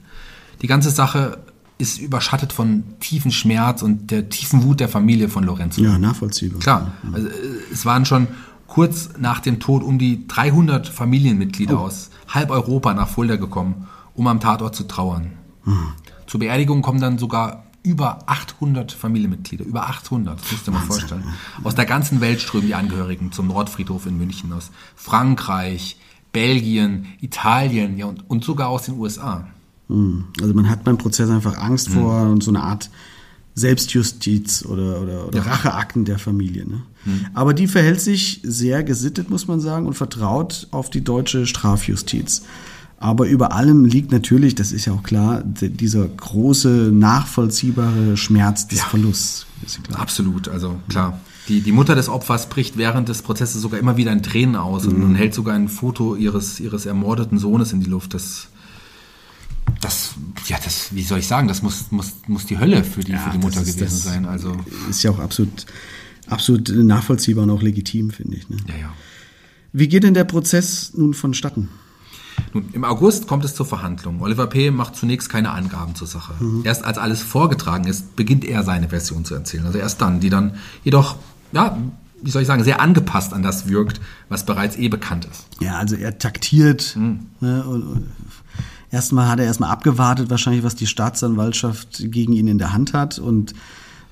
Die 0.63 0.67
ganze 0.67 0.91
Sache 0.91 1.39
ist 1.79 1.99
überschattet 1.99 2.53
von 2.53 2.83
tiefen 3.01 3.31
Schmerz 3.31 3.83
und 3.83 4.11
der 4.11 4.29
tiefen 4.29 4.65
Wut 4.65 4.81
der 4.81 4.89
Familie 4.89 5.29
von 5.29 5.45
Lorenzo. 5.45 5.81
Ja, 5.81 5.99
nachvollziehbar. 5.99 6.61
Klar, 6.61 6.93
also, 7.13 7.29
äh, 7.29 7.33
es 7.73 7.87
waren 7.87 8.05
schon 8.05 8.27
kurz 8.67 9.11
nach 9.19 9.41
dem 9.41 9.61
Tod 9.61 9.83
um 9.83 9.99
die 9.99 10.27
300 10.27 10.89
Familienmitglieder 10.89 11.81
oh. 11.81 11.85
aus 11.85 12.11
halb 12.29 12.51
Europa 12.51 12.93
nach 12.95 13.09
Fulda 13.09 13.37
gekommen, 13.37 13.87
um 14.15 14.27
am 14.27 14.41
Tatort 14.41 14.75
zu 14.75 14.85
trauern. 14.85 15.33
Hm. 15.65 15.93
Zur 16.27 16.41
Beerdigung 16.41 16.83
kommen 16.83 17.01
dann 17.01 17.19
sogar 17.19 17.65
über 17.83 18.19
800 18.27 18.93
Familienmitglieder, 18.93 19.65
über 19.65 19.89
800, 19.89 20.39
das 20.39 20.53
musst 20.53 20.67
du 20.67 20.71
dir 20.71 20.77
mal 20.77 20.85
vorstellen. 20.85 21.25
Aus 21.65 21.75
der 21.75 21.87
ganzen 21.87 22.21
Welt 22.21 22.41
strömen 22.41 22.67
die 22.67 22.75
Angehörigen 22.75 23.33
zum 23.33 23.47
Nordfriedhof 23.47 24.05
in 24.05 24.19
München, 24.19 24.53
aus 24.53 24.71
Frankreich, 24.97 25.97
Belgien, 26.33 27.07
Italien 27.21 27.97
ja, 27.97 28.07
und, 28.07 28.29
und 28.29 28.45
sogar 28.45 28.69
aus 28.69 28.83
den 28.83 28.99
USA. 28.99 29.47
Hm. 29.89 30.25
Also 30.41 30.55
man 30.55 30.69
hat 30.69 30.85
beim 30.85 30.99
Prozess 30.99 31.31
einfach 31.31 31.59
Angst 31.59 31.89
vor 31.89 32.25
mhm. 32.25 32.33
und 32.33 32.43
so 32.43 32.51
eine 32.51 32.63
Art 32.63 32.91
Selbstjustiz 33.55 34.65
oder, 34.65 35.01
oder, 35.03 35.27
oder 35.29 35.39
ja. 35.39 35.45
Racheakten 35.45 36.05
der 36.05 36.19
Familie. 36.19 36.67
Ne? 36.67 36.83
Mhm. 37.05 37.27
Aber 37.35 37.55
die 37.55 37.67
verhält 37.67 38.01
sich 38.01 38.41
sehr 38.45 38.83
gesittet, 38.85 39.31
muss 39.31 39.49
man 39.49 39.61
sagen, 39.61 39.87
und 39.87 39.95
vertraut 39.95 40.69
auf 40.71 40.91
die 40.91 41.03
deutsche 41.03 41.47
Strafjustiz. 41.47 42.43
Aber 43.01 43.29
über 43.29 43.53
allem 43.53 43.85
liegt 43.85 44.11
natürlich, 44.11 44.57
das 44.57 44.73
ist 44.73 44.87
ja 44.87 44.93
auch 44.93 45.05
klar, 45.05 45.43
dieser 45.45 46.07
große, 46.07 46.91
nachvollziehbare 46.93 48.17
Schmerz 48.17 48.67
des 48.67 48.81
ja, 48.81 48.85
Verlusts. 48.87 49.47
Absolut, 49.93 50.49
also 50.49 50.81
klar. 50.89 51.21
Die, 51.49 51.61
die 51.61 51.73
Mutter 51.73 51.95
des 51.95 52.09
Opfers 52.09 52.49
bricht 52.49 52.77
während 52.77 53.09
des 53.09 53.23
Prozesses 53.23 53.63
sogar 53.63 53.79
immer 53.79 53.97
wieder 53.97 54.13
in 54.13 54.23
Tränen 54.23 54.57
aus 54.57 54.85
mhm. 54.85 55.03
und, 55.03 55.15
hält 55.15 55.33
sogar 55.33 55.55
ein 55.55 55.69
Foto 55.69 56.17
ihres, 56.17 56.61
ihres 56.61 56.87
ermordeten 56.87 57.39
Sohnes 57.39 57.73
in 57.73 57.81
die 57.81 57.89
Luft. 57.89 58.15
Das, 58.15 58.49
das, 59.81 60.15
ja, 60.47 60.59
das, 60.63 60.95
wie 60.95 61.03
soll 61.03 61.21
ich 61.21 61.27
sagen, 61.27 61.49
das 61.49 61.63
muss, 61.63 61.91
muss, 61.91 62.13
muss 62.27 62.47
die 62.47 62.59
Hölle 62.59 62.85
für 62.85 63.01
die, 63.01 63.13
ja, 63.13 63.19
für 63.19 63.31
die 63.31 63.39
Mutter 63.39 63.61
ist, 63.63 63.77
gewesen 63.77 63.97
sein. 63.97 64.27
Also 64.27 64.57
ist 64.89 65.03
ja 65.03 65.11
auch 65.11 65.19
absolut, 65.19 65.67
absolut 66.27 66.71
nachvollziehbar 66.71 67.45
und 67.45 67.51
auch 67.51 67.63
legitim, 67.63 68.11
finde 68.11 68.37
ich. 68.37 68.49
Ne? 68.49 68.57
Ja, 68.69 68.77
ja. 68.77 68.93
Wie 69.73 69.89
geht 69.89 70.03
denn 70.03 70.15
der 70.15 70.25
Prozess 70.25 70.93
nun 70.95 71.15
vonstatten? 71.15 71.69
Nun, 72.55 72.69
im 72.73 72.85
August 72.85 73.27
kommt 73.27 73.45
es 73.45 73.55
zur 73.55 73.67
Verhandlung. 73.67 74.21
Oliver 74.21 74.47
P. 74.47 74.71
macht 74.71 74.97
zunächst 74.97 75.29
keine 75.29 75.51
Angaben 75.51 75.95
zur 75.95 76.07
Sache. 76.07 76.33
Mhm. 76.43 76.63
Erst 76.65 76.85
als 76.85 76.99
alles 76.99 77.23
vorgetragen 77.23 77.85
ist, 77.85 78.17
beginnt 78.17 78.45
er 78.45 78.63
seine 78.63 78.89
Version 78.89 79.25
zu 79.25 79.35
erzählen. 79.35 79.67
Also 79.67 79.79
erst 79.79 80.01
dann, 80.01 80.21
die 80.21 80.31
dann 80.31 80.55
jedoch, 80.85 81.17
ja, 81.53 81.77
wie 82.23 82.31
soll 82.31 82.43
ich 82.43 82.49
sagen, 82.49 82.65
sehr 82.65 82.81
angepasst 82.81 83.33
an 83.33 83.43
das 83.43 83.69
wirkt, 83.69 84.01
was 84.29 84.45
bereits 84.45 84.77
eh 84.77 84.89
bekannt 84.89 85.27
ist. 85.31 85.47
Ja, 85.61 85.79
also 85.79 85.97
er 85.97 86.19
taktiert. 86.19 86.97
Mhm. 86.97 87.27
Ne, 87.41 87.65
und, 87.65 87.83
und 87.83 88.07
erstmal 88.91 89.29
hat 89.29 89.39
er 89.39 89.47
erstmal 89.47 89.71
abgewartet, 89.71 90.31
wahrscheinlich, 90.31 90.65
was 90.65 90.75
die 90.75 90.87
Staatsanwaltschaft 90.87 92.11
gegen 92.11 92.33
ihn 92.33 92.49
in 92.49 92.59
der 92.59 92.73
Hand 92.73 92.93
hat. 92.93 93.19
Und 93.19 93.55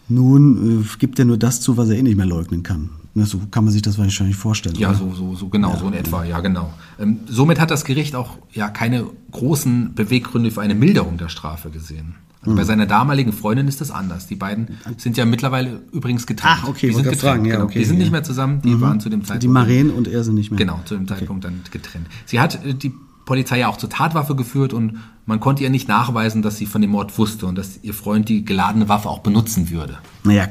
nun 0.08 0.82
äh, 0.82 0.84
gibt 0.98 1.18
er 1.18 1.24
nur 1.24 1.38
das 1.38 1.60
zu, 1.60 1.76
was 1.76 1.88
er 1.88 1.96
eh 1.96 2.02
nicht 2.02 2.16
mehr 2.16 2.26
leugnen 2.26 2.62
kann. 2.62 2.90
Ne, 3.14 3.24
so 3.24 3.40
kann 3.50 3.64
man 3.64 3.72
sich 3.72 3.80
das 3.80 3.96
wahrscheinlich 3.96 4.36
vorstellen. 4.36 4.76
Ja, 4.76 4.92
so, 4.92 5.14
so, 5.14 5.34
so 5.34 5.48
genau, 5.48 5.72
ja. 5.72 5.78
so 5.78 5.88
in 5.88 5.94
etwa, 5.94 6.22
ja, 6.24 6.40
genau. 6.40 6.74
Ähm, 6.98 7.20
somit 7.26 7.58
hat 7.58 7.70
das 7.70 7.86
Gericht 7.86 8.14
auch 8.14 8.36
ja 8.52 8.68
keine 8.68 9.06
großen 9.30 9.94
Beweggründe 9.94 10.50
für 10.50 10.60
eine 10.60 10.74
Milderung 10.74 11.16
der 11.16 11.30
Strafe 11.30 11.70
gesehen. 11.70 12.16
Also 12.42 12.52
mhm. 12.52 12.56
Bei 12.56 12.64
seiner 12.64 12.84
damaligen 12.84 13.32
Freundin 13.32 13.68
ist 13.68 13.80
das 13.80 13.90
anders. 13.90 14.26
Die 14.26 14.36
beiden 14.36 14.76
sind 14.98 15.16
ja 15.16 15.24
mittlerweile 15.24 15.80
übrigens 15.92 16.26
getrennt. 16.26 16.58
Ach, 16.58 16.68
okay, 16.68 16.88
die 16.88 16.92
sind 16.92 17.04
getrennt. 17.04 17.20
Fragen, 17.20 17.44
ja, 17.46 17.54
genau. 17.54 17.64
okay, 17.64 17.78
die 17.78 17.84
sind 17.86 17.96
ja. 17.96 18.02
nicht 18.02 18.12
mehr 18.12 18.22
zusammen, 18.22 18.60
die 18.60 18.74
mhm. 18.74 18.80
waren 18.82 19.00
zu 19.00 19.08
dem 19.08 19.22
Zeitpunkt. 19.22 19.44
Die 19.44 19.48
Maren 19.48 19.90
und 19.90 20.08
er 20.08 20.22
sind 20.22 20.34
nicht 20.34 20.50
mehr. 20.50 20.58
Genau, 20.58 20.80
zu 20.84 20.94
dem 20.94 21.08
Zeitpunkt 21.08 21.42
okay. 21.42 21.54
dann 21.54 21.72
getrennt. 21.72 22.06
Sie 22.26 22.38
hat 22.38 22.62
äh, 22.66 22.74
die 22.74 22.92
Polizei 23.26 23.58
ja 23.58 23.68
auch 23.68 23.76
zur 23.76 23.90
Tatwaffe 23.90 24.34
geführt 24.34 24.72
und 24.72 25.00
man 25.26 25.40
konnte 25.40 25.64
ihr 25.64 25.70
nicht 25.70 25.88
nachweisen, 25.88 26.40
dass 26.40 26.56
sie 26.56 26.64
von 26.64 26.80
dem 26.80 26.92
Mord 26.92 27.18
wusste 27.18 27.46
und 27.46 27.58
dass 27.58 27.80
ihr 27.82 27.92
Freund 27.92 28.28
die 28.28 28.44
geladene 28.44 28.88
Waffe 28.88 29.10
auch 29.10 29.18
benutzen 29.18 29.68
würde. 29.68 29.98
Naja, 30.22 30.48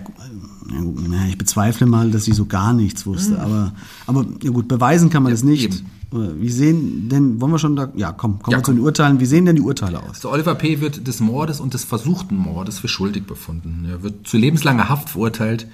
ich 1.28 1.38
bezweifle 1.38 1.88
mal, 1.88 2.12
dass 2.12 2.26
sie 2.26 2.34
so 2.34 2.46
gar 2.46 2.74
nichts 2.74 3.06
wusste. 3.06 3.36
Mhm. 3.36 3.40
Aber, 3.40 3.74
aber 4.08 4.26
ja 4.44 4.52
gut, 4.52 4.68
beweisen 4.68 5.10
kann 5.10 5.24
man 5.24 5.32
ja, 5.32 5.36
es 5.36 5.44
nicht. 5.44 5.64
Eben. 5.64 5.86
Wie 6.12 6.50
sehen 6.50 7.10
denn, 7.10 7.42
wollen 7.42 7.52
wir 7.52 7.60
schon 7.60 7.76
da, 7.76 7.90
ja 7.96 8.12
komm, 8.12 8.40
kommen 8.42 8.52
ja, 8.52 8.60
wir 8.60 8.64
zu 8.64 8.74
den 8.74 8.82
Urteilen. 8.82 9.20
Wie 9.20 9.26
sehen 9.26 9.46
denn 9.46 9.56
die 9.56 9.62
Urteile 9.62 10.02
aus? 10.02 10.22
So, 10.22 10.32
Oliver 10.32 10.56
P. 10.56 10.80
wird 10.80 11.08
des 11.08 11.20
Mordes 11.20 11.60
und 11.60 11.74
des 11.74 11.84
versuchten 11.84 12.36
Mordes 12.38 12.80
für 12.80 12.88
schuldig 12.88 13.26
befunden. 13.26 13.86
Er 13.90 14.04
wird 14.04 14.28
zu 14.28 14.38
lebenslanger 14.38 14.88
Haft 14.88 15.10
verurteilt. 15.10 15.68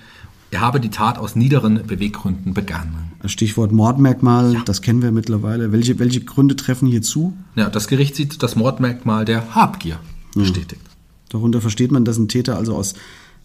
Er 0.51 0.59
habe 0.59 0.81
die 0.81 0.89
Tat 0.89 1.17
aus 1.17 1.35
niederen 1.37 1.87
Beweggründen 1.87 2.53
begangen. 2.53 3.13
Stichwort 3.25 3.71
Mordmerkmal, 3.71 4.53
ja. 4.53 4.61
das 4.65 4.81
kennen 4.81 5.01
wir 5.01 5.11
mittlerweile. 5.11 5.71
Welche, 5.71 5.97
welche 5.97 6.21
Gründe 6.21 6.57
treffen 6.57 6.89
hier 6.89 7.01
zu? 7.01 7.33
Ja, 7.55 7.69
das 7.69 7.87
Gericht 7.87 8.17
sieht 8.17 8.43
das 8.43 8.57
Mordmerkmal 8.57 9.23
der 9.23 9.55
Habgier 9.55 9.99
bestätigt. 10.35 10.81
Ja. 10.83 10.91
Darunter 11.29 11.61
versteht 11.61 11.91
man, 11.91 12.03
dass 12.03 12.17
ein 12.17 12.27
Täter 12.27 12.57
also 12.57 12.75
aus 12.75 12.95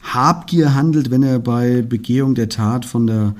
Habgier 0.02 0.74
handelt, 0.74 1.10
wenn 1.12 1.22
er 1.22 1.38
bei 1.38 1.82
Begehung 1.82 2.34
der 2.34 2.48
Tat 2.48 2.84
von 2.84 3.06
der 3.06 3.36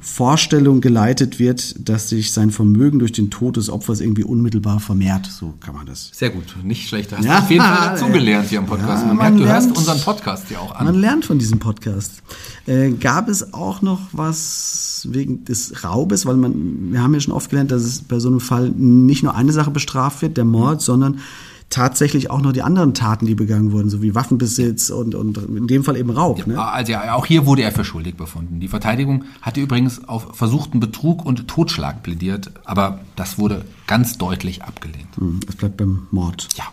Vorstellung 0.00 0.80
geleitet 0.80 1.38
wird, 1.38 1.88
dass 1.88 2.08
sich 2.08 2.32
sein 2.32 2.50
Vermögen 2.50 2.98
durch 2.98 3.12
den 3.12 3.30
Tod 3.30 3.56
des 3.56 3.68
Opfers 3.70 4.00
irgendwie 4.00 4.24
unmittelbar 4.24 4.78
vermehrt. 4.80 5.26
So 5.26 5.54
kann 5.60 5.74
man 5.74 5.86
das. 5.86 6.10
Sehr 6.12 6.30
gut, 6.30 6.56
nicht 6.62 6.88
schlecht. 6.88 7.12
Da 7.12 7.16
hast 7.16 7.24
ja, 7.24 7.38
du 7.38 7.42
auf 7.44 7.50
jeden 7.50 7.62
Fall 7.62 7.88
dazugelernt 7.90 8.48
hier 8.48 8.58
am 8.60 8.66
Podcast. 8.66 9.02
Ja, 9.02 9.08
man, 9.08 9.16
man 9.16 9.36
merkt, 9.36 9.40
du 9.40 9.52
hörst 9.52 9.76
unseren 9.76 10.00
Podcast 10.00 10.50
ja 10.50 10.58
auch 10.58 10.74
an. 10.74 10.86
Man 10.86 11.00
lernt 11.00 11.24
von 11.24 11.38
diesem 11.38 11.58
Podcast. 11.58 12.22
Äh, 12.66 12.90
gab 12.92 13.28
es 13.28 13.52
auch 13.52 13.82
noch 13.82 14.00
was 14.12 15.08
wegen 15.10 15.44
des 15.44 15.84
Raubes? 15.84 16.26
Weil 16.26 16.36
man, 16.36 16.92
wir 16.92 17.02
haben 17.02 17.14
ja 17.14 17.20
schon 17.20 17.34
oft 17.34 17.50
gelernt, 17.50 17.70
dass 17.70 17.82
es 17.82 18.02
bei 18.02 18.18
so 18.18 18.28
einem 18.28 18.40
Fall 18.40 18.70
nicht 18.70 19.22
nur 19.22 19.34
eine 19.34 19.52
Sache 19.52 19.70
bestraft 19.70 20.22
wird, 20.22 20.36
der 20.36 20.44
Mord, 20.44 20.82
sondern 20.82 21.20
tatsächlich 21.70 22.30
auch 22.30 22.40
noch 22.40 22.52
die 22.52 22.62
anderen 22.62 22.94
Taten, 22.94 23.26
die 23.26 23.34
begangen 23.34 23.72
wurden, 23.72 23.90
so 23.90 24.00
wie 24.00 24.14
Waffenbesitz 24.14 24.90
und, 24.90 25.14
und 25.14 25.36
in 25.38 25.66
dem 25.66 25.82
Fall 25.82 25.96
eben 25.96 26.10
Raub. 26.10 26.46
Ne? 26.46 26.62
Also 26.62 26.92
ja, 26.92 27.14
auch 27.14 27.26
hier 27.26 27.44
wurde 27.44 27.62
er 27.62 27.72
für 27.72 27.84
schuldig 27.84 28.16
befunden. 28.16 28.60
Die 28.60 28.68
Verteidigung 28.68 29.24
hatte 29.42 29.60
übrigens 29.60 30.04
auf 30.08 30.36
versuchten 30.36 30.78
Betrug 30.78 31.24
und 31.24 31.48
Totschlag 31.48 32.02
plädiert, 32.02 32.52
aber 32.64 33.00
das 33.16 33.38
wurde 33.38 33.64
ganz 33.86 34.16
deutlich 34.16 34.62
abgelehnt. 34.62 35.08
Hm, 35.16 35.40
es 35.48 35.56
bleibt 35.56 35.76
beim 35.76 36.06
Mord. 36.10 36.48
Ja. 36.56 36.64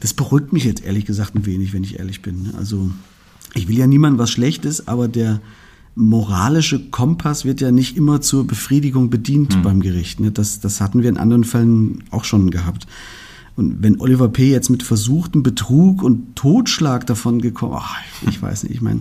Das 0.00 0.14
beruhigt 0.14 0.52
mich 0.52 0.64
jetzt 0.64 0.82
ehrlich 0.82 1.04
gesagt 1.04 1.34
ein 1.34 1.44
wenig, 1.44 1.72
wenn 1.74 1.84
ich 1.84 1.98
ehrlich 1.98 2.22
bin. 2.22 2.54
Also 2.56 2.90
ich 3.54 3.68
will 3.68 3.76
ja 3.76 3.86
niemandem 3.86 4.18
was 4.18 4.30
Schlechtes, 4.30 4.88
aber 4.88 5.08
der 5.08 5.40
moralische 5.94 6.90
Kompass 6.90 7.44
wird 7.44 7.60
ja 7.60 7.70
nicht 7.70 7.96
immer 7.96 8.20
zur 8.20 8.46
Befriedigung 8.46 9.10
bedient 9.10 9.54
hm. 9.54 9.62
beim 9.62 9.80
Gericht. 9.80 10.20
Ne? 10.20 10.32
Das, 10.32 10.60
das 10.60 10.80
hatten 10.80 11.02
wir 11.02 11.10
in 11.10 11.18
anderen 11.18 11.44
Fällen 11.44 12.02
auch 12.10 12.24
schon 12.24 12.50
gehabt. 12.50 12.86
Und 13.56 13.82
wenn 13.82 14.00
Oliver 14.00 14.28
P. 14.28 14.50
jetzt 14.50 14.68
mit 14.68 14.82
versuchten 14.82 15.42
Betrug 15.42 16.02
und 16.02 16.34
Totschlag 16.34 17.06
davon 17.06 17.40
gekommen, 17.40 17.74
ach, 17.78 17.96
ich 18.28 18.40
weiß 18.40 18.64
nicht, 18.64 18.74
ich 18.74 18.80
meine, 18.80 19.00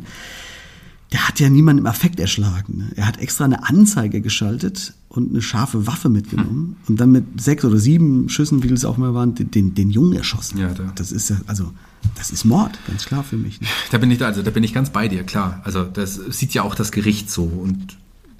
der 1.11 1.27
hat 1.27 1.39
ja 1.39 1.49
niemanden 1.49 1.81
im 1.81 1.85
Affekt 1.85 2.19
erschlagen. 2.19 2.77
Ne? 2.77 2.91
Er 2.95 3.07
hat 3.07 3.19
extra 3.19 3.45
eine 3.45 3.67
Anzeige 3.67 4.21
geschaltet 4.21 4.93
und 5.09 5.29
eine 5.29 5.41
scharfe 5.41 5.85
Waffe 5.85 6.09
mitgenommen 6.09 6.75
und 6.87 6.99
dann 6.99 7.11
mit 7.11 7.39
sechs 7.39 7.63
oder 7.63 7.77
sieben 7.77 8.29
Schüssen, 8.29 8.63
wie 8.63 8.71
es 8.71 8.83
auch 8.83 8.97
mal 8.97 9.13
waren, 9.13 9.35
den, 9.35 9.75
den 9.75 9.89
Jungen 9.91 10.13
erschossen. 10.13 10.57
Ja, 10.57 10.69
da. 10.69 10.91
Das 10.95 11.11
ist 11.11 11.29
ja, 11.29 11.37
also, 11.45 11.71
das 12.15 12.31
ist 12.31 12.45
Mord, 12.45 12.79
ganz 12.87 13.05
klar 13.05 13.23
für 13.23 13.37
mich. 13.37 13.61
Ne? 13.61 13.67
Da 13.91 13.99
bin 13.99 14.09
ich, 14.09 14.23
also, 14.23 14.41
da 14.41 14.49
bin 14.49 14.63
ich 14.63 14.73
ganz 14.73 14.89
bei 14.89 15.07
dir, 15.07 15.23
klar. 15.23 15.61
Also, 15.63 15.83
das 15.83 16.15
sieht 16.15 16.53
ja 16.55 16.63
auch 16.63 16.75
das 16.75 16.91
Gericht 16.91 17.29
so 17.29 17.43
und 17.43 17.97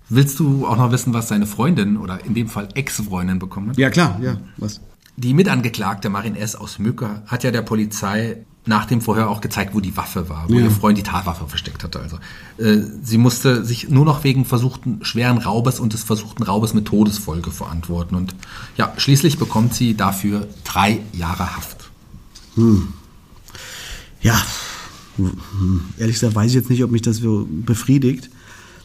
Willst 0.10 0.39
du 0.39 0.67
auch 0.67 0.78
noch 0.78 0.91
wissen, 0.91 1.13
was 1.13 1.30
seine 1.30 1.47
Freundin 1.47 1.97
oder 1.97 2.23
in 2.23 2.34
dem 2.34 2.47
Fall 2.47 2.67
Ex-Freundin 2.76 3.39
bekommen 3.39 3.69
hat? 3.69 3.78
Ja, 3.78 3.89
klar, 3.89 4.19
ja. 4.21 4.38
Was? 4.58 4.80
Die 5.15 5.34
Mitangeklagte 5.34 6.10
Marin 6.10 6.36
S. 6.36 6.56
aus 6.56 6.80
Mücke 6.80 7.21
hat 7.28 7.43
ja 7.43 7.52
der 7.52 7.62
Polizei 7.62 8.38
nach 8.65 8.86
dem 8.86 9.02
Vorhör 9.02 9.30
auch 9.30 9.41
gezeigt, 9.41 9.76
wo 9.76 9.80
die 9.80 9.95
Waffe 9.97 10.30
war, 10.30 10.49
wo 10.49 10.54
ja. 10.54 10.62
ihr 10.62 10.71
Freund 10.71 10.97
die 10.97 11.04
Tatwaffe 11.04 11.47
versteckt 11.47 11.84
hatte. 11.84 11.99
Also 11.99 12.17
äh, 12.58 12.82
sie 13.02 13.17
musste 13.17 13.65
sich 13.65 13.89
nur 13.89 14.06
noch 14.06 14.23
wegen 14.23 14.45
versuchten 14.45 15.04
schweren 15.04 15.38
Raubes 15.38 15.80
und 15.80 15.93
des 15.93 16.04
versuchten 16.04 16.43
Raubes 16.43 16.73
mit 16.73 16.86
Todesfolge 16.86 17.52
verantworten. 17.52 18.15
Und 18.15 18.36
ja, 18.78 18.93
schließlich 18.97 19.38
bekommt 19.38 19.73
sie 19.73 19.95
dafür 19.95 20.47
drei 20.63 21.02
Jahre 21.12 21.56
Haft. 21.56 21.89
Hm. 22.56 22.89
Ja, 24.21 24.41
hm. 25.17 25.82
ehrlich 25.97 26.15
gesagt 26.15 26.36
weiß 26.36 26.47
ich 26.47 26.56
jetzt 26.56 26.69
nicht, 26.69 26.84
ob 26.84 26.91
mich 26.91 27.02
das 27.02 27.17
so 27.17 27.47
befriedigt. 27.49 28.30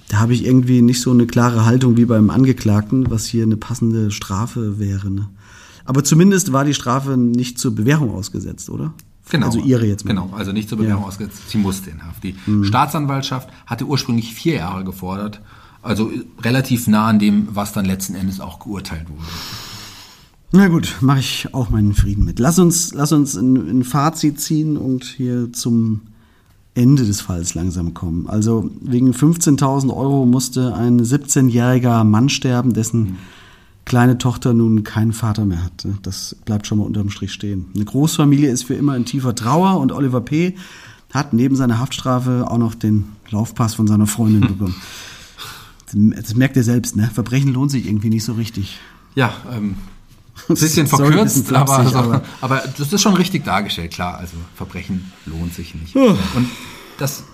Da 0.09 0.19
habe 0.19 0.35
ich 0.35 0.45
irgendwie 0.45 0.83
nicht 0.83 1.01
so 1.01 1.11
eine 1.11 1.27
klare 1.27 1.67
Haltung 1.67 1.97
wie 1.97 2.07
beim 2.07 2.31
Angeklagten, 2.31 3.11
was 3.11 3.27
hier 3.27 3.45
eine 3.45 3.59
passende 3.59 4.11
Strafe 4.11 4.79
wäre. 4.79 5.11
Ne? 5.11 5.29
Aber 5.89 6.05
zumindest 6.05 6.53
war 6.53 6.67
die 6.67 6.75
Strafe 6.75 7.17
nicht 7.17 7.59
zur 7.59 7.75
Bewährung 7.75 8.15
ausgesetzt, 8.15 8.69
oder? 8.69 8.93
Genau. 9.31 9.47
Also 9.47 9.59
ihre 9.59 9.87
jetzt 9.87 10.05
mal. 10.05 10.11
Genau, 10.11 10.31
also 10.37 10.53
nicht 10.53 10.69
zur 10.69 10.77
Bewährung 10.77 11.01
ja. 11.01 11.09
ausgesetzt. 11.09 11.49
Sie 11.49 11.57
musste 11.57 11.89
in 11.89 12.05
Haft. 12.05 12.23
Die 12.23 12.35
mhm. 12.45 12.63
Staatsanwaltschaft 12.63 13.49
hatte 13.65 13.87
ursprünglich 13.87 14.35
vier 14.35 14.57
Jahre 14.57 14.85
gefordert. 14.85 15.41
Also 15.81 16.11
relativ 16.43 16.89
nah 16.89 17.07
an 17.07 17.19
dem, 17.19 17.49
was 17.53 17.73
dann 17.73 17.87
letzten 17.87 18.17
Endes 18.17 18.39
auch 18.39 18.59
geurteilt 18.59 19.09
wurde. 19.09 19.23
Na 20.53 20.69
gut, 20.69 20.97
mache 21.01 21.21
ich 21.21 21.55
auch 21.55 21.71
meinen 21.71 21.95
Frieden 21.95 22.27
mit. 22.27 22.39
Lass 22.39 22.59
uns, 22.59 22.93
lass 22.93 23.13
uns 23.13 23.35
ein, 23.35 23.57
ein 23.57 23.83
Fazit 23.83 24.39
ziehen 24.43 24.77
und 24.77 25.05
hier 25.05 25.55
zum 25.55 26.03
Ende 26.75 27.07
des 27.07 27.23
Falls 27.23 27.55
langsam 27.55 27.95
kommen. 27.95 28.29
Also 28.29 28.71
wegen 28.83 29.13
15.000 29.13 29.89
Euro 29.89 30.27
musste 30.27 30.75
ein 30.75 31.01
17-jähriger 31.01 32.05
Mann 32.05 32.29
sterben, 32.29 32.75
dessen 32.75 33.01
mhm 33.01 33.17
kleine 33.89 34.19
Tochter 34.19 34.53
nun 34.53 34.85
keinen 34.85 35.13
Vater 35.13 35.45
mehr 35.45 35.65
hat. 35.65 35.87
Das 36.03 36.37
bleibt 36.45 36.67
schon 36.67 36.79
mal 36.79 36.85
unterm 36.85 37.11
Strich 37.11 37.33
stehen. 37.33 37.67
Eine 37.75 37.87
Großfamilie 37.87 38.51
ist 38.51 38.65
für 38.65 38.75
immer 38.75 38.95
in 38.95 39.07
tiefer 39.07 39.35
Trauer 39.35 39.81
und 39.81 39.93
Oliver 39.93 40.21
P. 40.21 40.55
hat 41.13 41.33
neben 41.33 41.57
seiner 41.57 41.79
Haftstrafe 41.79 42.47
auch 42.49 42.59
noch 42.59 42.75
den 42.75 43.07
Laufpass 43.31 43.75
von 43.75 43.87
seiner 43.87 44.07
Freundin 44.07 44.41
bekommen. 44.49 44.77
Das 45.91 46.35
merkt 46.35 46.57
er 46.59 46.63
selbst, 46.63 46.97
ne? 46.97 47.11
Verbrechen 47.13 47.55
lohnt 47.55 47.71
sich 47.71 47.87
irgendwie 47.87 48.11
nicht 48.11 48.25
so 48.25 48.35
richtig. 48.35 48.79
Ja, 49.15 49.33
ähm, 49.51 49.77
ein 50.49 50.55
bisschen 50.55 50.87
verkürzt, 50.87 51.35
bisschen 51.35 51.45
flapsig, 51.47 51.95
aber, 51.95 51.99
aber, 51.99 52.23
aber, 52.43 52.63
das 52.77 52.93
ist 52.93 53.01
schon 53.01 53.15
richtig 53.15 53.45
dargestellt, 53.45 53.93
klar. 53.93 54.19
Also 54.19 54.37
Verbrechen 54.55 55.11
lohnt 55.25 55.55
sich 55.55 55.75
nicht. 55.75 55.97
Und 55.97 56.19
das 56.99 57.25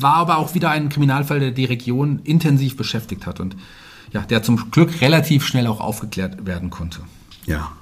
war 0.00 0.14
aber 0.14 0.38
auch 0.38 0.54
wieder 0.54 0.70
ein 0.70 0.88
Kriminalfall, 0.88 1.38
der 1.38 1.52
die 1.52 1.64
Region 1.64 2.18
intensiv 2.24 2.76
beschäftigt 2.76 3.24
hat. 3.24 3.38
Und 3.38 3.54
ja, 4.12 4.22
der 4.22 4.42
zum 4.42 4.70
Glück 4.70 5.00
relativ 5.00 5.44
schnell 5.44 5.66
auch 5.66 5.80
aufgeklärt 5.80 6.46
werden 6.46 6.70
konnte. 6.70 7.00
Ja, 7.46 7.72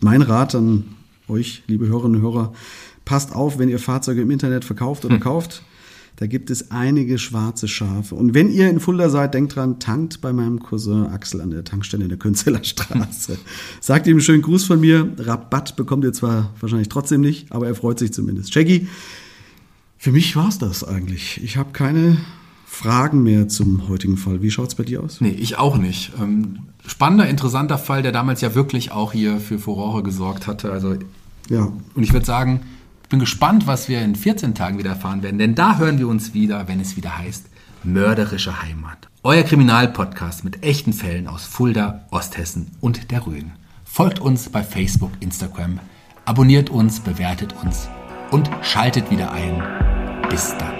mein 0.00 0.22
Rat 0.22 0.54
an 0.54 0.84
euch, 1.28 1.62
liebe 1.66 1.86
Hörerinnen 1.86 2.16
und 2.16 2.22
Hörer, 2.22 2.52
passt 3.04 3.34
auf, 3.34 3.58
wenn 3.58 3.68
ihr 3.68 3.78
Fahrzeuge 3.78 4.22
im 4.22 4.30
Internet 4.30 4.64
verkauft 4.64 5.04
oder 5.04 5.14
hm. 5.14 5.22
kauft. 5.22 5.62
Da 6.16 6.26
gibt 6.26 6.50
es 6.50 6.70
einige 6.70 7.18
schwarze 7.18 7.66
Schafe. 7.66 8.14
Und 8.14 8.34
wenn 8.34 8.50
ihr 8.52 8.68
in 8.68 8.78
Fulda 8.78 9.08
seid, 9.08 9.32
denkt 9.32 9.56
dran, 9.56 9.78
tankt 9.78 10.20
bei 10.20 10.34
meinem 10.34 10.60
Cousin 10.60 11.06
Axel 11.06 11.40
an 11.40 11.50
der 11.50 11.64
Tankstelle 11.64 12.02
in 12.02 12.10
der 12.10 12.18
Künzeler 12.18 12.62
Straße. 12.62 13.38
Sagt 13.80 14.06
ihm 14.06 14.16
einen 14.16 14.20
schönen 14.20 14.42
Gruß 14.42 14.66
von 14.66 14.80
mir. 14.80 15.14
Rabatt 15.18 15.76
bekommt 15.76 16.04
ihr 16.04 16.12
zwar 16.12 16.52
wahrscheinlich 16.60 16.90
trotzdem 16.90 17.22
nicht, 17.22 17.50
aber 17.50 17.68
er 17.68 17.74
freut 17.74 17.98
sich 17.98 18.12
zumindest. 18.12 18.52
Shaggy, 18.52 18.86
für 19.96 20.12
mich 20.12 20.36
war's 20.36 20.58
das 20.58 20.84
eigentlich. 20.84 21.42
Ich 21.42 21.56
habe 21.56 21.72
keine 21.72 22.18
Fragen 22.80 23.22
mehr 23.22 23.46
zum 23.46 23.88
heutigen 23.88 24.16
Fall. 24.16 24.40
Wie 24.40 24.50
schaut's 24.50 24.74
bei 24.74 24.84
dir 24.84 25.02
aus? 25.02 25.20
Nee, 25.20 25.28
ich 25.28 25.58
auch 25.58 25.76
nicht. 25.76 26.12
Ähm, 26.18 26.60
spannender, 26.86 27.28
interessanter 27.28 27.76
Fall, 27.76 28.02
der 28.02 28.10
damals 28.10 28.40
ja 28.40 28.54
wirklich 28.54 28.90
auch 28.90 29.12
hier 29.12 29.38
für 29.38 29.58
Furore 29.58 30.02
gesorgt 30.02 30.46
hatte. 30.46 30.72
Also, 30.72 30.96
ja. 31.50 31.70
Und 31.94 32.02
ich 32.02 32.14
würde 32.14 32.24
sagen, 32.24 32.62
bin 33.10 33.18
gespannt, 33.18 33.66
was 33.66 33.90
wir 33.90 34.00
in 34.00 34.14
14 34.14 34.54
Tagen 34.54 34.78
wieder 34.78 34.90
erfahren 34.90 35.22
werden, 35.22 35.36
denn 35.36 35.54
da 35.54 35.76
hören 35.76 35.98
wir 35.98 36.08
uns 36.08 36.32
wieder, 36.32 36.68
wenn 36.68 36.80
es 36.80 36.96
wieder 36.96 37.18
heißt 37.18 37.50
Mörderische 37.82 38.62
Heimat. 38.62 39.08
Euer 39.24 39.42
Kriminalpodcast 39.42 40.44
mit 40.44 40.62
echten 40.62 40.94
Fällen 40.94 41.28
aus 41.28 41.44
Fulda, 41.44 42.06
Osthessen 42.10 42.70
und 42.80 43.10
der 43.10 43.26
Rhön. 43.26 43.52
Folgt 43.84 44.20
uns 44.20 44.48
bei 44.48 44.62
Facebook, 44.62 45.12
Instagram, 45.20 45.80
abonniert 46.24 46.70
uns, 46.70 47.00
bewertet 47.00 47.54
uns 47.62 47.90
und 48.30 48.48
schaltet 48.62 49.10
wieder 49.10 49.32
ein. 49.32 49.62
Bis 50.30 50.54
dann. 50.58 50.79